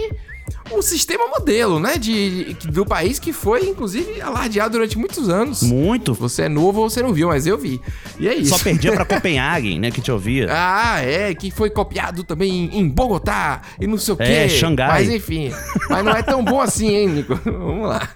O 0.70 0.80
sistema 0.80 1.26
modelo, 1.28 1.78
né? 1.78 1.98
De, 1.98 2.54
do 2.64 2.86
país 2.86 3.18
que 3.18 3.32
foi, 3.32 3.68
inclusive, 3.68 4.20
alardeado 4.20 4.72
durante 4.72 4.98
muitos 4.98 5.28
anos. 5.28 5.62
Muito. 5.62 6.14
Você 6.14 6.42
é 6.42 6.48
novo 6.48 6.80
ou 6.80 6.90
você 6.90 7.02
não 7.02 7.12
viu, 7.12 7.28
mas 7.28 7.46
eu 7.46 7.58
vi. 7.58 7.80
E 8.18 8.26
é 8.26 8.34
isso. 8.34 8.56
Só 8.56 8.64
perdia 8.64 8.92
pra 8.92 9.04
Copenhagen, 9.06 9.78
né? 9.78 9.90
Que 9.90 10.00
te 10.00 10.10
ouvia. 10.10 10.48
Ah, 10.50 11.00
é, 11.00 11.34
que 11.34 11.50
foi 11.50 11.68
copiado 11.70 12.24
também 12.24 12.70
em 12.72 12.88
Bogotá 12.88 13.62
e 13.80 13.86
não 13.86 13.98
sei 13.98 14.14
o 14.14 14.16
quê. 14.16 14.22
É, 14.24 14.48
Xangai. 14.48 14.88
Mas 14.88 15.10
enfim. 15.10 15.52
Mas 15.90 16.04
não 16.04 16.12
é 16.12 16.22
tão 16.22 16.42
bom 16.42 16.60
assim, 16.60 16.88
hein, 16.88 17.08
Nico? 17.08 17.34
Vamos 17.44 17.88
lá. 17.88 18.08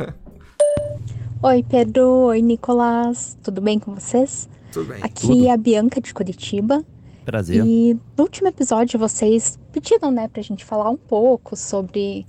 Oi, 1.43 1.65
Pedro. 1.69 2.05
Oi, 2.09 2.43
Nicolás. 2.43 3.37
Tudo 3.43 3.61
bem 3.61 3.79
com 3.79 3.95
vocês? 3.95 4.49
Tudo 4.73 4.89
bem. 4.89 4.99
Aqui 5.03 5.27
Tudo. 5.27 5.47
é 5.47 5.51
a 5.51 5.57
Bianca 5.57 6.01
de 6.01 6.13
Curitiba. 6.13 6.85
Prazer. 7.25 7.63
E 7.65 7.95
no 8.17 8.25
último 8.25 8.49
episódio 8.49 8.99
vocês 8.99 9.59
pediram, 9.71 10.11
né, 10.11 10.29
pra 10.29 10.41
gente 10.43 10.65
falar 10.65 10.89
um 10.89 10.97
pouco 10.97 11.55
sobre 11.55 12.27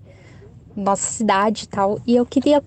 nossa 0.80 1.10
cidade 1.12 1.64
e 1.66 1.68
tal. 1.68 2.00
E 2.06 2.16
eu 2.16 2.26
queria 2.26 2.64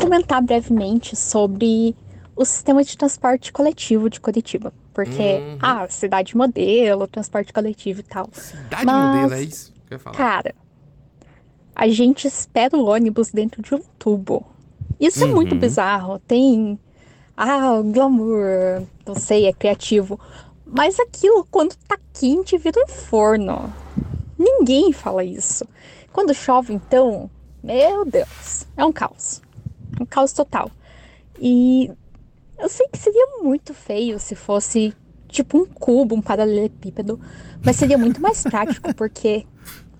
comentar 0.00 0.42
brevemente 0.42 1.16
sobre 1.16 1.94
o 2.34 2.44
sistema 2.44 2.82
de 2.84 2.96
transporte 2.96 3.52
coletivo 3.52 4.10
de 4.10 4.20
Curitiba. 4.20 4.72
Porque, 4.92 5.42
Uhum. 5.44 5.58
ah, 5.60 5.86
cidade 5.88 6.36
modelo, 6.36 7.06
transporte 7.06 7.52
coletivo 7.52 8.00
e 8.00 8.02
tal. 8.02 8.28
Cidade 8.32 8.84
Mas, 8.86 9.04
modelo, 9.06 9.32
é 9.34 9.42
isso 9.42 9.72
que 9.86 9.92
eu 9.94 9.96
ia 9.96 9.98
falar. 9.98 10.16
Cara, 10.16 10.54
a 11.74 11.88
gente 11.88 12.26
espera 12.26 12.76
o 12.76 12.86
ônibus 12.86 13.30
dentro 13.30 13.60
de 13.62 13.74
um 13.74 13.80
tubo. 13.98 14.46
Isso 14.98 15.22
é 15.22 15.26
muito 15.28 15.52
Uhum. 15.54 15.58
bizarro. 15.60 16.18
Tem. 16.20 16.78
Ah, 17.36 17.82
glamour, 17.82 18.84
não 19.06 19.14
sei, 19.14 19.46
é 19.46 19.52
criativo. 19.52 20.18
Mas 20.64 20.98
aquilo, 20.98 21.46
quando 21.50 21.76
tá 21.86 21.98
quente, 22.14 22.56
vira 22.56 22.82
um 22.82 22.88
forno. 22.88 23.70
Ninguém 24.38 24.90
fala 24.92 25.22
isso. 25.22 25.66
Quando 26.12 26.32
chove, 26.32 26.72
então, 26.72 27.30
meu 27.66 28.04
Deus, 28.04 28.64
é 28.76 28.84
um 28.84 28.92
caos. 28.92 29.42
Um 30.00 30.06
caos 30.06 30.32
total. 30.32 30.70
E 31.40 31.90
eu 32.58 32.68
sei 32.68 32.86
que 32.88 32.96
seria 32.96 33.42
muito 33.42 33.74
feio 33.74 34.20
se 34.20 34.36
fosse 34.36 34.94
tipo 35.28 35.58
um 35.58 35.66
cubo, 35.66 36.14
um 36.14 36.22
paralelepípedo, 36.22 37.20
mas 37.64 37.76
seria 37.76 37.98
muito 37.98 38.20
mais 38.20 38.42
prático, 38.44 38.92
porque, 38.94 39.44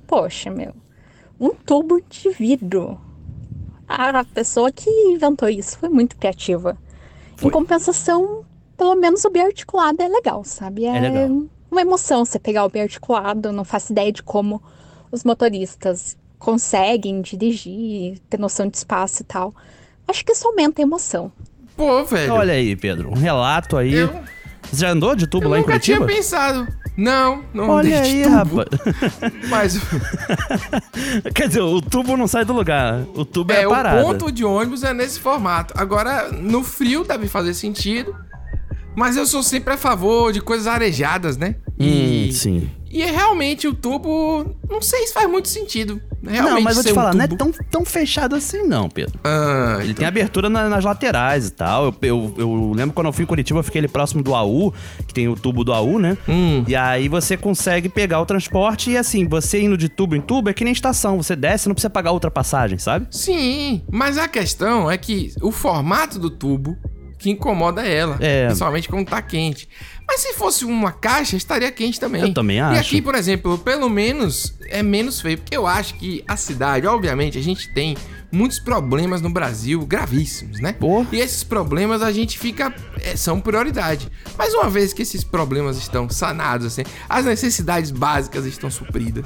poxa, 0.07 0.49
meu, 0.49 0.73
um 1.41 1.51
tubo 1.51 2.01
de 2.09 2.31
vidro. 2.31 3.01
A 3.89 4.25
pessoa 4.25 4.71
que 4.71 4.89
inventou 4.89 5.49
isso 5.49 5.79
foi 5.79 5.89
muito 5.89 6.17
criativa. 6.17 6.79
Em 7.43 7.51
compensação, 7.51 8.45
pelo 8.77 8.95
menos 8.95 9.25
o 9.25 9.31
biarticulado 9.31 10.03
é 10.03 10.09
legal, 10.09 10.43
sabe? 10.45 10.85
É 10.85 11.01
legal. 11.01 11.43
uma 11.71 11.81
emoção 11.81 12.25
você 12.25 12.39
pegar 12.39 12.65
o 12.65 12.69
biarticulado, 12.69 13.53
não 13.53 13.65
faço 13.65 13.93
ideia 13.93 14.13
de 14.13 14.23
como 14.23 14.63
os 15.11 15.23
motoristas 15.23 16.17
conseguem 16.39 17.21
dirigir, 17.21 18.19
ter 18.29 18.39
noção 18.39 18.69
de 18.69 18.77
espaço 18.77 19.23
e 19.23 19.25
tal. 19.25 19.55
Acho 20.07 20.25
que 20.25 20.33
isso 20.33 20.47
aumenta 20.47 20.81
a 20.81 20.85
emoção. 20.85 21.33
Pô, 21.77 22.05
velho. 22.05 22.33
Olha 22.35 22.55
aí, 22.55 22.75
Pedro. 22.77 23.11
Um 23.11 23.15
relato 23.15 23.77
aí. 23.77 23.95
Eu- 23.95 24.11
Você 24.63 24.77
já 24.83 24.91
andou 24.91 25.15
de 25.15 25.27
tubo 25.27 25.49
lá 25.49 25.59
em 25.59 25.61
nunca 25.61 25.79
tinha 25.79 25.99
Curitiba? 25.99 26.17
pensado. 26.21 26.67
Não, 26.97 27.45
não 27.53 27.69
Olha 27.69 27.99
andei 27.99 28.11
de 28.13 28.23
aí, 28.23 28.23
tubo. 28.23 28.57
rapaz. 28.57 28.69
Mas 29.51 29.79
Quer 31.35 31.49
dizer, 31.49 31.61
o 31.61 31.81
tubo 31.81 32.17
não 32.17 32.27
sai 32.27 32.45
do 32.45 32.53
lugar. 32.53 33.05
O 33.15 33.25
tubo 33.25 33.53
é, 33.53 33.61
é, 33.61 33.65
a 33.65 33.69
o 33.69 33.71
parada. 33.71 34.03
ponto 34.03 34.33
de 34.33 34.45
ônibus 34.45 34.83
é 34.83 34.93
nesse 34.93 35.21
formato. 35.21 35.75
Agora, 35.77 36.31
no 36.33 36.63
frio 36.65 37.05
deve 37.05 37.29
fazer 37.29 37.55
sentido. 37.55 38.15
Mas 38.95 39.17
eu 39.17 39.27
sou 39.27 39.43
sempre 39.43 39.75
a 39.75 39.77
favor 39.77 40.33
de 40.33 40.41
coisas 40.41 40.67
arejadas, 40.67 41.37
né? 41.37 41.57
Hum, 41.79 42.31
sim. 42.33 42.71
E 42.91 43.05
realmente 43.05 43.69
o 43.69 43.75
tubo. 43.75 44.57
Não 44.71 44.81
sei 44.81 45.07
se 45.07 45.13
faz 45.13 45.29
muito 45.29 45.49
sentido. 45.49 46.01
Realmente 46.27 46.55
não, 46.55 46.61
mas 46.63 46.75
vou 46.75 46.83
te 46.83 46.87
ser 46.89 46.93
um 46.93 46.95
falar, 46.95 47.15
não 47.15 47.25
é 47.25 47.29
tão, 47.29 47.53
tão 47.71 47.85
fechado 47.85 48.35
assim, 48.37 48.63
não, 48.67 48.89
Pedro. 48.89 49.19
Ah, 49.25 49.79
Ele 49.81 49.95
tem 49.95 50.07
abertura 50.07 50.49
na- 50.49 50.69
nas 50.69 50.85
laterais 50.85 51.49
e 51.49 51.53
tal. 51.53 51.87
Eu, 51.87 51.95
eu, 52.03 52.35
eu 52.39 52.73
lembro 52.75 52.95
quando 52.95 53.07
eu 53.07 53.13
fui 53.13 53.25
em 53.25 53.27
Curitiba, 53.27 53.61
eu 53.61 53.65
fiquei 53.65 53.79
ali 53.81 53.89
próximo 53.89 54.23
do 54.23 54.35
AU, 54.35 54.73
que 55.07 55.15
tem 55.15 55.29
o 55.29 55.35
tubo 55.37 55.65
do 55.65 55.73
AU, 55.73 55.99
né? 55.99 56.17
Hum. 56.29 56.65
E 56.67 56.75
aí 56.77 57.09
você 57.09 57.37
consegue 57.37 57.89
pegar 57.89 58.21
o 58.21 58.27
transporte 58.27 58.91
e 58.91 58.97
assim, 58.97 59.27
você 59.29 59.61
indo 59.63 59.77
de 59.77 59.89
tubo 59.89 60.15
em 60.17 60.21
tubo 60.21 60.49
é 60.51 60.53
que 60.55 60.65
nem 60.65 60.73
estação. 60.73 61.17
Você 61.23 61.35
desce, 61.37 61.69
não 61.69 61.75
precisa 61.75 61.91
pagar 61.91 62.11
outra 62.13 62.31
passagem, 62.31 62.79
sabe? 62.79 63.07
Sim, 63.11 63.83
mas 63.91 64.19
a 64.19 64.29
questão 64.29 64.91
é 64.91 64.97
que 64.99 65.33
o 65.43 65.51
formato 65.53 66.19
do 66.19 66.31
tubo 66.31 66.77
que 67.19 67.31
incomoda 67.31 67.87
ela. 67.87 68.17
É. 68.21 68.47
Principalmente 68.47 68.89
quando 68.89 69.07
tá 69.09 69.23
quente. 69.23 69.69
Mas 70.09 70.21
se 70.21 70.35
fosse 70.35 70.65
uma 70.65 70.93
caixa, 70.93 71.37
estaria 71.37 71.71
quente 71.73 71.99
também. 71.99 72.23
Eu 72.23 72.33
também 72.33 72.59
E 72.59 72.61
acho. 72.61 72.81
aqui, 72.81 73.03
por 73.03 73.15
exemplo, 73.15 73.59
pelo 73.59 73.89
menos 73.91 74.55
é 74.69 74.83
menos 74.83 75.21
feio. 75.21 75.39
Porque 75.39 75.57
eu 75.57 75.67
acho 75.67 75.95
que 75.95 76.23
a 76.29 76.37
cidade, 76.37 76.87
obviamente, 76.87 77.37
a 77.37 77.43
gente 77.43 77.69
tem 77.73 77.97
muitos 78.31 78.59
problemas 78.59 79.21
no 79.21 79.31
Brasil 79.31 79.85
gravíssimos, 79.85 80.61
né? 80.61 80.73
E 81.13 81.19
esses 81.21 81.43
problemas 81.43 82.03
a 82.03 82.13
gente 82.13 82.39
fica. 82.39 82.73
é, 83.01 83.17
são 83.17 83.41
prioridade. 83.41 84.09
Mas 84.39 84.55
uma 84.55 84.71
vez 84.71 84.93
que 84.93 85.03
esses 85.03 85.25
problemas 85.25 85.77
estão 85.77 86.09
sanados, 86.09 86.67
assim, 86.67 86.83
as 87.09 87.25
necessidades 87.25 87.91
básicas 87.91 88.45
estão 88.47 88.71
supridas, 88.71 89.25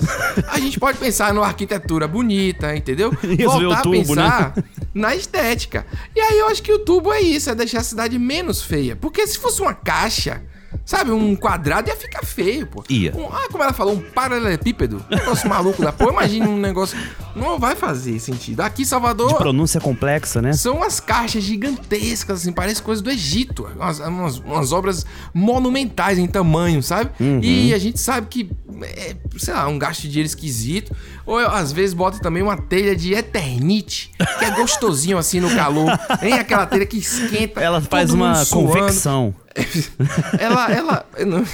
a 0.48 0.58
gente 0.58 0.78
pode 0.80 0.98
pensar 0.98 1.32
numa 1.34 1.46
arquitetura 1.46 2.08
bonita, 2.08 2.74
entendeu? 2.74 3.10
Voltar 3.44 3.82
tubo, 3.82 3.94
a 3.96 3.98
pensar 3.98 4.52
né? 4.56 4.64
na 4.94 5.14
estética. 5.14 5.86
E 6.14 6.20
aí 6.20 6.38
eu 6.38 6.48
acho 6.48 6.62
que 6.62 6.72
o 6.72 6.78
tubo 6.78 7.12
é 7.12 7.20
isso, 7.20 7.50
é 7.50 7.54
deixar 7.54 7.80
a 7.80 7.84
cidade 7.84 8.18
menos 8.18 8.62
feia. 8.62 8.96
Porque 8.96 9.26
se 9.26 9.38
fosse 9.38 9.60
uma 9.60 9.74
caixa, 9.74 10.42
sabe, 10.84 11.10
um 11.10 11.34
quadrado 11.36 11.88
ia 11.88 11.96
ficar 11.96 12.24
feio, 12.24 12.66
pô. 12.66 12.82
Ia. 12.88 13.12
Um- 13.16 13.26
ah, 13.32 13.46
como 13.50 13.62
ela 13.62 13.72
falou, 13.72 13.94
um 13.94 14.00
paralelepípedo. 14.00 15.04
Um 15.10 15.16
negócio 15.16 15.48
maluco 15.48 15.82
da 15.82 15.92
porra. 15.92 16.10
Imagina 16.12 16.48
um 16.48 16.58
negócio. 16.58 16.98
Não 17.36 17.58
vai 17.58 17.76
fazer 17.76 18.18
sentido. 18.18 18.60
Aqui 18.60 18.84
Salvador. 18.84 19.28
De 19.28 19.34
pronúncia 19.36 19.80
complexa, 19.80 20.42
né? 20.42 20.52
São 20.52 20.76
umas 20.76 20.98
caixas 21.00 21.42
gigantescas, 21.44 22.40
assim, 22.42 22.52
parece 22.52 22.82
coisa 22.82 23.00
do 23.02 23.10
Egito. 23.10 23.68
Umas, 23.76 24.00
umas- 24.00 24.38
umas 24.38 24.72
obras 24.72 25.06
monumentais 25.32 26.18
em 26.18 26.26
tamanho, 26.26 26.82
sabe? 26.82 27.10
Uhum. 27.20 27.40
E 27.42 27.72
a 27.74 27.78
gente 27.78 27.98
sabe 28.00 28.26
que 28.28 28.50
é, 28.82 29.14
sei 29.38 29.54
lá, 29.54 29.66
um 29.68 29.78
gasto 29.78 30.02
de 30.02 30.08
dinheiro 30.08 30.26
esquisito. 30.26 30.94
Ou 31.26 31.38
às 31.38 31.70
vezes 31.72 31.94
bota 31.94 32.18
também 32.18 32.42
uma 32.42 32.56
telha 32.56 32.94
de 32.96 33.14
eternite, 33.14 34.10
que 34.38 34.44
é 34.44 34.50
gostosinho 34.52 35.18
assim 35.18 35.38
no 35.40 35.50
calor. 35.54 35.96
Tem 36.18 36.32
aquela 36.34 36.66
telha 36.66 36.86
que 36.86 36.96
esquenta. 36.98 37.60
Ela 37.60 37.80
faz 37.80 38.12
uma 38.12 38.44
convecção. 38.46 39.34
Ela, 40.38 40.70
ela. 40.72 41.06
ela- 41.16 41.44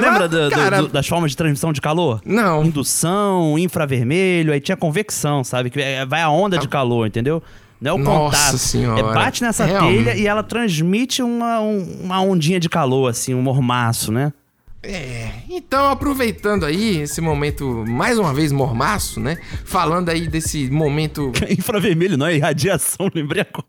Lembra 0.00 0.28
do- 0.28 0.50
cara, 0.50 0.82
do- 0.82 0.88
das 0.88 1.06
formas 1.06 1.30
de 1.30 1.36
transmissão 1.36 1.72
de 1.72 1.80
calor? 1.80 2.20
Não. 2.24 2.64
Indução, 2.64 3.58
infravermelho, 3.58 4.52
aí 4.52 4.60
tinha 4.60 4.76
convecção, 4.76 5.42
sabe? 5.44 5.70
Que 5.70 5.80
é- 5.80 6.06
vai 6.06 6.22
a 6.22 6.30
onda 6.30 6.58
de 6.58 6.68
calor, 6.68 7.06
entendeu? 7.06 7.42
Não 7.80 7.92
é 7.92 7.94
o 7.94 7.98
Nossa 7.98 8.36
contato. 8.36 8.58
Senhora. 8.58 9.00
É, 9.00 9.02
bate 9.14 9.42
nessa 9.42 9.64
Realmente. 9.64 10.04
telha 10.04 10.16
e 10.16 10.26
ela 10.26 10.42
transmite 10.42 11.22
uma, 11.22 11.60
um- 11.60 12.00
uma 12.02 12.20
ondinha 12.20 12.58
de 12.58 12.68
calor, 12.68 13.08
assim, 13.08 13.34
um 13.34 13.42
mormaço, 13.42 14.10
né? 14.10 14.32
É, 14.80 15.32
então 15.50 15.90
aproveitando 15.90 16.64
aí 16.64 17.00
esse 17.02 17.20
momento, 17.20 17.84
mais 17.88 18.16
uma 18.16 18.32
vez 18.32 18.52
mormaço, 18.52 19.18
né? 19.18 19.36
Falando 19.64 20.08
aí 20.08 20.28
desse 20.28 20.70
momento. 20.70 21.32
Infravermelho 21.50 22.16
não 22.16 22.26
é 22.26 22.36
irradiação, 22.36 23.10
lembrei 23.12 23.42
agora. 23.42 23.66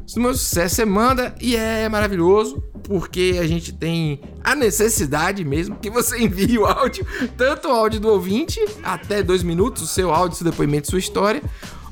Esse 0.07 0.17
número 0.17 0.35
de 0.35 0.41
sucesso 0.41 0.77
você 0.77 0.85
manda 0.85 1.35
e 1.41 1.57
é 1.57 1.89
maravilhoso. 1.89 2.63
porque 2.85 3.39
a 3.41 3.47
gente 3.47 3.73
tem 3.73 4.21
a 4.43 4.55
necessidade 4.55 5.43
mesmo 5.45 5.77
que 5.77 5.89
você 5.91 6.19
envie 6.23 6.59
o 6.59 6.67
áudio, 6.67 7.07
tanto 7.37 7.69
o 7.69 7.73
áudio 7.73 7.99
do 7.99 8.09
ouvinte, 8.09 8.61
até 8.83 9.23
dois 9.23 9.43
minutos, 9.43 9.83
o 9.83 9.87
seu 9.87 10.13
áudio, 10.13 10.37
seu 10.37 10.45
depoimento, 10.45 10.91
sua 10.91 10.99
história, 10.99 11.43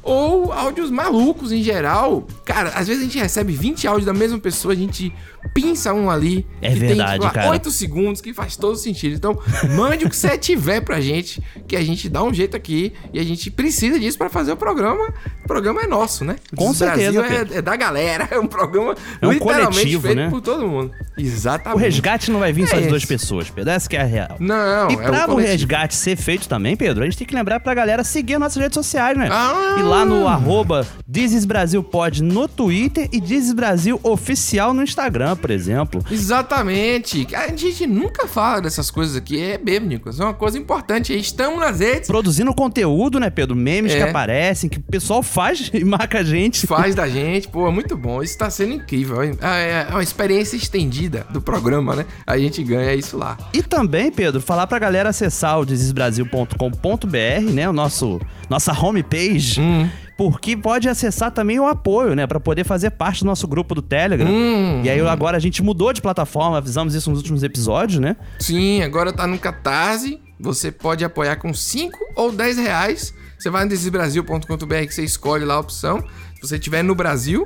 ou 0.03 0.53
áudios 0.53 0.91
malucos 0.91 1.53
em 1.53 1.63
geral. 1.63 2.27
Cara, 2.45 2.71
às 2.71 2.89
vezes 2.89 3.03
a 3.03 3.05
gente 3.07 3.19
recebe 3.19 3.53
20 3.53 3.87
áudios 3.87 4.07
da 4.07 4.13
mesma 4.13 4.39
pessoa, 4.39 4.75
a 4.75 4.77
gente 4.77 5.13
pinça 5.55 5.93
um 5.93 6.11
ali. 6.11 6.47
É 6.61 6.73
que 6.73 6.79
verdade, 6.79 7.11
tem, 7.21 7.21
tipo, 7.21 7.35
cara. 7.35 7.51
8 7.51 7.71
segundos, 7.71 8.21
que 8.21 8.33
faz 8.33 8.57
todo 8.57 8.77
sentido. 8.77 9.15
Então, 9.15 9.39
mande 9.77 10.05
o 10.05 10.09
que 10.11 10.17
você 10.17 10.37
tiver 10.39 10.81
pra 10.81 11.01
gente, 11.01 11.43
que 11.67 11.77
a 11.77 11.83
gente 11.83 12.09
dá 12.09 12.23
um 12.23 12.33
jeito 12.33 12.57
aqui 12.57 12.93
e 13.13 13.19
a 13.19 13.25
gente 13.25 13.51
precisa 13.51 13.99
disso 13.99 14.17
pra 14.19 14.29
fazer 14.29 14.53
o 14.53 14.57
programa. 14.57 15.13
O 15.45 15.47
programa 15.47 15.83
é 15.83 15.87
nosso, 15.87 16.25
né? 16.25 16.37
O 16.53 16.57
Com 16.57 16.73
Brasil 16.73 17.13
certeza, 17.23 17.55
é, 17.55 17.59
é 17.59 17.63
da 17.63 17.77
galera, 17.77 18.29
é 18.31 18.39
um 18.39 18.47
programa 18.47 18.95
É 19.21 19.27
um 19.27 19.33
literalmente 19.33 19.71
coletivo, 19.75 20.03
feito 20.03 20.17
né? 20.17 20.31
por 20.31 20.41
todo 20.41 20.67
mundo. 20.69 20.93
Exatamente. 21.19 21.77
O 21.77 21.79
resgate 21.81 22.31
não 22.31 22.41
vai 22.41 22.53
vir 22.53 22.67
só 22.69 22.77
É 22.77 22.81
de 22.83 22.89
duas 22.89 23.05
pessoas, 23.05 23.51
Pedro. 23.51 23.71
Essa 23.71 23.89
que 23.89 23.97
é 23.97 24.01
a 24.01 24.05
real. 24.05 24.37
Não, 24.41 24.91
E 24.91 24.95
é 24.95 24.97
pra 24.97 25.21
o 25.21 25.25
o 25.25 25.27
coletivo. 25.35 25.53
resgate 25.53 25.95
ser 25.95 26.17
feito 26.17 26.49
também, 26.49 26.77
Pedro, 26.77 27.03
a 27.03 27.07
gente 27.07 27.19
tem 27.19 27.27
que 27.27 27.35
lembrar 27.35 27.61
pra 27.61 27.75
galera 27.75 28.03
seguir 28.05 28.35
as 28.35 28.41
nossas 28.41 28.63
redes 28.63 28.75
sociais, 28.75 29.17
né? 29.19 29.29
Ah! 29.31 29.77
E 29.79 29.83
lá 29.93 30.07
no 30.07 30.27
arroba 30.27 30.87
Dizes 31.07 31.45
Brasil 31.45 31.83
Pod 31.83 32.23
no 32.23 32.49
Twitter 32.49 33.11
e 33.13 33.21
Dizes 33.21 33.53
Brasil 33.53 34.01
Oficial 34.03 34.73
no 34.73 34.83
Instagram, 34.83 35.37
por 35.37 35.51
exemplo. 35.51 36.03
Exatamente. 36.11 37.29
A 37.35 37.55
gente 37.55 37.87
nunca 37.87 38.27
fala 38.27 38.63
dessas 38.63 38.91
coisas 38.91 39.17
aqui, 39.17 39.39
é 39.39 39.59
Nicolas. 39.81 40.19
É 40.19 40.25
uma 40.25 40.33
coisa 40.33 40.59
importante. 40.59 41.15
Estamos 41.15 41.61
nas 41.61 41.81
redes. 41.81 42.07
Produzindo 42.07 42.55
conteúdo, 42.55 43.21
né, 43.21 43.29
Pedro? 43.29 43.55
Memes 43.55 43.93
É. 43.93 43.97
que 43.99 44.03
aparecem, 44.03 44.71
que 44.71 44.79
o 44.79 44.83
pessoal 44.83 45.23
faz 45.23 45.71
e 45.75 45.85
marca 45.85 46.21
a 46.21 46.23
gente. 46.23 46.67
Faz 46.67 46.95
da 46.95 47.07
gente, 47.07 47.49
pô, 47.49 47.69
é 47.69 47.71
muito 47.71 47.95
bom. 47.95 48.23
Isso 48.23 48.39
tá 48.39 48.49
sendo 48.49 48.73
incrível. 48.73 49.21
É 49.21 49.33
é 49.43 49.87
uma 49.91 50.03
experiência 50.03 50.57
estendida 50.57 51.27
do 51.31 51.43
programa, 51.43 51.95
né? 51.95 52.07
A 52.27 52.39
gente 52.39 52.65
ganha 52.65 52.95
isso 52.95 53.19
lá. 53.19 53.37
E 53.53 53.63
também, 53.63 54.11
Pedro, 54.11 54.41
falar 54.41 54.67
pra 54.67 54.79
galera 54.79 55.11
acessar 55.11 55.61
o 55.61 55.67
desesbrasil.com.br, 55.67 57.53
né? 57.53 57.69
O 57.69 57.73
nosso 57.73 58.21
nossa 58.49 58.73
homepage. 58.73 59.61
Hum. 59.61 59.89
Porque 60.17 60.57
pode 60.57 60.89
acessar 60.89 61.31
também 61.31 61.59
o 61.59 61.67
apoio, 61.67 62.15
né? 62.15 62.27
Pra 62.27 62.39
poder 62.39 62.65
fazer 62.65 62.91
parte 62.91 63.21
do 63.21 63.27
nosso 63.27 63.49
grupo 63.49 63.75
do 63.75 63.83
Telegram. 63.83 64.31
Hum. 64.31 64.83
E 64.85 64.91
aí 64.91 65.01
agora 65.01 65.37
a 65.37 65.41
gente 65.41 65.63
mudou 65.63 65.93
de 65.93 66.01
plataforma, 66.01 66.59
avisamos 66.59 66.95
isso 66.95 67.11
nos 67.11 67.19
últimos 67.19 67.43
episódios, 67.43 67.99
né? 67.99 68.17
Sim, 68.39 68.83
agora 68.83 69.13
tá 69.13 69.27
no 69.27 69.39
Catarse. 69.39 70.21
Você 70.39 70.71
pode 70.71 71.05
apoiar 71.05 71.37
com 71.37 71.53
5 71.53 71.99
ou 72.17 72.33
10 72.33 72.59
reais. 72.59 73.15
Você 73.39 73.51
vai 73.51 73.65
no 73.65 73.71
desesbrasil.com.br 73.71 74.87
que 74.87 74.95
você 74.95 75.03
escolhe 75.03 75.45
lá 75.45 75.55
a 75.55 75.61
opção. 75.61 76.01
Se 76.35 76.49
você 76.49 76.57
estiver 76.57 76.83
no 76.83 76.95
Brasil, 76.95 77.45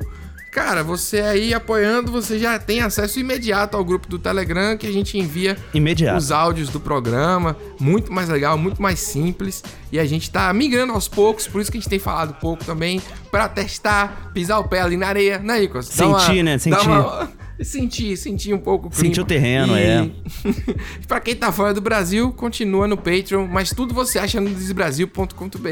cara, 0.57 0.83
você 0.83 1.21
aí 1.21 1.53
apoiando, 1.53 2.11
você 2.11 2.39
já 2.39 2.59
tem 2.59 2.81
acesso 2.81 3.21
imediato 3.21 3.77
ao 3.77 3.85
grupo 3.85 4.09
do 4.09 4.19
Telegram 4.19 4.75
que 4.75 4.87
a 4.87 4.91
gente 4.91 5.19
envia 5.19 5.55
Imediato. 5.75 6.17
os 6.17 6.33
áudios 6.33 6.71
do 6.71 6.81
programa. 6.81 7.55
Muito 7.79 8.11
mais 8.11 8.31
legal, 8.31 8.57
muito 8.57 8.81
mais 8.81 8.99
simples. 8.99 9.63
E 9.93 9.99
a 9.99 10.07
gente 10.07 10.31
tá 10.31 10.51
migrando 10.55 10.95
aos 10.95 11.09
poucos, 11.09 11.47
por 11.47 11.61
isso 11.61 11.71
que 11.71 11.77
a 11.77 11.81
gente 11.81 11.91
tem 11.91 11.99
falado 11.99 12.33
pouco 12.41 12.65
também, 12.65 13.03
pra 13.31 13.51
testar, 13.51 14.31
pisar 14.33 14.59
o 14.59 14.67
pé 14.67 14.81
ali 14.81 14.97
na 14.97 15.09
areia, 15.09 15.39
né, 15.39 15.61
uma- 16.07 16.21
Sentir, 16.21 16.43
né? 16.43 16.57
Sentir. 16.57 16.89
Sentir, 17.63 18.17
sentir 18.19 18.53
um 18.53 18.59
pouco 18.59 18.89
o 18.89 18.91
clima. 18.91 19.05
Sentir 19.07 19.21
o 19.21 19.25
terreno, 19.25 19.75
é. 19.77 20.11
pra 21.09 21.21
quem 21.21 21.35
tá 21.35 21.51
fora 21.51 21.73
do 21.73 21.81
Brasil, 21.81 22.31
continua 22.33 22.87
no 22.87 22.97
Patreon, 22.97 23.47
mas 23.47 23.71
tudo 23.71 23.95
você 23.95 24.19
acha 24.19 24.41
no 24.41 24.51
desbrasil.com.br. 24.51 25.69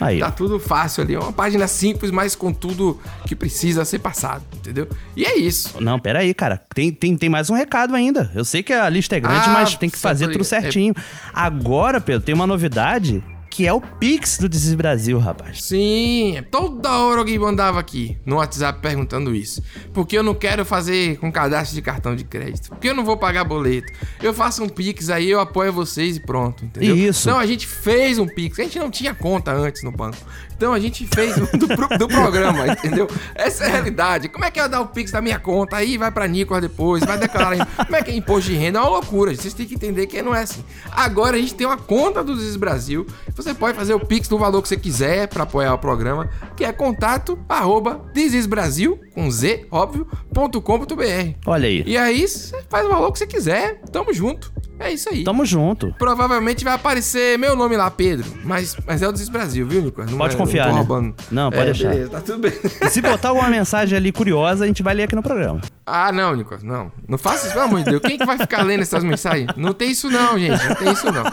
Aí, 0.00 0.18
Tá 0.18 0.30
tudo 0.30 0.58
fácil 0.58 1.02
ali, 1.02 1.14
é 1.14 1.18
uma 1.18 1.32
página 1.32 1.66
simples, 1.66 2.10
mas 2.10 2.34
com 2.34 2.52
tudo 2.52 2.98
que 3.26 3.36
precisa 3.36 3.84
ser 3.84 3.98
passado, 3.98 4.42
entendeu? 4.54 4.88
E 5.14 5.24
é 5.24 5.38
isso. 5.38 5.74
Não, 5.80 5.98
pera 5.98 6.20
aí, 6.20 6.32
cara. 6.32 6.60
Tem, 6.74 6.90
tem, 6.90 7.16
tem 7.16 7.28
mais 7.28 7.50
um 7.50 7.54
recado 7.54 7.94
ainda. 7.94 8.30
Eu 8.34 8.44
sei 8.44 8.62
que 8.62 8.72
a 8.72 8.88
lista 8.88 9.16
é 9.16 9.20
grande, 9.20 9.48
Ah, 9.48 9.52
mas 9.52 9.74
tem 9.76 9.90
que 9.90 9.98
fazer 9.98 10.28
tudo. 10.28 10.40
É- 10.40 10.44
certinho. 10.44 10.94
Agora, 11.34 12.00
Pedro, 12.00 12.22
tem 12.22 12.34
uma 12.34 12.46
novidade 12.46 13.22
que 13.56 13.66
é 13.66 13.72
o 13.72 13.80
Pix 13.80 14.36
do 14.36 14.50
Desis 14.50 14.74
Brasil, 14.74 15.18
rapaz. 15.18 15.62
Sim, 15.62 16.44
toda 16.50 16.90
hora 16.90 17.20
alguém 17.20 17.38
mandava 17.38 17.80
aqui 17.80 18.18
no 18.26 18.36
WhatsApp 18.36 18.80
perguntando 18.82 19.34
isso. 19.34 19.62
Porque 19.94 20.18
eu 20.18 20.22
não 20.22 20.34
quero 20.34 20.62
fazer 20.62 21.16
com 21.16 21.32
cadastro 21.32 21.74
de 21.74 21.80
cartão 21.80 22.14
de 22.14 22.22
crédito. 22.22 22.68
Porque 22.68 22.90
eu 22.90 22.94
não 22.94 23.02
vou 23.02 23.16
pagar 23.16 23.44
boleto. 23.44 23.90
Eu 24.22 24.34
faço 24.34 24.62
um 24.62 24.68
Pix 24.68 25.08
aí, 25.08 25.30
eu 25.30 25.40
apoio 25.40 25.72
vocês 25.72 26.18
e 26.18 26.20
pronto, 26.20 26.66
entendeu? 26.66 26.94
Isso. 26.94 27.30
Então 27.30 27.40
a 27.40 27.46
gente 27.46 27.66
fez 27.66 28.18
um 28.18 28.26
Pix. 28.26 28.58
A 28.58 28.64
gente 28.64 28.78
não 28.78 28.90
tinha 28.90 29.14
conta 29.14 29.54
antes 29.54 29.82
no 29.82 29.90
banco. 29.90 30.18
Então 30.56 30.72
a 30.72 30.78
gente 30.78 31.06
fez 31.06 31.36
um 31.36 31.58
do, 31.58 31.66
do 31.98 32.08
programa, 32.08 32.66
entendeu? 32.66 33.06
Essa 33.34 33.64
é 33.64 33.66
a 33.66 33.70
realidade. 33.70 34.28
Como 34.28 34.44
é 34.44 34.50
que 34.50 34.58
eu 34.58 34.68
dar 34.68 34.80
o 34.80 34.86
Pix 34.86 35.10
da 35.10 35.20
minha 35.20 35.38
conta? 35.38 35.76
Aí 35.76 35.98
vai 35.98 36.10
pra 36.10 36.26
Nicolas 36.26 36.62
depois, 36.62 37.04
vai 37.04 37.18
declarar. 37.18 37.66
Como 37.76 37.94
é 37.94 38.02
que 38.02 38.10
é 38.10 38.16
imposto 38.16 38.50
de 38.50 38.56
renda? 38.56 38.78
É 38.78 38.82
uma 38.82 38.90
loucura. 38.90 39.34
Vocês 39.34 39.52
têm 39.52 39.66
que 39.66 39.74
entender 39.74 40.06
que 40.06 40.22
não 40.22 40.34
é 40.34 40.42
assim. 40.42 40.64
Agora 40.90 41.36
a 41.36 41.40
gente 41.40 41.54
tem 41.54 41.66
uma 41.66 41.76
conta 41.76 42.24
do 42.24 42.34
Desis 42.34 42.56
Brasil. 42.56 43.06
Você 43.34 43.52
pode 43.52 43.76
fazer 43.76 43.94
o 43.94 44.00
Pix 44.00 44.28
do 44.28 44.38
valor 44.38 44.62
que 44.62 44.68
você 44.68 44.76
quiser 44.76 45.28
pra 45.28 45.42
apoiar 45.42 45.74
o 45.74 45.78
programa, 45.78 46.30
que 46.56 46.64
é 46.64 46.72
contato 46.72 47.38
arroba 47.48 48.00
desisbrasil, 48.14 48.98
com 49.14 49.30
Z, 49.30 49.66
óbvio, 49.70 50.06
ponto 50.32 50.60
com 50.62 50.78
ponto 50.78 50.96
br. 50.96 51.34
Olha 51.46 51.68
aí. 51.68 51.82
E 51.86 51.96
aí 51.96 52.26
você 52.26 52.62
faz 52.68 52.86
o 52.86 52.88
valor 52.88 53.12
que 53.12 53.18
você 53.18 53.26
quiser. 53.26 53.80
Tamo 53.92 54.12
junto. 54.12 54.52
É 54.78 54.92
isso 54.92 55.08
aí. 55.08 55.24
Tamo 55.24 55.44
junto. 55.46 55.94
Provavelmente 55.98 56.62
vai 56.62 56.74
aparecer 56.74 57.38
meu 57.38 57.56
nome 57.56 57.76
lá, 57.76 57.90
Pedro. 57.90 58.26
Mas, 58.44 58.76
mas 58.86 59.00
é 59.02 59.08
o 59.08 59.12
Desis 59.12 59.28
Brasil, 59.30 59.66
viu, 59.66 59.80
Nicolas? 59.82 60.10
Não 60.10 60.18
Pode 60.18 60.34
é- 60.34 60.38
confiar, 60.38 60.66
não 60.66 60.72
né? 60.74 60.78
roubando. 60.80 61.14
Não, 61.30 61.50
pode 61.50 61.62
É, 61.62 61.64
deixar. 61.72 61.88
Beleza, 61.90 62.10
tá 62.10 62.20
tudo 62.20 62.38
bem. 62.38 62.52
E 62.82 62.90
se 62.90 63.00
botar 63.00 63.30
alguma 63.30 63.48
mensagem 63.50 63.96
ali 63.96 64.12
curiosa, 64.12 64.64
a 64.64 64.66
gente 64.66 64.82
vai 64.82 64.94
ler 64.94 65.04
aqui 65.04 65.14
no 65.16 65.22
programa. 65.22 65.60
Ah, 65.86 66.12
não, 66.12 66.34
Nicolas, 66.36 66.62
não. 66.62 66.92
Não 67.08 67.16
faça 67.16 67.46
isso, 67.46 67.54
pelo 67.54 67.64
amor 67.66 67.78
de 67.80 67.90
Deus. 67.90 68.02
Quem 68.02 68.18
que 68.18 68.26
vai 68.26 68.36
ficar 68.36 68.62
lendo 68.62 68.82
essas 68.82 69.02
mensagens? 69.02 69.48
Não 69.56 69.72
tem 69.72 69.90
isso 69.90 70.10
não, 70.10 70.38
gente. 70.38 70.62
Não 70.68 70.74
tem 70.74 70.92
isso 70.92 71.10
não. 71.10 71.24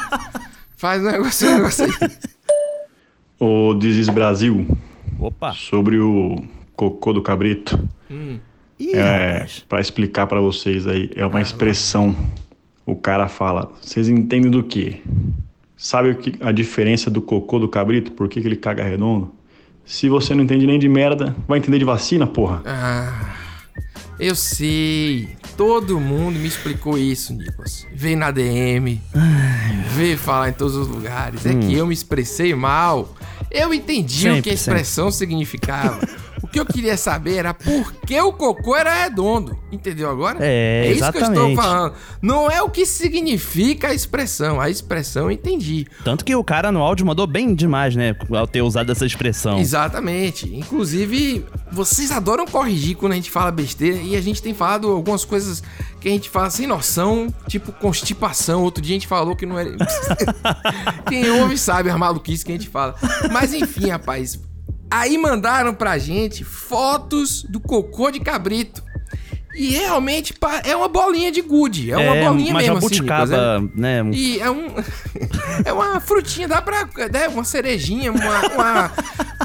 Faz 0.77 1.01
um 1.01 1.05
negócio, 1.11 1.49
um 1.49 1.55
negócio 1.55 1.85
aí. 1.85 1.91
O 3.39 3.73
Dizes 3.73 4.09
Brasil. 4.09 4.65
Opa. 5.19 5.53
Sobre 5.53 5.99
o 5.99 6.43
cocô 6.75 7.11
do 7.13 7.21
cabrito. 7.21 7.77
Hum. 8.09 8.39
é, 8.93 9.45
para 9.67 9.79
explicar 9.81 10.27
pra 10.27 10.39
vocês 10.41 10.87
aí, 10.87 11.09
é 11.15 11.25
uma 11.25 11.41
expressão. 11.41 12.15
O 12.85 12.95
cara 12.95 13.27
fala, 13.27 13.71
vocês 13.81 14.09
entendem 14.09 14.51
do 14.51 14.61
quê? 14.63 15.01
Sabe 15.77 16.09
o 16.11 16.15
que, 16.15 16.35
a 16.41 16.51
diferença 16.51 17.09
do 17.09 17.21
cocô 17.21 17.59
do 17.59 17.67
cabrito? 17.67 18.11
Por 18.11 18.27
que, 18.27 18.41
que 18.41 18.47
ele 18.47 18.55
caga 18.55 18.83
redondo? 18.83 19.31
Se 19.85 20.07
você 20.09 20.33
não 20.33 20.43
entende 20.43 20.65
nem 20.65 20.79
de 20.79 20.87
merda, 20.87 21.35
vai 21.47 21.59
entender 21.59 21.79
de 21.79 21.85
vacina, 21.85 22.25
porra. 22.25 22.61
Ah, 22.65 23.33
eu 24.19 24.35
sei. 24.35 25.27
Todo 25.57 25.99
mundo 25.99 26.39
me 26.39 26.47
explicou 26.47 26.97
isso, 26.97 27.33
Nicolas. 27.33 27.85
Veio 27.93 28.17
na 28.17 28.31
DM, 28.31 28.99
veio 29.95 30.17
falar 30.17 30.49
em 30.49 30.53
todos 30.53 30.75
os 30.75 30.87
lugares. 30.87 31.45
É 31.45 31.51
Hum. 31.51 31.59
que 31.59 31.73
eu 31.73 31.85
me 31.85 31.93
expressei 31.93 32.55
mal. 32.55 33.13
Eu 33.51 33.73
entendi 33.73 34.29
o 34.29 34.31
que 34.35 34.35
Sempre, 34.35 34.51
a 34.51 34.53
expressão 34.53 35.11
significava. 35.11 35.99
O 36.43 36.47
que 36.47 36.59
eu 36.59 36.65
queria 36.65 36.97
saber 36.97 37.37
era 37.37 37.53
por 37.53 37.93
que 38.05 38.19
o 38.19 38.33
cocô 38.33 38.75
era 38.75 38.93
redondo. 38.93 39.57
Entendeu 39.71 40.09
agora? 40.09 40.39
É, 40.41 40.91
isso 40.91 40.99
que 40.99 41.17
eu 41.17 41.21
estou 41.21 41.49
exatamente. 41.49 41.55
falando. 41.55 41.93
Não 42.21 42.51
é 42.51 42.61
o 42.61 42.69
que 42.69 42.85
significa 42.85 43.87
a 43.87 43.93
expressão. 43.93 44.59
A 44.59 44.69
expressão 44.69 45.23
eu 45.23 45.31
entendi. 45.31 45.87
Tanto 46.03 46.25
que 46.25 46.35
o 46.35 46.43
cara 46.43 46.69
no 46.69 46.81
áudio 46.81 47.05
mandou 47.05 47.25
bem 47.25 47.55
demais, 47.55 47.95
né? 47.95 48.13
Ao 48.29 48.45
ter 48.45 48.61
usado 48.61 48.91
essa 48.91 49.05
expressão. 49.05 49.57
Exatamente. 49.57 50.53
Inclusive, 50.53 51.45
vocês 51.71 52.11
adoram 52.11 52.45
corrigir 52.45 52.97
quando 52.97 53.13
a 53.13 53.15
gente 53.15 53.31
fala 53.31 53.49
besteira 53.49 53.95
e 53.95 54.13
a 54.13 54.21
gente 54.21 54.41
tem 54.41 54.53
falado 54.53 54.91
algumas 54.91 55.23
coisas 55.23 55.63
que 56.01 56.09
a 56.09 56.11
gente 56.11 56.29
fala 56.29 56.49
sem 56.49 56.67
noção, 56.67 57.33
tipo 57.47 57.71
constipação. 57.71 58.63
Outro 58.63 58.83
dia 58.83 58.97
a 58.97 58.99
gente 58.99 59.07
falou 59.07 59.33
que 59.33 59.45
não 59.45 59.57
era. 59.57 59.71
Quem 61.07 61.31
ouve 61.31 61.57
sabe 61.57 61.89
as 61.89 61.97
maluquices 61.97 62.43
que 62.43 62.51
a 62.51 62.55
gente 62.55 62.67
fala. 62.67 62.95
Mas 63.31 63.53
enfim, 63.53 63.89
rapaz. 63.91 64.37
Aí 64.95 65.17
mandaram 65.17 65.73
pra 65.73 65.97
gente 65.97 66.43
fotos 66.43 67.41
do 67.41 67.59
cocô 67.59 68.11
de 68.11 68.19
cabrito. 68.19 68.83
E 69.55 69.69
realmente 69.71 70.33
pa- 70.33 70.61
é 70.63 70.75
uma 70.75 70.87
bolinha 70.87 71.31
de 71.31 71.41
gude. 71.41 71.91
É 71.91 71.97
uma 71.97 72.15
bolinha 72.29 72.51
uma 72.53 72.59
mesmo, 72.59 72.77
assim, 72.77 72.87
jabuticaba, 72.95 73.59
Nicolas, 73.59 73.71
é- 73.77 73.79
né? 73.79 74.09
e 74.11 74.39
é 74.39 74.49
um. 74.49 74.67
é 75.65 75.71
uma 75.73 75.99
frutinha, 75.99 76.47
dá 76.47 76.61
pra. 76.61 76.87
É 77.13 77.27
uma 77.27 77.43
cerejinha, 77.43 78.11
uma. 78.11 78.41
Uma, 78.53 78.91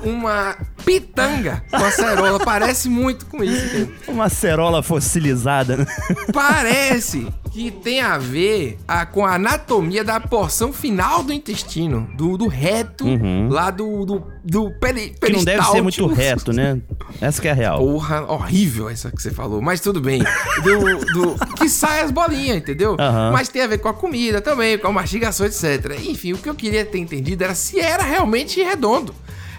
uma 0.04 0.56
pitanga 0.84 1.62
com 1.70 1.76
acerola. 1.84 2.38
Parece 2.44 2.88
muito 2.88 3.26
com 3.26 3.42
isso, 3.44 3.66
entendeu? 3.66 3.94
Uma 4.08 4.28
cerola 4.28 4.82
fossilizada, 4.82 5.76
né? 5.76 5.86
Parece 6.32 7.26
que 7.50 7.70
tem 7.70 8.00
a 8.00 8.16
ver 8.18 8.78
a- 8.86 9.04
com 9.04 9.26
a 9.26 9.34
anatomia 9.34 10.04
da 10.04 10.20
porção 10.20 10.72
final 10.72 11.22
do 11.22 11.32
intestino, 11.32 12.08
do, 12.14 12.36
do 12.38 12.46
reto, 12.46 13.04
Uhum. 13.04 13.48
lá 13.50 13.70
do, 13.70 14.04
do, 14.06 14.24
do 14.44 14.70
peri, 14.78 15.10
Que 15.20 15.32
não 15.32 15.42
deve 15.44 15.64
ser 15.64 15.82
muito 15.82 16.06
reto, 16.06 16.52
né? 16.52 16.80
Essa 17.20 17.42
que 17.42 17.48
é 17.48 17.50
a 17.50 17.54
real. 17.54 17.78
Porra, 17.78 18.22
horrível 18.30 18.88
essa 18.88 19.10
que 19.10 19.20
você 19.20 19.30
falou, 19.30 19.60
mas 19.60 19.80
tudo 19.80 19.97
bem. 20.00 20.22
Do, 20.62 20.98
do- 21.12 21.36
que 21.56 21.68
sai 21.68 22.00
as 22.00 22.10
bolinhas, 22.10 22.56
entendeu? 22.58 22.96
Aham. 22.98 23.30
Mas 23.32 23.48
tem 23.48 23.62
a 23.62 23.66
ver 23.66 23.78
com 23.78 23.88
a 23.88 23.94
comida 23.94 24.40
também, 24.40 24.78
com 24.78 24.88
a 24.88 24.92
mastigação, 24.92 25.46
etc. 25.46 25.98
Enfim, 26.06 26.32
o 26.32 26.38
que 26.38 26.48
eu 26.48 26.54
queria 26.54 26.84
ter 26.84 26.98
entendido 26.98 27.42
era 27.44 27.54
se 27.54 27.78
era 27.80 28.02
realmente 28.02 28.62
redondo. 28.62 29.14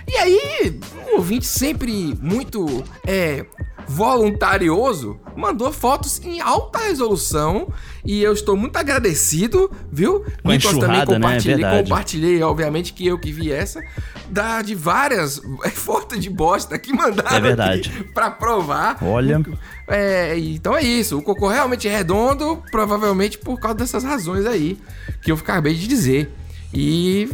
E 0.07 0.15
aí, 0.17 0.79
o 1.11 1.17
ouvinte 1.17 1.45
sempre 1.45 2.17
muito 2.21 2.83
é, 3.05 3.45
voluntarioso, 3.89 5.19
mandou 5.35 5.71
fotos 5.73 6.21
em 6.23 6.39
alta 6.39 6.77
resolução 6.77 7.73
e 8.05 8.21
eu 8.21 8.31
estou 8.33 8.55
muito 8.55 8.77
agradecido, 8.77 9.71
viu? 9.91 10.23
Com 10.43 10.51
Nicolas 10.51 10.77
também 10.77 10.99
né? 10.99 11.05
compartilhei, 11.07 11.55
Verdade. 11.57 11.83
compartilhei, 11.89 12.43
obviamente 12.43 12.93
que 12.93 13.07
eu 13.07 13.17
que 13.17 13.31
vi 13.31 13.51
essa, 13.51 13.81
da 14.29 14.61
de 14.61 14.75
várias 14.75 15.41
fotos 15.73 16.19
de 16.19 16.29
bosta 16.29 16.77
que 16.77 16.93
mandaram 16.93 17.35
É 17.35 17.41
verdade. 17.41 18.05
pra 18.13 18.29
provar. 18.29 19.03
Olha. 19.03 19.41
É, 19.87 20.37
então 20.37 20.77
é 20.77 20.83
isso. 20.83 21.17
O 21.17 21.23
cocô 21.23 21.47
realmente 21.47 21.87
é 21.87 21.91
redondo, 21.97 22.61
provavelmente 22.69 23.39
por 23.39 23.59
causa 23.59 23.77
dessas 23.77 24.03
razões 24.03 24.45
aí 24.45 24.77
que 25.23 25.31
eu 25.31 25.35
acabei 25.35 25.73
de 25.73 25.87
dizer. 25.87 26.31
E. 26.71 27.27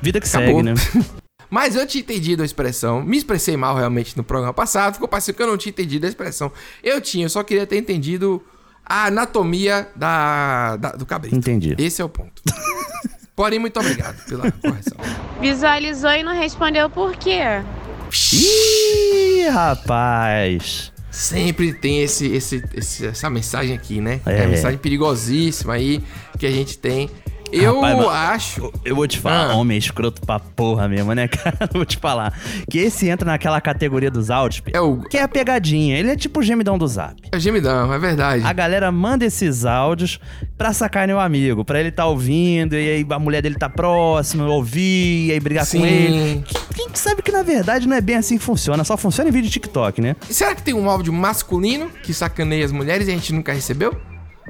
Vida 0.00 0.20
que 0.20 0.26
Acabou. 0.26 0.46
segue, 0.48 0.62
né? 0.62 0.74
Mas 1.52 1.76
eu 1.76 1.86
tinha 1.86 2.00
entendido 2.00 2.40
a 2.40 2.46
expressão. 2.46 3.02
Me 3.02 3.18
expressei 3.18 3.58
mal 3.58 3.76
realmente 3.76 4.16
no 4.16 4.24
programa 4.24 4.54
passado. 4.54 4.94
Ficou 4.94 5.06
parecendo 5.06 5.36
que 5.36 5.42
eu 5.42 5.46
não 5.46 5.58
tinha 5.58 5.68
entendido 5.70 6.06
a 6.06 6.08
expressão. 6.08 6.50
Eu 6.82 6.98
tinha, 6.98 7.26
eu 7.26 7.28
só 7.28 7.42
queria 7.42 7.66
ter 7.66 7.76
entendido 7.76 8.42
a 8.86 9.08
anatomia 9.08 9.86
da, 9.94 10.76
da- 10.76 10.92
do 10.92 11.04
cabrito. 11.04 11.36
Entendi. 11.36 11.74
Esse 11.78 12.00
é 12.00 12.04
o 12.06 12.08
ponto. 12.08 12.40
Porém, 13.36 13.58
muito 13.58 13.78
obrigado 13.78 14.16
pela 14.24 14.50
correção. 14.50 14.96
Visualizou 15.42 16.10
e 16.12 16.22
não 16.22 16.34
respondeu 16.34 16.88
por 16.88 17.14
quê? 17.16 17.40
Ih, 18.32 19.48
rapaz. 19.50 20.90
Sempre 21.10 21.74
tem 21.74 22.00
esse, 22.02 22.26
esse, 22.28 22.64
esse- 22.74 23.06
essa 23.06 23.28
mensagem 23.28 23.74
aqui, 23.76 24.00
né? 24.00 24.20
É. 24.24 24.38
É. 24.38 24.44
a 24.44 24.48
mensagem 24.48 24.78
perigosíssima 24.78 25.74
aí 25.74 26.02
que 26.38 26.46
a 26.46 26.50
gente 26.50 26.78
tem. 26.78 27.10
Eu 27.52 27.80
Rapaz, 27.80 28.06
acho. 28.08 28.72
Eu 28.84 28.96
vou 28.96 29.06
te 29.06 29.18
falar, 29.18 29.50
Ah. 29.50 29.56
homem 29.56 29.76
escroto 29.76 30.20
pra 30.22 30.38
porra 30.40 30.88
mesmo, 30.88 31.12
né, 31.14 31.28
cara? 31.28 31.56
Eu 31.60 31.68
vou 31.74 31.84
te 31.84 31.96
falar. 31.98 32.32
Que 32.70 32.78
esse 32.78 33.08
entra 33.08 33.26
naquela 33.26 33.60
categoria 33.60 34.10
dos 34.10 34.30
áudios, 34.30 34.62
É 34.72 34.80
o. 34.80 34.98
que 34.98 35.18
é 35.18 35.22
a 35.22 35.28
pegadinha. 35.28 35.98
Ele 35.98 36.10
é 36.10 36.16
tipo 36.16 36.40
o 36.40 36.42
gemidão 36.42 36.78
do 36.78 36.86
zap. 36.88 37.14
É 37.30 37.38
gemidão, 37.38 37.92
é 37.92 37.98
verdade. 37.98 38.44
A 38.44 38.52
galera 38.52 38.90
manda 38.90 39.24
esses 39.24 39.64
áudios 39.64 40.18
pra 40.56 40.72
sacar 40.72 41.08
o 41.10 41.18
amigo, 41.18 41.64
pra 41.64 41.78
ele 41.80 41.90
tá 41.90 42.06
ouvindo, 42.06 42.74
e 42.74 42.88
aí 42.88 43.06
a 43.10 43.18
mulher 43.18 43.42
dele 43.42 43.56
tá 43.56 43.68
próxima, 43.68 44.46
ouvir, 44.46 45.26
e 45.26 45.32
aí 45.32 45.40
brigar 45.40 45.64
com 45.64 45.70
Sim. 45.72 45.84
ele. 45.84 46.44
Quem 46.74 46.88
sabe 46.94 47.20
que 47.22 47.32
na 47.32 47.42
verdade 47.42 47.86
não 47.86 47.96
é 47.96 48.00
bem 48.00 48.16
assim 48.16 48.38
que 48.38 48.44
funciona, 48.44 48.82
só 48.84 48.96
funciona 48.96 49.28
em 49.28 49.32
vídeo 49.32 49.46
de 49.48 49.52
TikTok, 49.52 50.00
né? 50.00 50.16
E 50.30 50.32
será 50.32 50.54
que 50.54 50.62
tem 50.62 50.72
um 50.74 50.88
áudio 50.88 51.12
masculino 51.12 51.90
que 52.02 52.14
sacaneia 52.14 52.64
as 52.64 52.72
mulheres 52.72 53.08
e 53.08 53.10
a 53.10 53.14
gente 53.14 53.32
nunca 53.32 53.52
recebeu? 53.52 53.94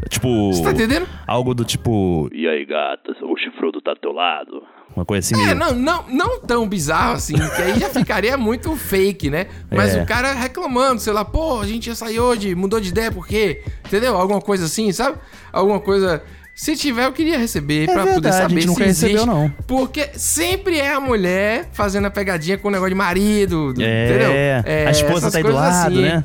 Tipo. 0.09 0.53
Você 0.53 0.63
tá 0.63 0.73
entendendo? 0.73 1.07
Algo 1.27 1.55
do 1.55 1.65
tipo. 1.65 2.29
E 2.33 2.47
aí, 2.49 2.65
gata, 2.67 3.13
o 3.23 3.37
chifrudo 3.37 3.81
tá 3.81 3.95
do 3.95 4.01
teu 4.01 4.13
lado? 4.13 4.63
Uma 4.95 5.05
coisa 5.07 5.25
assim. 5.25 5.43
É, 5.43 5.55
meio- 5.55 5.57
não, 5.59 5.73
não, 5.73 6.05
não 6.11 6.41
tão 6.41 6.69
bizarro 6.69 7.15
assim, 7.15 7.35
que 7.35 7.63
aí 7.63 7.79
já 7.79 7.89
ficaria 7.89 8.37
muito 8.37 8.77
fake, 8.77 9.31
né? 9.31 9.47
Mas 9.71 9.95
É. 9.95 10.03
o 10.03 10.07
cara 10.07 10.33
reclamando, 10.35 11.01
sei 11.01 11.13
lá, 11.15 11.25
pô, 11.25 11.61
a 11.61 11.67
gente 11.67 11.87
ia 11.87 11.95
sair 11.95 12.21
hoje, 12.21 12.55
mudou 12.55 12.79
de 12.79 12.91
ideia 12.91 13.11
por 13.11 13.27
quê? 13.27 13.63
Entendeu? 13.87 14.17
Alguma 14.17 14.41
coisa 14.41 14.67
assim, 14.67 14.93
sabe? 14.93 15.17
Alguma 15.53 15.81
coisa. 15.81 16.23
Se 16.55 16.77
tiver, 16.77 17.07
eu 17.07 17.13
queria 17.13 17.39
receber 17.39 17.87
pra 17.87 18.01
poder 18.01 18.11
verdade, 18.13 18.37
a 18.37 18.39
saber 18.43 18.55
gente 18.55 18.63
se 18.63 18.69
nunca 18.69 18.85
existe. 18.85 19.13
recebeu, 19.17 19.27
não. 19.27 19.51
Porque 19.67 20.11
sempre 20.13 20.79
é 20.79 20.93
a 20.93 21.01
mulher 21.01 21.71
fazendo 21.73 22.07
a 22.07 22.11
pegadinha 22.11 22.59
com 22.59 22.69
o 22.69 22.71
negócio 22.71 22.91
de 22.91 22.95
marido, 22.97 23.73
É, 23.81 24.05
entendeu? 24.07 24.33
a 24.87 24.91
esposa 24.91 25.31
tá 25.31 25.39
aí 25.39 25.45
do 25.45 25.53
lado, 25.55 25.99
né? 26.03 26.23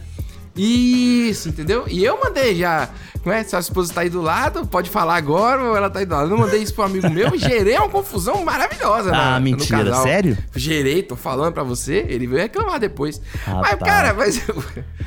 Isso, 0.57 1.49
entendeu? 1.49 1.85
E 1.87 2.03
eu 2.03 2.19
mandei 2.21 2.55
já. 2.55 2.89
Não 3.25 3.33
é? 3.33 3.43
Se 3.43 3.55
a 3.55 3.59
esposa 3.59 3.93
tá 3.93 4.01
aí 4.01 4.09
do 4.09 4.21
lado, 4.21 4.65
pode 4.65 4.89
falar 4.89 5.15
agora 5.17 5.61
ou 5.61 5.75
ela 5.75 5.89
tá 5.89 5.99
aí 5.99 6.05
do 6.05 6.13
lado. 6.13 6.25
Eu 6.25 6.29
não 6.29 6.37
mandei 6.37 6.61
isso 6.61 6.73
pro 6.73 6.83
amigo 6.83 7.09
meu 7.09 7.35
e 7.35 7.37
gerei 7.37 7.77
uma 7.77 7.89
confusão 7.89 8.43
maravilhosa. 8.45 9.09
Ah, 9.09 9.31
na- 9.33 9.39
mentira, 9.39 9.83
no 9.83 10.01
sério? 10.01 10.37
Gerei, 10.55 11.03
tô 11.03 11.15
falando 11.17 11.53
pra 11.53 11.63
você. 11.63 12.05
Ele 12.07 12.25
veio 12.25 12.41
reclamar 12.41 12.79
depois. 12.79 13.21
Mas, 13.45 13.55
Rapaz. 13.55 13.77
cara, 13.79 14.13
mas. 14.13 14.41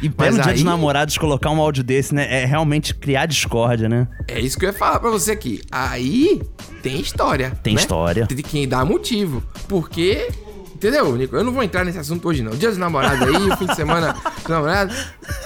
E 0.02 0.08
pleno 0.10 0.34
dia 0.34 0.52
dos 0.52 0.60
aí- 0.60 0.64
namorados 0.64 1.16
colocar 1.16 1.50
um 1.50 1.60
áudio 1.60 1.82
desse, 1.82 2.14
né? 2.14 2.42
É 2.42 2.44
realmente 2.44 2.94
criar 2.94 3.24
discórdia, 3.26 3.88
né? 3.88 4.06
É 4.28 4.38
isso 4.38 4.58
que 4.58 4.66
eu 4.66 4.70
ia 4.70 4.76
falar 4.76 5.00
pra 5.00 5.10
você 5.10 5.32
aqui. 5.32 5.62
Aí 5.70 6.42
tem 6.82 7.00
história. 7.00 7.52
Tem 7.62 7.74
né? 7.74 7.80
história. 7.80 8.26
Tem 8.26 8.36
quem 8.38 8.68
dá 8.68 8.84
motivo. 8.84 9.42
Porque. 9.66 10.28
Entendeu, 10.80 11.14
Nico? 11.14 11.36
Eu 11.36 11.44
não 11.44 11.52
vou 11.52 11.62
entrar 11.62 11.84
nesse 11.84 11.98
assunto 11.98 12.26
hoje, 12.26 12.42
não. 12.42 12.52
Dia 12.52 12.70
dos 12.70 12.78
namorados 12.78 13.28
aí, 13.28 13.50
o 13.50 13.56
fim 13.58 13.66
de 13.66 13.76
semana 13.76 14.14
dos 14.14 14.48
namorados, 14.48 14.96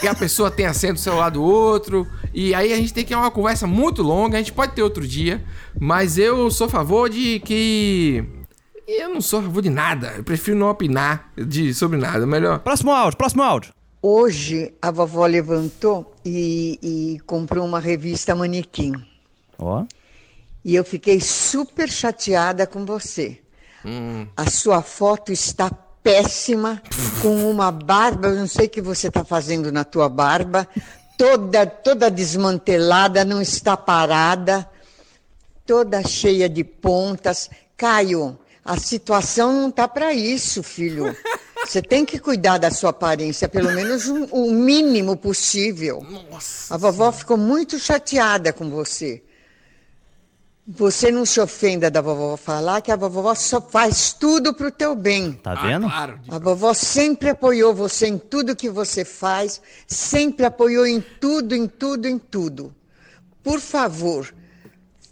que 0.00 0.06
a 0.06 0.14
pessoa 0.14 0.48
tem 0.48 0.64
assento 0.64 0.94
do 0.94 1.00
celular 1.00 1.28
do 1.28 1.42
outro. 1.42 2.06
E 2.32 2.54
aí 2.54 2.72
a 2.72 2.76
gente 2.76 2.94
tem 2.94 3.02
que 3.02 3.08
ter 3.08 3.16
uma 3.16 3.32
conversa 3.32 3.66
muito 3.66 4.00
longa. 4.00 4.36
A 4.36 4.40
gente 4.40 4.52
pode 4.52 4.74
ter 4.74 4.82
outro 4.84 5.04
dia. 5.04 5.44
Mas 5.76 6.18
eu 6.18 6.52
sou 6.52 6.68
a 6.68 6.70
favor 6.70 7.10
de 7.10 7.40
que. 7.40 8.24
Eu 8.86 9.08
não 9.08 9.20
sou 9.20 9.40
a 9.40 9.42
favor 9.42 9.60
de 9.60 9.70
nada. 9.70 10.14
Eu 10.16 10.22
prefiro 10.22 10.56
não 10.56 10.70
opinar 10.70 11.32
de, 11.36 11.74
sobre 11.74 11.98
nada. 11.98 12.24
Melhor. 12.24 12.60
Próximo 12.60 12.92
áudio, 12.92 13.18
próximo 13.18 13.42
áudio. 13.42 13.74
Hoje 14.00 14.72
a 14.80 14.92
vovó 14.92 15.26
levantou 15.26 16.14
e, 16.24 16.78
e 16.80 17.20
comprou 17.26 17.66
uma 17.66 17.80
revista 17.80 18.36
Manequim. 18.36 18.92
Ó. 19.58 19.84
E 20.64 20.76
eu 20.76 20.84
fiquei 20.84 21.20
super 21.20 21.90
chateada 21.90 22.68
com 22.68 22.86
você. 22.86 23.40
Hum. 23.84 24.26
A 24.36 24.50
sua 24.50 24.82
foto 24.82 25.32
está 25.32 25.70
péssima, 26.02 26.82
com 27.22 27.50
uma 27.50 27.70
barba, 27.70 28.28
eu 28.28 28.36
não 28.36 28.46
sei 28.46 28.66
o 28.66 28.70
que 28.70 28.82
você 28.82 29.08
está 29.08 29.24
fazendo 29.24 29.72
na 29.72 29.84
tua 29.84 30.08
barba, 30.08 30.68
toda, 31.16 31.66
toda 31.66 32.10
desmantelada, 32.10 33.24
não 33.24 33.40
está 33.40 33.76
parada, 33.76 34.68
toda 35.64 36.06
cheia 36.06 36.48
de 36.48 36.62
pontas. 36.62 37.48
Caio, 37.76 38.38
a 38.64 38.78
situação 38.78 39.52
não 39.52 39.70
tá 39.70 39.88
para 39.88 40.12
isso, 40.12 40.62
filho. 40.62 41.16
Você 41.64 41.80
tem 41.80 42.04
que 42.04 42.18
cuidar 42.18 42.58
da 42.58 42.70
sua 42.70 42.90
aparência, 42.90 43.48
pelo 43.48 43.72
menos 43.72 44.06
o 44.08 44.50
mínimo 44.50 45.16
possível. 45.16 46.04
A 46.70 46.76
vovó 46.76 47.10
ficou 47.10 47.38
muito 47.38 47.78
chateada 47.78 48.52
com 48.52 48.68
você. 48.68 49.22
Você 50.66 51.10
não 51.10 51.26
se 51.26 51.38
ofenda 51.40 51.90
da 51.90 52.00
vovó 52.00 52.38
falar 52.38 52.80
que 52.80 52.90
a 52.90 52.96
vovó 52.96 53.34
só 53.34 53.60
faz 53.60 54.14
tudo 54.14 54.54
pro 54.54 54.70
teu 54.70 54.96
bem. 54.96 55.32
Tá 55.32 55.54
vendo? 55.54 55.86
A 55.86 56.38
vovó 56.38 56.72
sempre 56.72 57.28
apoiou 57.28 57.74
você 57.74 58.06
em 58.06 58.16
tudo 58.16 58.56
que 58.56 58.70
você 58.70 59.04
faz, 59.04 59.60
sempre 59.86 60.46
apoiou 60.46 60.86
em 60.86 61.02
tudo, 61.20 61.54
em 61.54 61.66
tudo, 61.68 62.08
em 62.08 62.18
tudo. 62.18 62.74
Por 63.42 63.60
favor, 63.60 64.32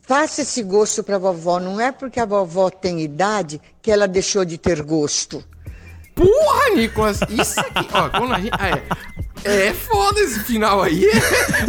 faça 0.00 0.40
esse 0.40 0.62
gosto 0.62 1.04
para 1.04 1.16
a 1.16 1.18
vovó. 1.18 1.60
Não 1.60 1.78
é 1.78 1.92
porque 1.92 2.18
a 2.18 2.24
vovó 2.24 2.70
tem 2.70 3.02
idade 3.02 3.60
que 3.82 3.90
ela 3.90 4.08
deixou 4.08 4.46
de 4.46 4.56
ter 4.56 4.82
gosto. 4.82 5.44
Porra, 6.14 6.76
Nicolas, 6.76 7.20
isso 7.28 7.60
aqui, 7.60 7.86
ó, 7.92 8.08
quando 8.08 8.32
a 8.34 8.40
gente. 8.40 8.52
ah, 8.58 8.68
É, 8.70 8.82
é 9.44 9.72
foda 9.72 10.20
esse 10.20 10.40
final 10.40 10.82
aí. 10.82 11.04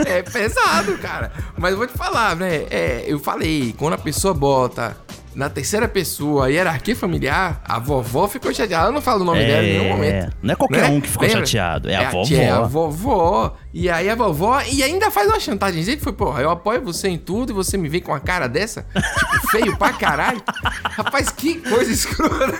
É, 0.05 0.21
pesado, 0.23 0.97
cara. 0.97 1.31
Mas 1.57 1.71
eu 1.71 1.77
vou 1.77 1.87
te 1.87 1.93
falar, 1.97 2.35
né? 2.35 2.65
É, 2.69 3.03
eu 3.07 3.19
falei, 3.19 3.73
quando 3.77 3.93
a 3.93 3.97
pessoa 3.97 4.33
bota 4.33 4.95
na 5.35 5.49
terceira 5.49 5.87
pessoa 5.87 6.45
a 6.45 6.47
hierarquia 6.47 6.95
familiar, 6.95 7.59
a 7.65 7.79
vovó 7.79 8.27
ficou 8.27 8.53
chateada. 8.53 8.83
Ela 8.85 8.91
não 8.91 9.01
fala 9.01 9.21
o 9.21 9.23
nome 9.23 9.39
É, 9.41 9.47
dela 9.47 9.63
em 9.63 9.77
nenhum 9.79 9.89
momento. 9.89 10.33
não 10.43 10.53
é 10.53 10.55
qualquer 10.55 10.81
né? 10.83 10.89
um 10.89 11.01
que 11.01 11.09
ficou 11.09 11.27
Lembra? 11.27 11.45
chateado, 11.45 11.89
é 11.89 11.95
a 11.95 12.09
vovó. 12.11 12.35
É 12.35 12.49
a 12.49 12.61
vovó. 12.61 13.57
E 13.73 13.89
aí 13.89 14.09
a 14.09 14.15
vovó. 14.15 14.61
E 14.61 14.83
ainda 14.83 15.09
faz 15.09 15.27
uma 15.27 15.39
chantagem. 15.39 15.83
que 15.83 15.97
foi, 16.03 16.13
porra, 16.13 16.41
eu 16.41 16.51
apoio 16.51 16.83
você 16.83 17.07
em 17.07 17.17
tudo 17.17 17.51
e 17.51 17.53
você 17.53 17.77
me 17.77 17.89
vem 17.89 18.01
com 18.01 18.11
uma 18.11 18.19
cara 18.19 18.47
dessa? 18.47 18.85
Tipo, 18.93 19.47
feio 19.49 19.75
pra 19.77 19.93
caralho. 19.93 20.41
Rapaz, 20.83 21.29
que 21.31 21.55
coisa 21.55 21.91
escrota. 21.91 22.53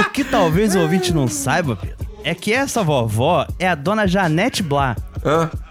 O 0.00 0.10
que 0.10 0.24
talvez 0.24 0.74
o 0.74 0.80
ouvinte 0.80 1.12
não 1.14 1.28
saiba, 1.28 1.76
Pedro, 1.76 2.06
é 2.26 2.34
que 2.34 2.52
essa 2.52 2.82
vovó 2.82 3.46
é 3.56 3.68
a 3.68 3.76
dona 3.76 4.04
Janete 4.04 4.60
Blá. 4.60 4.96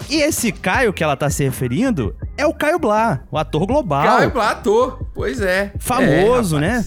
E 0.10 0.22
esse 0.22 0.54
Caio 0.54 0.94
que 0.94 1.04
ela 1.04 1.18
tá 1.18 1.30
se 1.30 1.44
referindo 1.44 2.16
é 2.38 2.46
o 2.46 2.54
Caio 2.54 2.80
Blá, 2.80 3.24
o 3.30 3.38
ator 3.38 3.66
global. 3.68 4.04
Caio 4.06 4.32
Blá, 4.32 4.52
ator. 4.52 5.06
Pois 5.14 5.42
é. 5.42 5.74
Famoso, 5.80 6.58
É, 6.58 6.62
né? 6.62 6.86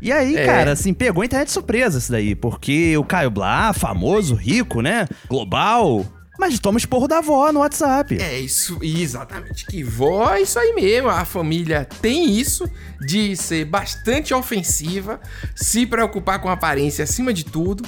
E 0.00 0.10
aí, 0.10 0.36
É. 0.36 0.46
cara, 0.46 0.72
assim, 0.72 0.94
pegou 0.94 1.20
a 1.22 1.26
internet 1.26 1.48
de 1.48 1.52
surpresa 1.52 1.98
isso 1.98 2.10
daí, 2.10 2.34
porque 2.34 2.96
o 2.96 3.04
Caio 3.04 3.30
Blá, 3.30 3.74
famoso, 3.74 4.34
rico, 4.34 4.80
né? 4.80 5.06
Global, 5.28 6.06
mas 6.38 6.58
toma 6.58 6.78
esporro 6.78 7.06
da 7.06 7.18
avó 7.18 7.52
no 7.52 7.60
WhatsApp. 7.60 8.16
É 8.18 8.38
isso, 8.38 8.78
exatamente. 8.80 9.66
Que 9.66 9.82
vó 9.82 10.32
é 10.32 10.40
isso 10.40 10.58
aí 10.58 10.72
mesmo. 10.72 11.10
A 11.10 11.26
família 11.26 11.86
tem 12.00 12.30
isso 12.38 12.66
de 13.06 13.36
ser 13.36 13.66
bastante 13.66 14.32
ofensiva, 14.32 15.20
se 15.54 15.84
preocupar 15.84 16.38
com 16.40 16.48
a 16.48 16.52
aparência 16.54 17.04
acima 17.04 17.30
de 17.34 17.44
tudo. 17.44 17.84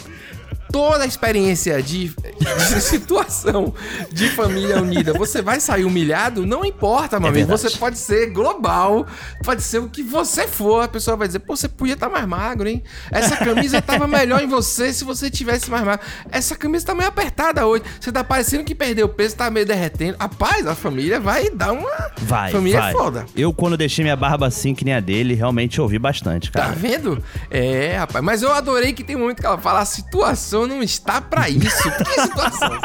Toda 0.73 1.05
a 1.05 1.07
experiência 1.07 1.83
de, 1.83 2.09
de 2.09 2.81
situação 2.81 3.75
de 4.11 4.29
família 4.31 4.81
unida, 4.81 5.12
você 5.12 5.43
vai 5.43 5.61
sair 5.61 5.85
humilhado, 5.85 6.47
não 6.47 6.64
importa, 6.64 7.20
meu 7.20 7.27
É 7.27 7.31
amigo. 7.31 7.47
verdade. 7.49 7.70
Você 7.73 7.79
pode 7.79 7.99
ser 7.99 8.31
global, 8.31 9.07
pode 9.45 9.62
ser 9.62 9.79
o 9.79 9.89
que 9.89 10.03
você 10.03 10.49
for. 10.49 10.83
A 10.85 10.89
pessoa 10.89 11.16
vai 11.16 11.27
dizer, 11.27 11.41
pô, 11.41 11.55
você 11.55 11.68
podia 11.68 11.95
estar 11.95 12.09
mais 12.09 12.27
magro, 12.27 12.68
hein? 12.68 12.83
Essa 13.11 13.37
camisa 13.37 13.81
tava 13.83 14.07
melhor 14.07 14.41
em 14.43 14.47
você 14.47 14.93
se 14.93 15.05
você 15.05 15.31
tivesse 15.31 15.70
mais 15.70 15.85
magro. 15.85 16.05
Essa 16.31 16.57
camisa 16.57 16.87
tá 16.87 16.95
meio 16.95 17.09
apertada 17.09 17.66
hoje. 17.66 17.85
Você 18.01 18.11
tá 18.11 18.25
parecendo 18.25 18.64
que 18.64 18.75
perdeu 18.75 19.09
peso, 19.09 19.37
tá 19.37 19.51
meio 19.51 19.66
derretendo. 19.66 20.16
Rapaz, 20.18 20.66
a 20.66 20.75
família 20.75 21.20
vai 21.20 21.51
dar 21.51 21.73
uma. 21.73 21.91
Vai, 22.18 22.51
família 22.51 22.81
vai. 22.81 22.91
é 22.91 22.97
foda. 22.97 23.27
Eu, 23.37 23.53
quando 23.53 23.77
deixei 23.77 24.03
minha 24.03 24.16
barba 24.16 24.47
assim, 24.47 24.75
que 24.75 24.85
nem 24.85 24.95
a 24.95 25.01
dele, 25.01 25.35
realmente 25.35 25.81
ouvi 25.81 25.99
bastante, 25.99 26.51
Tá 26.51 26.62
cara. 26.62 26.73
vendo? 26.75 27.23
É, 27.51 27.97
rapaz. 27.99 28.25
Mas 28.25 28.43
eu 28.43 28.53
adorei 28.53 28.93
que 28.93 29.05
tem 29.05 29.16
um 29.16 29.20
momento 29.20 29.41
que 29.41 29.47
ela 29.47 29.59
fala: 29.59 29.81
a 29.81 29.85
situação 29.85 30.61
não 30.66 30.82
está 30.82 31.20
pra 31.20 31.48
isso. 31.48 31.90
Que 31.90 32.20
situação? 32.22 32.80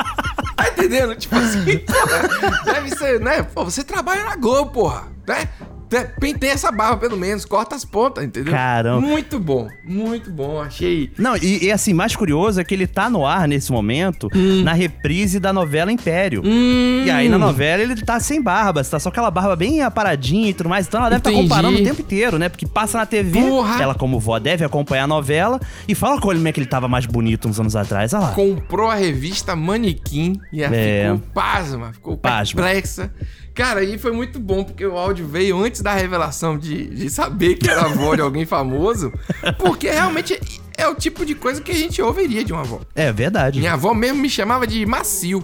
Tá 0.56 0.70
entendendo? 0.70 1.16
Tipo 1.16 1.36
assim, 1.36 1.78
porra, 1.86 2.64
deve 2.66 2.96
ser, 2.96 3.20
né? 3.20 3.44
Pô, 3.44 3.64
você 3.64 3.84
trabalha 3.84 4.24
na 4.24 4.36
Globo, 4.36 4.72
porra, 4.72 5.08
né? 5.28 5.50
Te- 5.90 6.06
Pentei 6.20 6.50
essa 6.50 6.72
barba, 6.72 6.98
pelo 6.98 7.16
menos, 7.18 7.46
corta 7.46 7.76
as 7.76 7.86
pontas, 7.86 8.24
entendeu? 8.24 8.52
Caramba. 8.54 9.00
Muito 9.02 9.40
bom, 9.40 9.68
muito 9.86 10.30
bom, 10.32 10.62
achei. 10.62 11.12
Não, 11.18 11.36
e, 11.38 11.66
e 11.66 11.72
assim, 11.72 11.94
mais 11.94 12.16
curioso 12.16 12.60
é 12.60 12.64
que 12.64 12.74
ele 12.74 12.86
tá 12.88 13.10
no 13.10 13.26
ar 13.26 13.48
nesse 13.48 13.72
momento 13.72 14.28
Hum. 14.36 14.64
na 14.64 14.74
reprise 14.74 15.40
da 15.40 15.54
novela 15.54 15.92
Império. 15.92 16.42
E 16.46 17.10
aí 17.10 17.30
na 17.30 17.38
novela 17.38 17.82
ele 17.82 17.96
tá 17.96 18.20
sem 18.20 18.42
barba, 18.42 18.84
tá 18.84 19.00
só 19.00 19.10
aquela 19.10 19.32
barba 19.32 19.56
bem 19.56 19.82
aparadinha 19.82 20.50
e 20.50 20.54
tudo 20.54 20.70
mais. 20.70 20.88
Então 20.88 21.00
ela 21.00 21.10
deve 21.10 21.20
estar 21.20 21.32
Entendi. 21.32 21.48
comparando 21.48 21.78
o 21.80 21.84
tempo 21.84 22.02
inteiro, 22.02 22.38
né? 22.38 22.50
Porque 22.50 22.66
passa 22.68 22.98
na 22.98 23.06
TV, 23.06 23.40
Porra. 23.42 23.82
ela 23.82 23.96
como 23.96 24.20
vó 24.20 24.38
deve 24.40 24.66
acompanhar 24.66 25.04
a 25.06 25.08
novela 25.08 25.60
e 25.88 25.96
fala 25.96 26.20
com 26.20 26.30
ele 26.32 26.40
como 26.40 26.48
é 26.48 26.52
que 26.52 26.60
ele 26.60 26.68
tava 26.68 26.88
mais 26.88 27.06
bonito 27.06 27.48
uns 27.48 27.60
anos 27.60 27.76
atrás. 27.76 28.14
Olha 28.14 28.24
lá. 28.26 28.32
comprou 28.34 28.90
a 28.90 28.96
revista 28.96 29.56
Manequim 29.56 30.40
e 30.52 30.62
ela 30.64 30.76
É. 30.76 31.04
ficou 31.14 31.20
pasma, 31.34 31.94
ficou 31.94 32.18
Pasma. 32.18 32.62
perplexa. 32.62 33.12
Cara, 33.58 33.84
e 33.84 33.98
foi 33.98 34.12
muito 34.12 34.40
bom, 34.40 34.64
porque 34.64 34.86
o 34.86 34.96
áudio 34.96 35.28
veio 35.28 35.60
antes 35.60 35.82
da 35.82 35.92
revelação 35.92 36.56
de, 36.60 36.86
de 36.90 37.10
saber 37.10 37.56
que 37.56 37.68
era 37.68 37.82
a 37.82 37.86
avó 37.86 38.14
de 38.14 38.22
alguém 38.22 38.46
famoso, 38.46 39.12
porque 39.58 39.90
realmente 39.90 40.40
é 40.78 40.88
o 40.88 40.94
tipo 40.94 41.26
de 41.26 41.34
coisa 41.34 41.60
que 41.60 41.72
a 41.72 41.76
gente 41.76 42.00
ouviria 42.00 42.44
de 42.44 42.54
uma 42.54 42.62
avó. 42.62 42.82
É 42.94 43.12
verdade. 43.12 43.58
Minha 43.58 43.74
avó 43.74 43.96
mesmo 43.96 44.20
me 44.20 44.30
chamava 44.30 44.68
de 44.68 44.86
macio, 44.86 45.44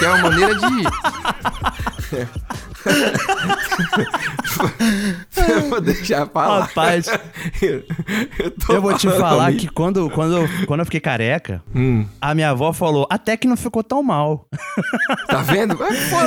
que 0.00 0.04
é 0.04 0.08
uma 0.08 0.30
maneira 0.30 0.56
de... 0.56 0.66
Eu 5.36 5.68
vou 5.68 5.80
deixar 5.80 6.26
falar. 6.26 6.60
Rapaz, 6.64 7.06
eu, 7.60 7.84
tô 8.52 8.72
Eu 8.74 8.82
vou 8.82 8.94
te 8.96 9.08
falar 9.10 9.46
comigo. 9.46 9.60
que 9.60 9.68
quando, 9.68 10.08
quando, 10.10 10.36
eu- 10.38 10.48
quando 10.66 10.80
eu 10.80 10.84
fiquei 10.84 11.00
careca, 11.00 11.62
Hum. 11.74 12.06
a 12.20 12.34
minha 12.34 12.50
avó 12.50 12.72
falou, 12.72 13.06
até 13.10 13.36
que 13.36 13.46
não 13.46 13.56
ficou 13.56 13.82
tão 13.82 14.02
mal. 14.02 14.48
Tá 15.26 15.42
vendo? 15.42 15.76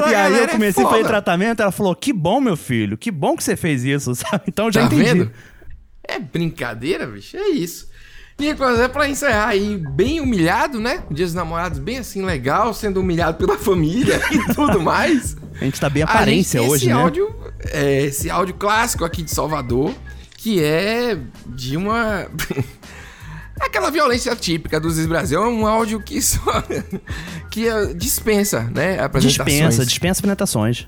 E 0.09 0.15
aí 0.15 0.33
eu 0.37 0.43
é 0.43 0.47
comecei 0.47 0.83
a 0.83 0.89
fazer 0.89 1.03
tratamento, 1.05 1.61
ela 1.61 1.71
falou, 1.71 1.95
que 1.95 2.11
bom, 2.13 2.39
meu 2.39 2.55
filho, 2.57 2.97
que 2.97 3.11
bom 3.11 3.35
que 3.35 3.43
você 3.43 3.55
fez 3.55 3.83
isso, 3.83 4.13
sabe? 4.15 4.43
Então 4.47 4.65
eu 4.67 4.71
já 4.71 4.81
tá 4.81 4.87
entendi. 4.87 5.03
vendo? 5.03 5.31
É 6.03 6.19
brincadeira, 6.19 7.05
bicho. 7.05 7.35
É 7.37 7.49
isso. 7.49 7.89
Nicolas, 8.39 8.79
é 8.79 8.87
pra 8.87 9.09
encerrar 9.09 9.47
aí, 9.47 9.77
bem 9.77 10.21
humilhado, 10.21 10.79
né? 10.79 11.03
Dia 11.09 11.25
dos 11.25 11.33
namorados, 11.33 11.79
bem 11.79 11.97
assim, 11.97 12.23
legal, 12.23 12.71
sendo 12.73 12.99
humilhado 12.99 13.37
pela 13.37 13.57
família 13.59 14.21
e 14.31 14.53
tudo 14.53 14.79
mais. 14.79 15.35
A 15.59 15.65
gente 15.65 15.79
tá 15.79 15.89
bem 15.89 16.01
gente 16.01 16.11
aparência 16.11 16.59
tem 16.59 16.69
hoje, 16.69 16.85
esse 16.85 16.93
né? 16.93 17.01
Áudio, 17.01 17.35
é, 17.71 18.03
esse 18.03 18.29
áudio 18.29 18.53
clássico 18.53 19.03
aqui 19.03 19.23
de 19.23 19.31
Salvador, 19.31 19.91
que 20.37 20.63
é 20.63 21.17
de 21.47 21.75
uma. 21.75 22.27
Aquela 23.59 23.89
violência 23.89 24.35
típica 24.35 24.79
dos 24.79 25.03
Brasil 25.07 25.41
é 25.41 25.47
um 25.47 25.65
áudio 25.65 25.99
que 25.99 26.21
só. 26.21 26.63
que 27.49 27.67
é, 27.67 27.91
dispensa, 27.93 28.69
né? 28.71 28.99
Apresentações. 28.99 29.57
Dispensa, 29.57 29.85
dispensa 29.85 30.19
apresentações. 30.19 30.87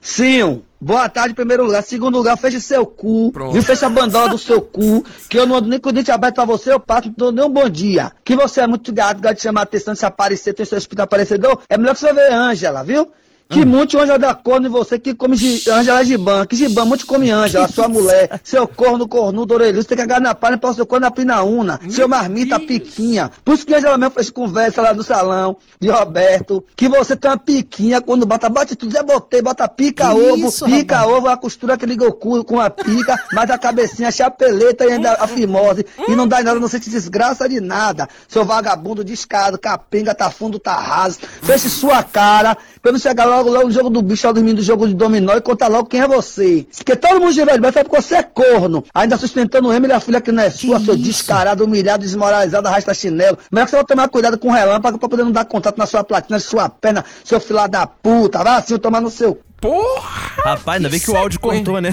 Sim, 0.00 0.62
boa 0.80 1.08
tarde 1.08 1.32
em 1.32 1.34
primeiro 1.34 1.64
lugar. 1.64 1.82
Segundo 1.82 2.16
lugar, 2.16 2.36
feche 2.36 2.60
seu 2.60 2.86
cu. 2.86 3.30
Pronto. 3.32 3.52
Viu? 3.52 3.62
Fecha 3.62 3.86
a 3.86 3.90
bandola 3.90 4.28
do 4.28 4.38
seu 4.38 4.60
cu. 4.60 5.04
Que 5.28 5.38
eu 5.38 5.46
não 5.46 5.56
ando 5.56 5.68
nem 5.68 5.78
com 5.78 5.88
o 5.88 5.92
dente 5.92 6.10
aberto 6.10 6.36
pra 6.36 6.44
você, 6.44 6.72
eu 6.72 6.80
passo, 6.80 7.08
não 7.08 7.14
dou 7.16 7.32
nem 7.32 7.44
um 7.44 7.50
bom 7.50 7.68
dia. 7.68 8.12
Que 8.24 8.36
você 8.36 8.60
é 8.60 8.66
muito 8.66 8.92
gato, 8.92 9.20
gosta 9.20 9.34
de 9.34 9.42
chamar 9.42 9.60
a 9.60 9.64
atenção, 9.64 9.94
de 9.94 10.00
se 10.00 10.06
aparecer, 10.06 10.52
tem 10.54 10.66
seu 10.66 10.78
espírito 10.78 11.02
aparecedor. 11.02 11.60
É 11.68 11.76
melhor 11.76 11.94
que 11.94 12.00
você 12.00 12.12
ver 12.12 12.32
Ângela, 12.32 12.82
viu? 12.82 13.08
Que 13.48 13.64
muito 13.64 13.96
Ângela 13.98 14.18
da 14.18 14.34
corno 14.34 14.66
em 14.66 14.70
você 14.70 14.98
que 14.98 15.14
come 15.14 15.36
gi- 15.36 15.62
Ângela 15.70 16.04
Giban. 16.04 16.44
Que 16.46 16.56
Giban 16.56 16.84
muito 16.84 17.06
come 17.06 17.30
Ângela, 17.30 17.68
sua 17.68 17.86
mulher. 17.88 18.40
Seu 18.42 18.66
corno, 18.66 19.06
cornudo, 19.06 19.54
orelhudo, 19.54 19.84
tem 19.84 19.96
que 19.96 20.02
agarrar 20.02 20.20
na 20.20 20.34
palha 20.34 20.58
para 20.58 20.70
o 20.70 20.74
seu 20.74 20.84
corno 20.84 21.04
na 21.06 21.10
pinaúna. 21.12 21.78
Seu 21.88 22.08
marmita, 22.08 22.58
piquinha. 22.58 23.30
Por 23.44 23.54
isso 23.54 23.64
que 23.64 23.72
Ângela 23.72 23.96
mesmo 23.96 24.14
fez 24.14 24.30
conversa 24.30 24.82
lá 24.82 24.92
no 24.92 25.04
salão 25.04 25.56
de 25.80 25.88
Roberto. 25.88 26.64
Que 26.74 26.88
você 26.88 27.14
tem 27.14 27.30
uma 27.30 27.36
piquinha 27.36 28.00
quando 28.00 28.26
bota, 28.26 28.48
bate 28.48 28.74
tudo, 28.74 28.92
já 28.92 29.02
botei, 29.04 29.40
bota 29.40 29.68
pica 29.68 30.12
ovo, 30.12 30.48
isso, 30.48 30.64
pica 30.64 30.96
rapaz? 30.96 31.16
ovo, 31.16 31.28
a 31.28 31.36
costura 31.36 31.76
que 31.78 31.86
liga 31.86 32.04
o 32.04 32.12
cu 32.12 32.42
com 32.44 32.58
a 32.60 32.68
pica, 32.68 33.16
mas 33.32 33.48
a 33.48 33.56
cabecinha, 33.56 34.08
a 34.08 34.12
chapeleta 34.12 34.84
e 34.86 34.92
ainda 34.92 35.12
a 35.12 35.26
fimose. 35.28 35.86
E 36.08 36.16
não 36.16 36.26
dá 36.26 36.40
em 36.40 36.44
nada, 36.44 36.58
não 36.58 36.66
sente 36.68 36.90
desgraça 36.90 37.48
de 37.48 37.60
nada. 37.60 38.08
Seu 38.26 38.44
vagabundo 38.44 39.04
descado, 39.04 39.56
capenga, 39.56 40.14
tá 40.16 40.30
fundo, 40.30 40.58
tá 40.58 40.74
raso. 40.76 41.20
Feche 41.42 41.68
sua 41.70 42.02
cara, 42.02 42.56
pra 42.82 42.90
não 42.90 42.98
chegar 42.98 43.35
logo, 43.36 43.50
logo 43.50 43.66
no 43.66 43.72
jogo 43.72 43.90
do 43.90 44.02
bicho, 44.02 44.26
lá 44.26 44.32
dormindo 44.32 44.56
do 44.56 44.62
jogo 44.62 44.88
de 44.88 44.94
dominó 44.94 45.34
e 45.34 45.40
conta 45.40 45.66
logo 45.68 45.88
quem 45.88 46.00
é 46.00 46.08
você. 46.08 46.66
Porque 46.76 46.96
todo 46.96 47.20
mundo 47.20 47.32
de 47.32 47.44
baixo, 47.44 47.78
porque 47.84 48.02
você 48.02 48.16
é 48.16 48.22
corno. 48.22 48.84
Ainda 48.94 49.16
sustentando 49.16 49.68
o 49.68 49.72
Emily, 49.72 49.92
a 49.92 50.00
filha 50.00 50.20
que 50.20 50.32
não 50.32 50.42
é 50.42 50.50
sua, 50.50 50.80
seu 50.80 50.96
descarado, 50.96 51.64
humilhado, 51.64 52.02
desmoralizado, 52.02 52.66
arrasta 52.66 52.94
chinelo. 52.94 53.38
Melhor 53.50 53.64
que 53.66 53.70
você 53.70 53.76
vai 53.76 53.84
tomar 53.84 54.08
cuidado 54.08 54.38
com 54.38 54.48
o 54.48 54.52
relâmpago 54.52 54.98
pra 54.98 55.08
poder 55.08 55.24
não 55.24 55.32
dar 55.32 55.44
contato 55.44 55.76
na 55.78 55.86
sua 55.86 56.02
platina, 56.02 56.38
sua 56.38 56.68
perna, 56.68 57.04
seu 57.24 57.40
filho 57.40 57.66
da 57.68 57.86
puta. 57.86 58.42
Vai 58.42 58.58
assim, 58.58 58.78
tomar 58.78 59.00
no 59.00 59.10
seu 59.10 59.38
Porra! 59.60 60.32
Rapaz, 60.44 60.76
ainda 60.76 60.88
bem 60.88 61.00
que 61.00 61.10
o 61.10 61.16
áudio 61.16 61.40
cortou, 61.40 61.80
né? 61.80 61.90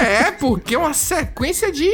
É, 0.00 0.30
porque 0.30 0.74
é 0.74 0.78
uma 0.78 0.94
sequência 0.94 1.70
de. 1.72 1.90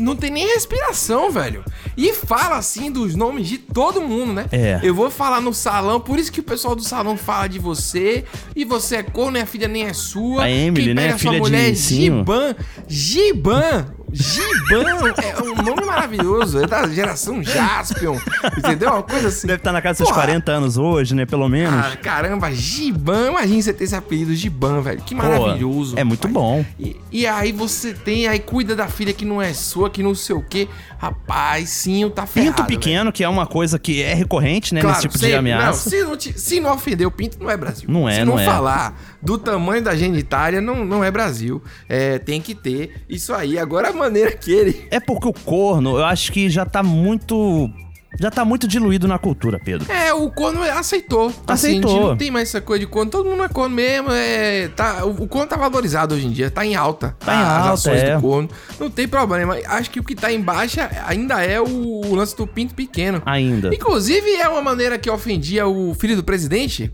Não 0.00 0.16
tem 0.16 0.30
nem 0.30 0.46
respiração, 0.46 1.30
velho. 1.30 1.62
E 1.96 2.12
fala 2.14 2.56
assim 2.56 2.90
dos 2.90 3.14
nomes 3.14 3.46
de 3.46 3.58
todo 3.58 4.00
mundo, 4.00 4.32
né? 4.32 4.46
É. 4.50 4.80
Eu 4.82 4.94
vou 4.94 5.10
falar 5.10 5.40
no 5.40 5.52
salão, 5.52 6.00
por 6.00 6.18
isso 6.18 6.32
que 6.32 6.40
o 6.40 6.42
pessoal 6.42 6.74
do 6.74 6.82
salão 6.82 7.16
fala 7.16 7.46
de 7.46 7.58
você. 7.58 8.24
E 8.56 8.64
você 8.64 8.96
é 8.96 9.02
corno 9.02 9.38
a 9.38 9.46
filha 9.46 9.68
nem 9.68 9.84
é 9.84 9.92
sua. 9.92 10.44
A 10.44 10.50
Emily, 10.50 10.86
Quem 10.86 10.94
né? 10.94 11.02
pega 11.02 11.18
sua 11.18 11.30
Filha 11.30 11.32
de 11.32 11.40
mulher 11.40 11.70
é. 11.70 11.74
Giban. 11.74 12.56
Giban! 12.88 13.86
Giban 14.12 15.12
é 15.22 15.42
um 15.42 15.62
nome 15.62 15.84
maravilhoso. 15.84 16.62
É 16.62 16.66
da 16.66 16.86
geração 16.88 17.42
Jaspion. 17.42 18.16
Entendeu? 18.56 18.90
Uma 18.90 19.02
coisa 19.02 19.28
assim. 19.28 19.46
Deve 19.46 19.58
estar 19.58 19.72
na 19.72 19.80
casa 19.80 19.98
dos 19.98 20.08
seus 20.08 20.10
Porra. 20.10 20.26
40 20.26 20.52
anos 20.52 20.76
hoje, 20.76 21.14
né? 21.14 21.26
Pelo 21.26 21.48
menos. 21.48 21.86
Ah, 21.86 21.96
caramba, 21.96 22.50
Giban. 22.52 23.30
Imagina 23.30 23.62
você 23.62 23.72
ter 23.72 23.84
esse 23.84 23.94
apelido 23.94 24.34
Giban, 24.34 24.80
velho. 24.80 25.00
Que 25.02 25.14
Pô, 25.14 25.22
maravilhoso. 25.22 25.98
É 25.98 26.04
muito 26.04 26.28
bom. 26.28 26.64
E, 26.78 26.96
e 27.10 27.26
aí 27.26 27.52
você 27.52 27.92
tem, 27.94 28.26
aí 28.26 28.38
cuida 28.38 28.74
da 28.74 28.88
filha 28.88 29.12
que 29.12 29.24
não 29.24 29.40
é 29.40 29.52
sua, 29.52 29.90
que 29.90 30.02
não 30.02 30.14
sei 30.14 30.36
o 30.36 30.42
quê. 30.42 30.68
Rapaz, 31.00 31.70
sim, 31.70 32.10
tá 32.10 32.26
ferrado. 32.26 32.56
Pinto 32.56 32.66
pequeno, 32.66 33.10
que 33.10 33.24
é 33.24 33.28
uma 33.28 33.46
coisa 33.46 33.78
que 33.78 34.02
é 34.02 34.12
recorrente, 34.12 34.74
né? 34.74 34.82
nesse 34.82 35.00
tipo 35.00 35.14
de 35.14 35.20
sempre. 35.20 35.36
ameaça. 35.38 35.66
Não, 35.66 35.72
se, 35.72 36.04
não 36.04 36.16
te- 36.16 36.38
se 36.38 36.60
não 36.60 36.74
ofender 36.74 37.06
o 37.06 37.10
pinto, 37.10 37.38
não 37.40 37.48
é 37.48 37.56
Brasil. 37.56 37.88
Não 37.90 38.06
é, 38.06 38.16
Se 38.16 38.24
não 38.24 38.34
não 38.34 38.38
é. 38.38 38.44
falar 38.44 39.00
do 39.22 39.38
tamanho 39.38 39.82
da 39.82 39.96
genitália, 39.96 40.60
não, 40.60 40.84
não 40.84 41.02
é 41.02 41.10
Brasil. 41.10 41.62
É, 41.88 42.18
tem 42.18 42.38
que 42.42 42.54
ter 42.54 43.02
isso 43.08 43.32
aí. 43.32 43.58
Agora 43.58 43.88
a 43.88 43.92
maneira 43.94 44.32
que 44.32 44.52
ele. 44.52 44.86
É 44.90 45.00
porque 45.00 45.26
o 45.26 45.32
corno, 45.32 45.96
eu 45.96 46.04
acho 46.04 46.30
que 46.32 46.50
já 46.50 46.66
tá 46.66 46.82
muito. 46.82 47.70
Já 48.18 48.30
tá 48.30 48.44
muito 48.44 48.66
diluído 48.66 49.06
na 49.06 49.18
cultura, 49.18 49.60
Pedro. 49.62 49.90
É, 49.90 50.12
o 50.12 50.30
corno 50.30 50.62
aceitou. 50.62 51.28
Assim, 51.46 51.68
Aceitou. 51.68 51.90
a 51.90 51.94
gente 51.94 52.06
não 52.08 52.16
tem 52.16 52.30
mais 52.30 52.48
essa 52.48 52.60
coisa 52.60 52.80
de 52.80 52.86
corno. 52.86 53.10
Todo 53.10 53.28
mundo 53.28 53.44
é 53.44 53.48
corno 53.48 53.76
mesmo. 53.76 54.10
É, 54.10 54.68
tá, 54.68 55.04
o, 55.04 55.10
o 55.22 55.28
corno 55.28 55.46
tá 55.46 55.56
valorizado 55.56 56.14
hoje 56.14 56.26
em 56.26 56.30
dia. 56.30 56.50
Tá 56.50 56.66
em 56.66 56.74
alta. 56.74 57.16
Tá 57.20 57.34
em 57.34 57.38
as 57.38 57.48
alta, 57.48 57.72
ações 57.72 58.02
é. 58.02 58.16
do 58.16 58.20
corno. 58.20 58.48
Não 58.78 58.90
tem 58.90 59.06
problema. 59.06 59.56
Acho 59.66 59.90
que 59.90 60.00
o 60.00 60.04
que 60.04 60.14
tá 60.14 60.32
em 60.32 60.40
baixa 60.40 60.90
ainda 61.06 61.42
é 61.42 61.60
o, 61.60 61.66
o 61.66 62.14
lance 62.14 62.36
do 62.36 62.46
pinto 62.46 62.74
pequeno. 62.74 63.22
Ainda. 63.24 63.72
Inclusive, 63.72 64.28
é 64.34 64.48
uma 64.48 64.62
maneira 64.62 64.98
que 64.98 65.08
ofendia 65.08 65.66
o 65.66 65.94
filho 65.94 66.16
do 66.16 66.24
presidente. 66.24 66.92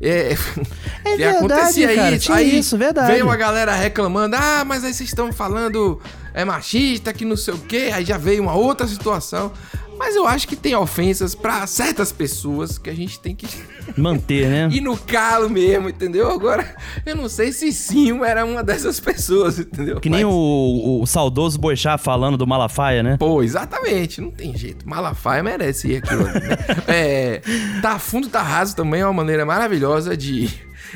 É, 0.00 0.34
que 1.04 1.16
verdade, 1.16 1.36
acontecia 1.36 1.94
cara, 1.94 2.16
isso. 2.16 2.32
Aí 2.32 2.58
isso, 2.58 2.76
verdade. 2.76 3.12
veio 3.12 3.30
a 3.30 3.36
galera 3.36 3.74
reclamando: 3.74 4.34
ah, 4.36 4.64
mas 4.66 4.82
aí 4.84 4.92
vocês 4.92 5.08
estão 5.08 5.32
falando 5.32 6.00
é 6.34 6.44
machista, 6.44 7.12
que 7.12 7.24
não 7.24 7.36
sei 7.36 7.54
o 7.54 7.58
quê. 7.58 7.90
Aí 7.94 8.04
já 8.04 8.18
veio 8.18 8.42
uma 8.42 8.54
outra 8.54 8.86
situação. 8.86 9.52
Mas 9.98 10.16
eu 10.16 10.26
acho 10.26 10.46
que 10.48 10.56
tem 10.56 10.74
ofensas 10.74 11.34
pra 11.34 11.66
certas 11.66 12.12
pessoas 12.12 12.78
que 12.78 12.90
a 12.90 12.94
gente 12.94 13.18
tem 13.20 13.34
que 13.34 13.46
Manter, 13.96 14.48
né? 14.48 14.68
ir 14.70 14.80
no 14.80 14.96
calo 14.96 15.48
mesmo, 15.48 15.88
entendeu? 15.88 16.30
Agora, 16.30 16.74
eu 17.06 17.16
não 17.16 17.28
sei 17.28 17.52
se 17.52 17.72
Sim 17.72 18.22
era 18.24 18.44
uma 18.44 18.62
dessas 18.62 18.98
pessoas, 19.00 19.58
entendeu? 19.58 20.00
Que 20.00 20.10
nem 20.10 20.24
o, 20.24 21.00
o 21.02 21.06
saudoso 21.06 21.58
Boixá 21.58 21.96
falando 21.98 22.36
do 22.36 22.46
Malafaia, 22.46 23.02
né? 23.02 23.16
Pô, 23.18 23.42
exatamente, 23.42 24.20
não 24.20 24.30
tem 24.30 24.56
jeito. 24.56 24.88
Malafaia 24.88 25.42
merece 25.42 25.88
ir 25.92 25.96
aquilo 25.96 26.24
né? 26.24 26.56
É, 26.88 27.40
tá 27.80 27.98
fundo, 27.98 28.28
tá 28.28 28.42
raso 28.42 28.74
também 28.76 29.00
é 29.00 29.06
uma 29.06 29.12
maneira 29.12 29.44
maravilhosa 29.44 30.16
de, 30.16 30.48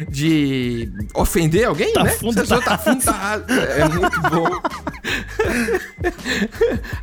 de 0.08 0.90
ofender 1.14 1.66
alguém, 1.66 1.92
Tá 1.92 2.04
né? 2.04 2.10
fundo, 2.10 2.46
tá 2.46 2.60
tá 2.60 2.78
fundo, 2.78 3.04
tá. 3.04 3.40
É 3.48 3.88
muito 3.88 4.20
bom. 4.22 4.48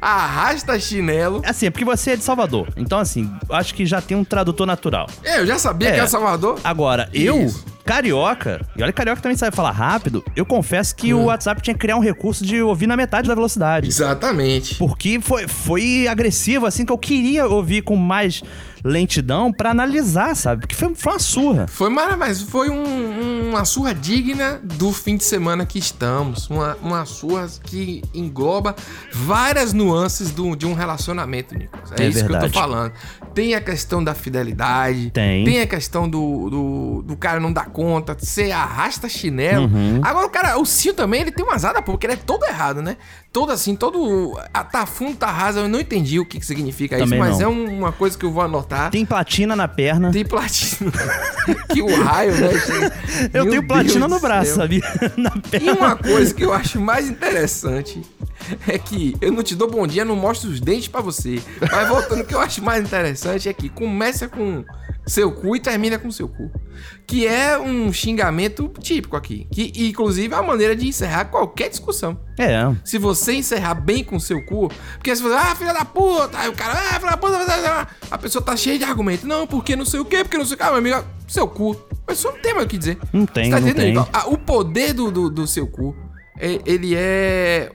Arrasta 0.01 0.79
chinelo. 0.79 1.41
Assim, 1.45 1.67
é 1.67 1.69
porque 1.69 1.85
você 1.85 2.11
é 2.11 2.15
de 2.15 2.23
Salvador. 2.23 2.69
Então, 2.77 2.99
assim, 2.99 3.31
acho 3.49 3.73
que 3.73 3.85
já 3.85 4.01
tem 4.01 4.15
um 4.15 4.23
tradutor 4.23 4.67
natural. 4.67 5.07
É, 5.23 5.39
eu 5.39 5.47
já 5.47 5.57
sabia 5.57 5.91
que 5.91 5.97
era 5.97 6.07
Salvador. 6.07 6.59
Agora, 6.63 7.09
eu, 7.13 7.45
Isso. 7.45 7.65
carioca, 7.83 8.65
e 8.77 8.83
olha 8.83 8.93
carioca 8.93 9.21
também 9.21 9.37
sabe 9.37 9.55
falar 9.55 9.71
rápido, 9.71 10.23
eu 10.35 10.45
confesso 10.45 10.95
que 10.95 11.13
o 11.13 11.25
WhatsApp 11.25 11.61
tinha 11.61 11.73
que 11.73 11.79
criar 11.79 11.97
um 11.97 12.01
recurso 12.01 12.45
de 12.45 12.61
ouvir 12.61 12.87
na 12.87 12.95
metade 12.97 13.27
da 13.27 13.35
velocidade. 13.35 13.87
Exatamente. 13.87 14.75
Porque 14.75 15.19
foi, 15.21 15.47
foi 15.47 16.07
agressivo, 16.07 16.65
assim, 16.65 16.85
que 16.85 16.91
eu 16.91 16.97
queria 16.97 17.47
ouvir 17.47 17.81
com 17.81 17.95
mais 17.95 18.43
lentidão 18.85 19.51
pra 19.51 19.71
analisar, 19.71 20.35
sabe? 20.35 20.61
Porque 20.61 20.75
foi, 20.75 20.93
foi 20.93 21.13
uma 21.13 21.19
surra. 21.19 21.67
Foi 21.67 21.89
maravilhoso, 21.89 22.45
foi 22.47 22.69
um- 22.69 23.49
uma 23.49 23.65
surra 23.65 23.93
digna 23.95 24.59
do 24.63 24.91
fim 24.93 25.17
de 25.17 25.23
semana 25.23 25.65
que 25.65 25.79
estamos. 25.79 26.47
Uma, 26.49 26.75
uma 26.81 27.05
surra 27.05 27.47
que 27.63 28.03
engloba 28.13 28.75
várias 29.11 29.73
nuances 29.73 30.29
do- 30.31 30.55
de 30.55 30.65
um 30.67 30.73
relacionamento, 30.73 31.57
Nicolas. 31.57 31.91
É, 31.93 32.03
É 32.03 32.07
isso 32.07 32.19
que 32.19 32.25
eu 32.25 32.29
verdade. 32.29 32.53
tô 32.53 32.59
falando. 32.59 32.91
Tem 33.33 33.55
a 33.55 33.61
questão 33.61 34.03
da 34.03 34.13
fidelidade. 34.13 35.09
Tem. 35.11 35.59
a 35.59 35.67
questão 35.67 36.07
do, 36.07 36.49
do, 36.49 37.01
do 37.03 37.17
cara 37.17 37.39
não 37.39 37.51
dar 37.51 37.67
conta, 37.69 38.15
você 38.17 38.51
arrasta 38.51 39.09
chinelo. 39.09 39.65
Uhum. 39.65 39.99
Agora 40.03 40.27
o 40.27 40.29
cara, 40.29 40.57
o 40.59 40.65
Cio 40.65 40.93
também, 40.93 41.21
ele 41.21 41.31
tem 41.31 41.43
uma 41.43 41.55
azada, 41.55 41.81
pô, 41.81 41.93
porque 41.93 42.05
ele 42.05 42.13
é 42.13 42.17
todo 42.17 42.43
errado, 42.45 42.81
né? 42.81 42.97
Todo 43.35 43.51
assim, 43.51 43.75
todo. 43.75 44.39
Tá 44.71 44.85
fundo, 44.85 45.17
tá 45.17 45.29
raso. 45.29 45.59
Eu 45.59 45.67
não 45.67 45.77
entendi 45.81 46.21
o 46.21 46.25
que, 46.25 46.39
que 46.39 46.45
significa 46.45 46.97
Também 46.97 47.19
isso, 47.19 47.29
mas 47.29 47.39
não. 47.39 47.45
é 47.45 47.47
um- 47.49 47.77
uma 47.79 47.91
coisa 47.91 48.17
que 48.17 48.23
eu 48.23 48.31
vou 48.31 48.41
anotar. 48.41 48.89
Tem 48.89 49.05
platina 49.05 49.57
na 49.57 49.67
perna. 49.67 50.09
Tem 50.09 50.23
platina. 50.23 50.89
que 51.73 51.81
o 51.81 52.01
raio, 52.01 52.33
né? 52.33 52.49
Eu 53.33 53.43
Meu 53.43 53.49
tenho 53.51 53.67
platina 53.67 54.07
Deus 54.07 54.11
no 54.11 54.19
braço, 54.25 54.55
sabia? 54.55 54.79
Na 55.17 55.33
E 55.61 55.69
uma 55.69 55.97
coisa 55.97 56.33
que 56.33 56.45
eu 56.45 56.53
acho 56.53 56.79
mais 56.79 57.09
interessante 57.09 58.01
é 58.65 58.77
que 58.77 59.17
eu 59.19 59.33
não 59.33 59.43
te 59.43 59.53
dou 59.53 59.69
bom 59.69 59.85
dia, 59.85 60.05
não 60.05 60.15
mostro 60.15 60.49
os 60.49 60.61
dentes 60.61 60.87
pra 60.87 61.01
você. 61.01 61.41
Mas 61.59 61.89
voltando, 61.89 62.21
o 62.21 62.25
que 62.25 62.33
eu 62.33 62.39
acho 62.39 62.63
mais 62.63 62.81
interessante 62.85 63.49
é 63.49 63.53
que 63.53 63.67
começa 63.67 64.29
com 64.29 64.63
seu 65.05 65.31
cu 65.31 65.55
e 65.55 65.59
termina 65.59 65.97
com 65.99 66.09
seu 66.11 66.27
cu. 66.27 66.51
Que 67.05 67.27
é 67.27 67.57
um 67.59 67.93
xingamento 67.93 68.71
típico 68.79 69.15
aqui. 69.15 69.47
Que, 69.51 69.71
inclusive, 69.87 70.33
é 70.33 70.37
uma 70.37 70.47
maneira 70.47 70.75
de 70.75 70.87
encerrar 70.87 71.25
qualquer 71.25 71.69
discussão. 71.69 72.19
É. 72.39 72.73
Se 72.83 72.97
você 72.97 73.33
encerrar 73.33 73.75
bem 73.75 74.03
com 74.03 74.19
seu 74.19 74.43
cu, 74.45 74.69
porque 74.93 75.15
se 75.15 75.21
você, 75.21 75.35
ah, 75.35 75.55
filha 75.55 75.73
da 75.73 75.85
puta, 75.85 76.37
aí 76.37 76.49
o 76.49 76.53
cara, 76.53 76.73
ah, 76.73 76.99
filha 76.99 77.11
da 77.11 77.17
puta, 77.17 77.37
a 78.09 78.17
pessoa 78.17 78.43
tá 78.43 78.55
cheia 78.57 78.77
de 78.77 78.83
argumento. 78.83 79.27
Não, 79.27 79.45
porque 79.45 79.75
não 79.75 79.85
sei 79.85 79.99
o 79.99 80.05
quê, 80.05 80.23
porque 80.23 80.37
não 80.37 80.45
sei 80.45 80.55
o 80.55 80.57
quê, 80.57 80.63
ah, 80.63 80.69
meu 80.69 80.77
amigo, 80.77 81.03
seu 81.27 81.47
cu. 81.47 81.75
Mas 82.07 82.17
isso 82.19 82.27
não 82.27 82.39
tem 82.39 82.53
mais 82.53 82.65
o 82.65 82.69
que 82.69 82.77
dizer. 82.77 82.97
Não 83.13 83.25
tem, 83.25 83.45
Você 83.45 83.49
tá 83.51 83.59
não 83.59 83.73
tem. 83.73 83.91
Então, 83.91 84.07
ah, 84.11 84.27
o 84.27 84.37
poder 84.37 84.93
do, 84.93 85.11
do, 85.11 85.29
do 85.29 85.47
seu 85.47 85.67
cu, 85.67 85.95
é- 86.39 86.59
ele 86.65 86.93
é. 86.95 87.71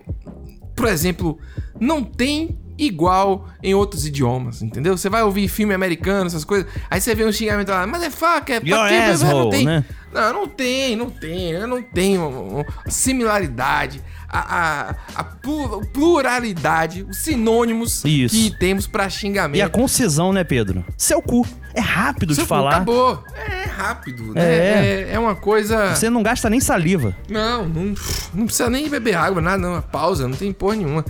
Por 0.76 0.86
exemplo, 0.88 1.38
não 1.78 2.02
tem 2.02 2.58
igual 2.80 3.46
em 3.62 3.74
outros 3.74 4.06
idiomas, 4.06 4.62
entendeu? 4.62 4.96
Você 4.96 5.08
vai 5.08 5.22
ouvir 5.22 5.46
filme 5.48 5.74
americano, 5.74 6.26
essas 6.26 6.44
coisas, 6.44 6.66
aí 6.90 7.00
você 7.00 7.14
vê 7.14 7.24
um 7.24 7.30
xingamento 7.32 7.68
lá, 7.70 7.86
mas 7.86 8.02
é 8.02 8.10
fuck, 8.10 8.50
é 8.52 8.60
pra 8.60 8.88
quê? 8.88 9.24
Não 9.24 9.50
tem. 9.50 9.64
né? 9.66 9.84
Não, 10.12 10.32
não 10.32 10.48
tem, 10.48 10.96
não 10.96 11.08
tem, 11.10 11.52
não 11.68 11.76
um, 12.18 12.64
similaridade, 12.88 14.02
a, 14.28 14.88
a, 14.88 14.94
a 15.14 15.24
plu- 15.24 15.86
pluralidade, 15.92 17.06
os 17.08 17.18
sinônimos 17.18 18.04
Isso. 18.04 18.34
que 18.34 18.58
temos 18.58 18.86
pra 18.86 19.04
E 19.04 19.06
a 19.06 19.10
xingamento. 19.10 19.70
concisão, 19.70 20.32
né, 20.32 20.42
Pedro? 20.42 20.84
Seu 20.96 21.20
cu. 21.22 21.46
É 21.74 21.80
rápido 21.80 22.34
Seu 22.34 22.42
de 22.42 22.48
cu 22.48 22.54
falar. 22.54 22.70
Acabou. 22.76 23.22
É 23.36 23.64
rápido, 23.66 24.34
né? 24.34 24.42
É. 24.42 25.06
É, 25.10 25.14
é 25.14 25.18
uma 25.18 25.36
coisa. 25.36 25.94
Você 25.94 26.10
não 26.10 26.22
gasta 26.22 26.50
nem 26.50 26.58
saliva. 26.60 27.16
Não, 27.28 27.68
não, 27.68 27.94
não 28.34 28.46
precisa 28.46 28.68
nem 28.68 28.88
beber 28.88 29.14
água, 29.14 29.40
nada, 29.40 29.58
não. 29.58 29.80
Pausa, 29.82 30.26
não 30.26 30.36
tem 30.36 30.52
porra 30.52 30.74
nenhuma. 30.76 31.04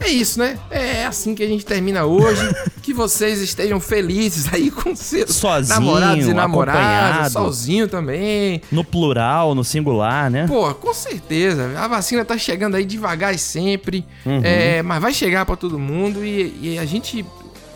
É 0.00 0.08
isso, 0.08 0.38
né? 0.38 0.58
É 0.70 1.06
assim 1.06 1.34
que 1.34 1.42
a 1.42 1.46
gente 1.46 1.66
termina 1.66 2.04
hoje. 2.04 2.40
que 2.82 2.94
vocês 2.94 3.40
estejam 3.40 3.78
felizes 3.80 4.52
aí 4.52 4.70
com 4.70 4.94
seus 4.94 5.34
Sozinho, 5.34 5.80
namorados 5.80 6.26
e 6.26 6.32
namoradas, 6.32 7.32
sozinho 7.32 7.88
também. 7.88 8.62
No 8.70 8.84
plural, 8.84 9.54
no 9.54 9.64
singular, 9.64 10.30
né? 10.30 10.46
Pô, 10.46 10.72
com 10.74 10.94
certeza. 10.94 11.72
A 11.78 11.88
vacina 11.88 12.24
tá 12.24 12.38
chegando 12.38 12.76
aí 12.76 12.84
devagar 12.84 13.34
e 13.34 13.38
sempre. 13.38 14.06
Uhum. 14.24 14.40
É, 14.42 14.82
mas 14.82 15.02
vai 15.02 15.12
chegar 15.12 15.44
pra 15.44 15.56
todo 15.56 15.78
mundo 15.78 16.24
e, 16.24 16.56
e 16.62 16.78
a 16.78 16.84
gente. 16.86 17.24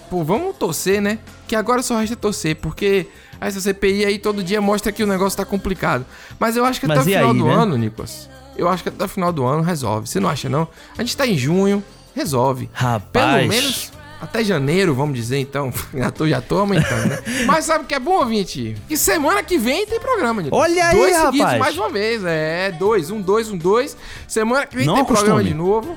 Pô, 0.08 0.22
vamos 0.22 0.56
torcer, 0.56 1.02
né? 1.02 1.18
Que 1.48 1.56
agora 1.56 1.82
só 1.82 1.98
resta 1.98 2.16
torcer, 2.16 2.56
porque 2.56 3.06
essa 3.40 3.60
CPI 3.60 4.04
aí 4.04 4.18
todo 4.18 4.42
dia 4.42 4.60
mostra 4.60 4.92
que 4.92 5.02
o 5.02 5.06
negócio 5.06 5.36
tá 5.36 5.44
complicado. 5.44 6.06
Mas 6.38 6.56
eu 6.56 6.64
acho 6.64 6.80
que 6.80 6.86
Mas 6.86 7.00
até 7.00 7.10
o 7.10 7.12
final 7.12 7.30
aí, 7.32 7.38
do 7.38 7.44
né? 7.46 7.54
ano, 7.54 7.76
Nicolas. 7.76 8.28
Eu 8.56 8.68
acho 8.68 8.82
que 8.82 8.88
até 8.88 9.04
o 9.04 9.08
final 9.08 9.32
do 9.32 9.44
ano 9.44 9.62
resolve. 9.62 10.08
Você 10.08 10.20
não 10.20 10.28
acha, 10.28 10.48
não? 10.48 10.68
A 10.96 11.02
gente 11.02 11.16
tá 11.16 11.26
em 11.26 11.36
junho, 11.36 11.82
resolve. 12.14 12.68
Rapaz. 12.72 13.36
Pelo 13.36 13.48
menos 13.48 13.92
até 14.20 14.44
janeiro, 14.44 14.94
vamos 14.94 15.16
dizer, 15.16 15.38
então. 15.38 15.72
Já 15.94 16.10
tô, 16.10 16.28
já 16.28 16.40
tô 16.40 16.58
aumentando, 16.58 17.06
né? 17.08 17.18
Mas 17.46 17.64
sabe 17.64 17.84
o 17.84 17.86
que 17.88 17.94
é 17.94 17.98
bom, 17.98 18.12
ouvinte? 18.20 18.76
Que 18.88 18.96
semana 18.96 19.42
que 19.42 19.58
vem 19.58 19.84
tem 19.86 19.98
programa, 19.98 20.40
Nicolas. 20.42 20.70
Olha 20.70 20.86
aí, 20.86 20.96
Dois 20.96 21.16
seguidos 21.16 21.40
rapaz. 21.40 21.58
mais 21.60 21.76
uma 21.76 21.90
vez. 21.90 22.22
É, 22.24 22.70
dois, 22.72 23.10
um, 23.10 23.20
dois, 23.20 23.50
um, 23.50 23.56
dois. 23.58 23.96
Semana 24.28 24.64
que 24.66 24.76
vem 24.76 24.86
Não 24.86 24.94
tem 24.94 25.04
programa 25.04 25.40
acostume. 25.40 25.50
de 25.50 25.54
novo. 25.56 25.96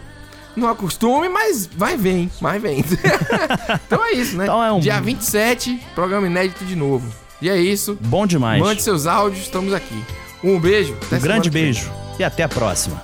Não 0.56 0.70
acostume, 0.70 1.28
mas 1.30 1.68
vai 1.68 1.98
vem, 1.98 2.32
vai 2.40 2.58
vem. 2.58 2.80
então 3.86 4.04
é 4.06 4.14
isso, 4.14 4.38
né? 4.38 4.46
Então 4.46 4.64
é 4.64 4.72
um- 4.72 4.80
Dia 4.80 5.02
27, 5.02 5.80
programa 5.94 6.26
inédito 6.28 6.64
de 6.66 6.76
novo. 6.78 7.06
E 7.42 7.50
é 7.50 7.58
isso. 7.58 7.98
Bom 8.02 8.26
demais. 8.26 8.62
Mande 8.62 8.82
seus 8.82 9.06
áudios, 9.06 9.44
estamos 9.44 9.74
aqui. 9.74 10.02
Um 10.44 10.58
beijo. 10.60 10.96
até 11.06 11.18
Um 11.18 11.20
grande 11.20 11.50
beijo. 11.50 11.92
E 12.18 12.24
até 12.24 12.44
a 12.44 12.50
próxima. 12.50 13.04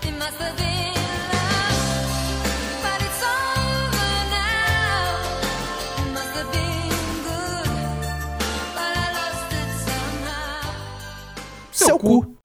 Seu 11.82 11.98
cu. 11.98 12.36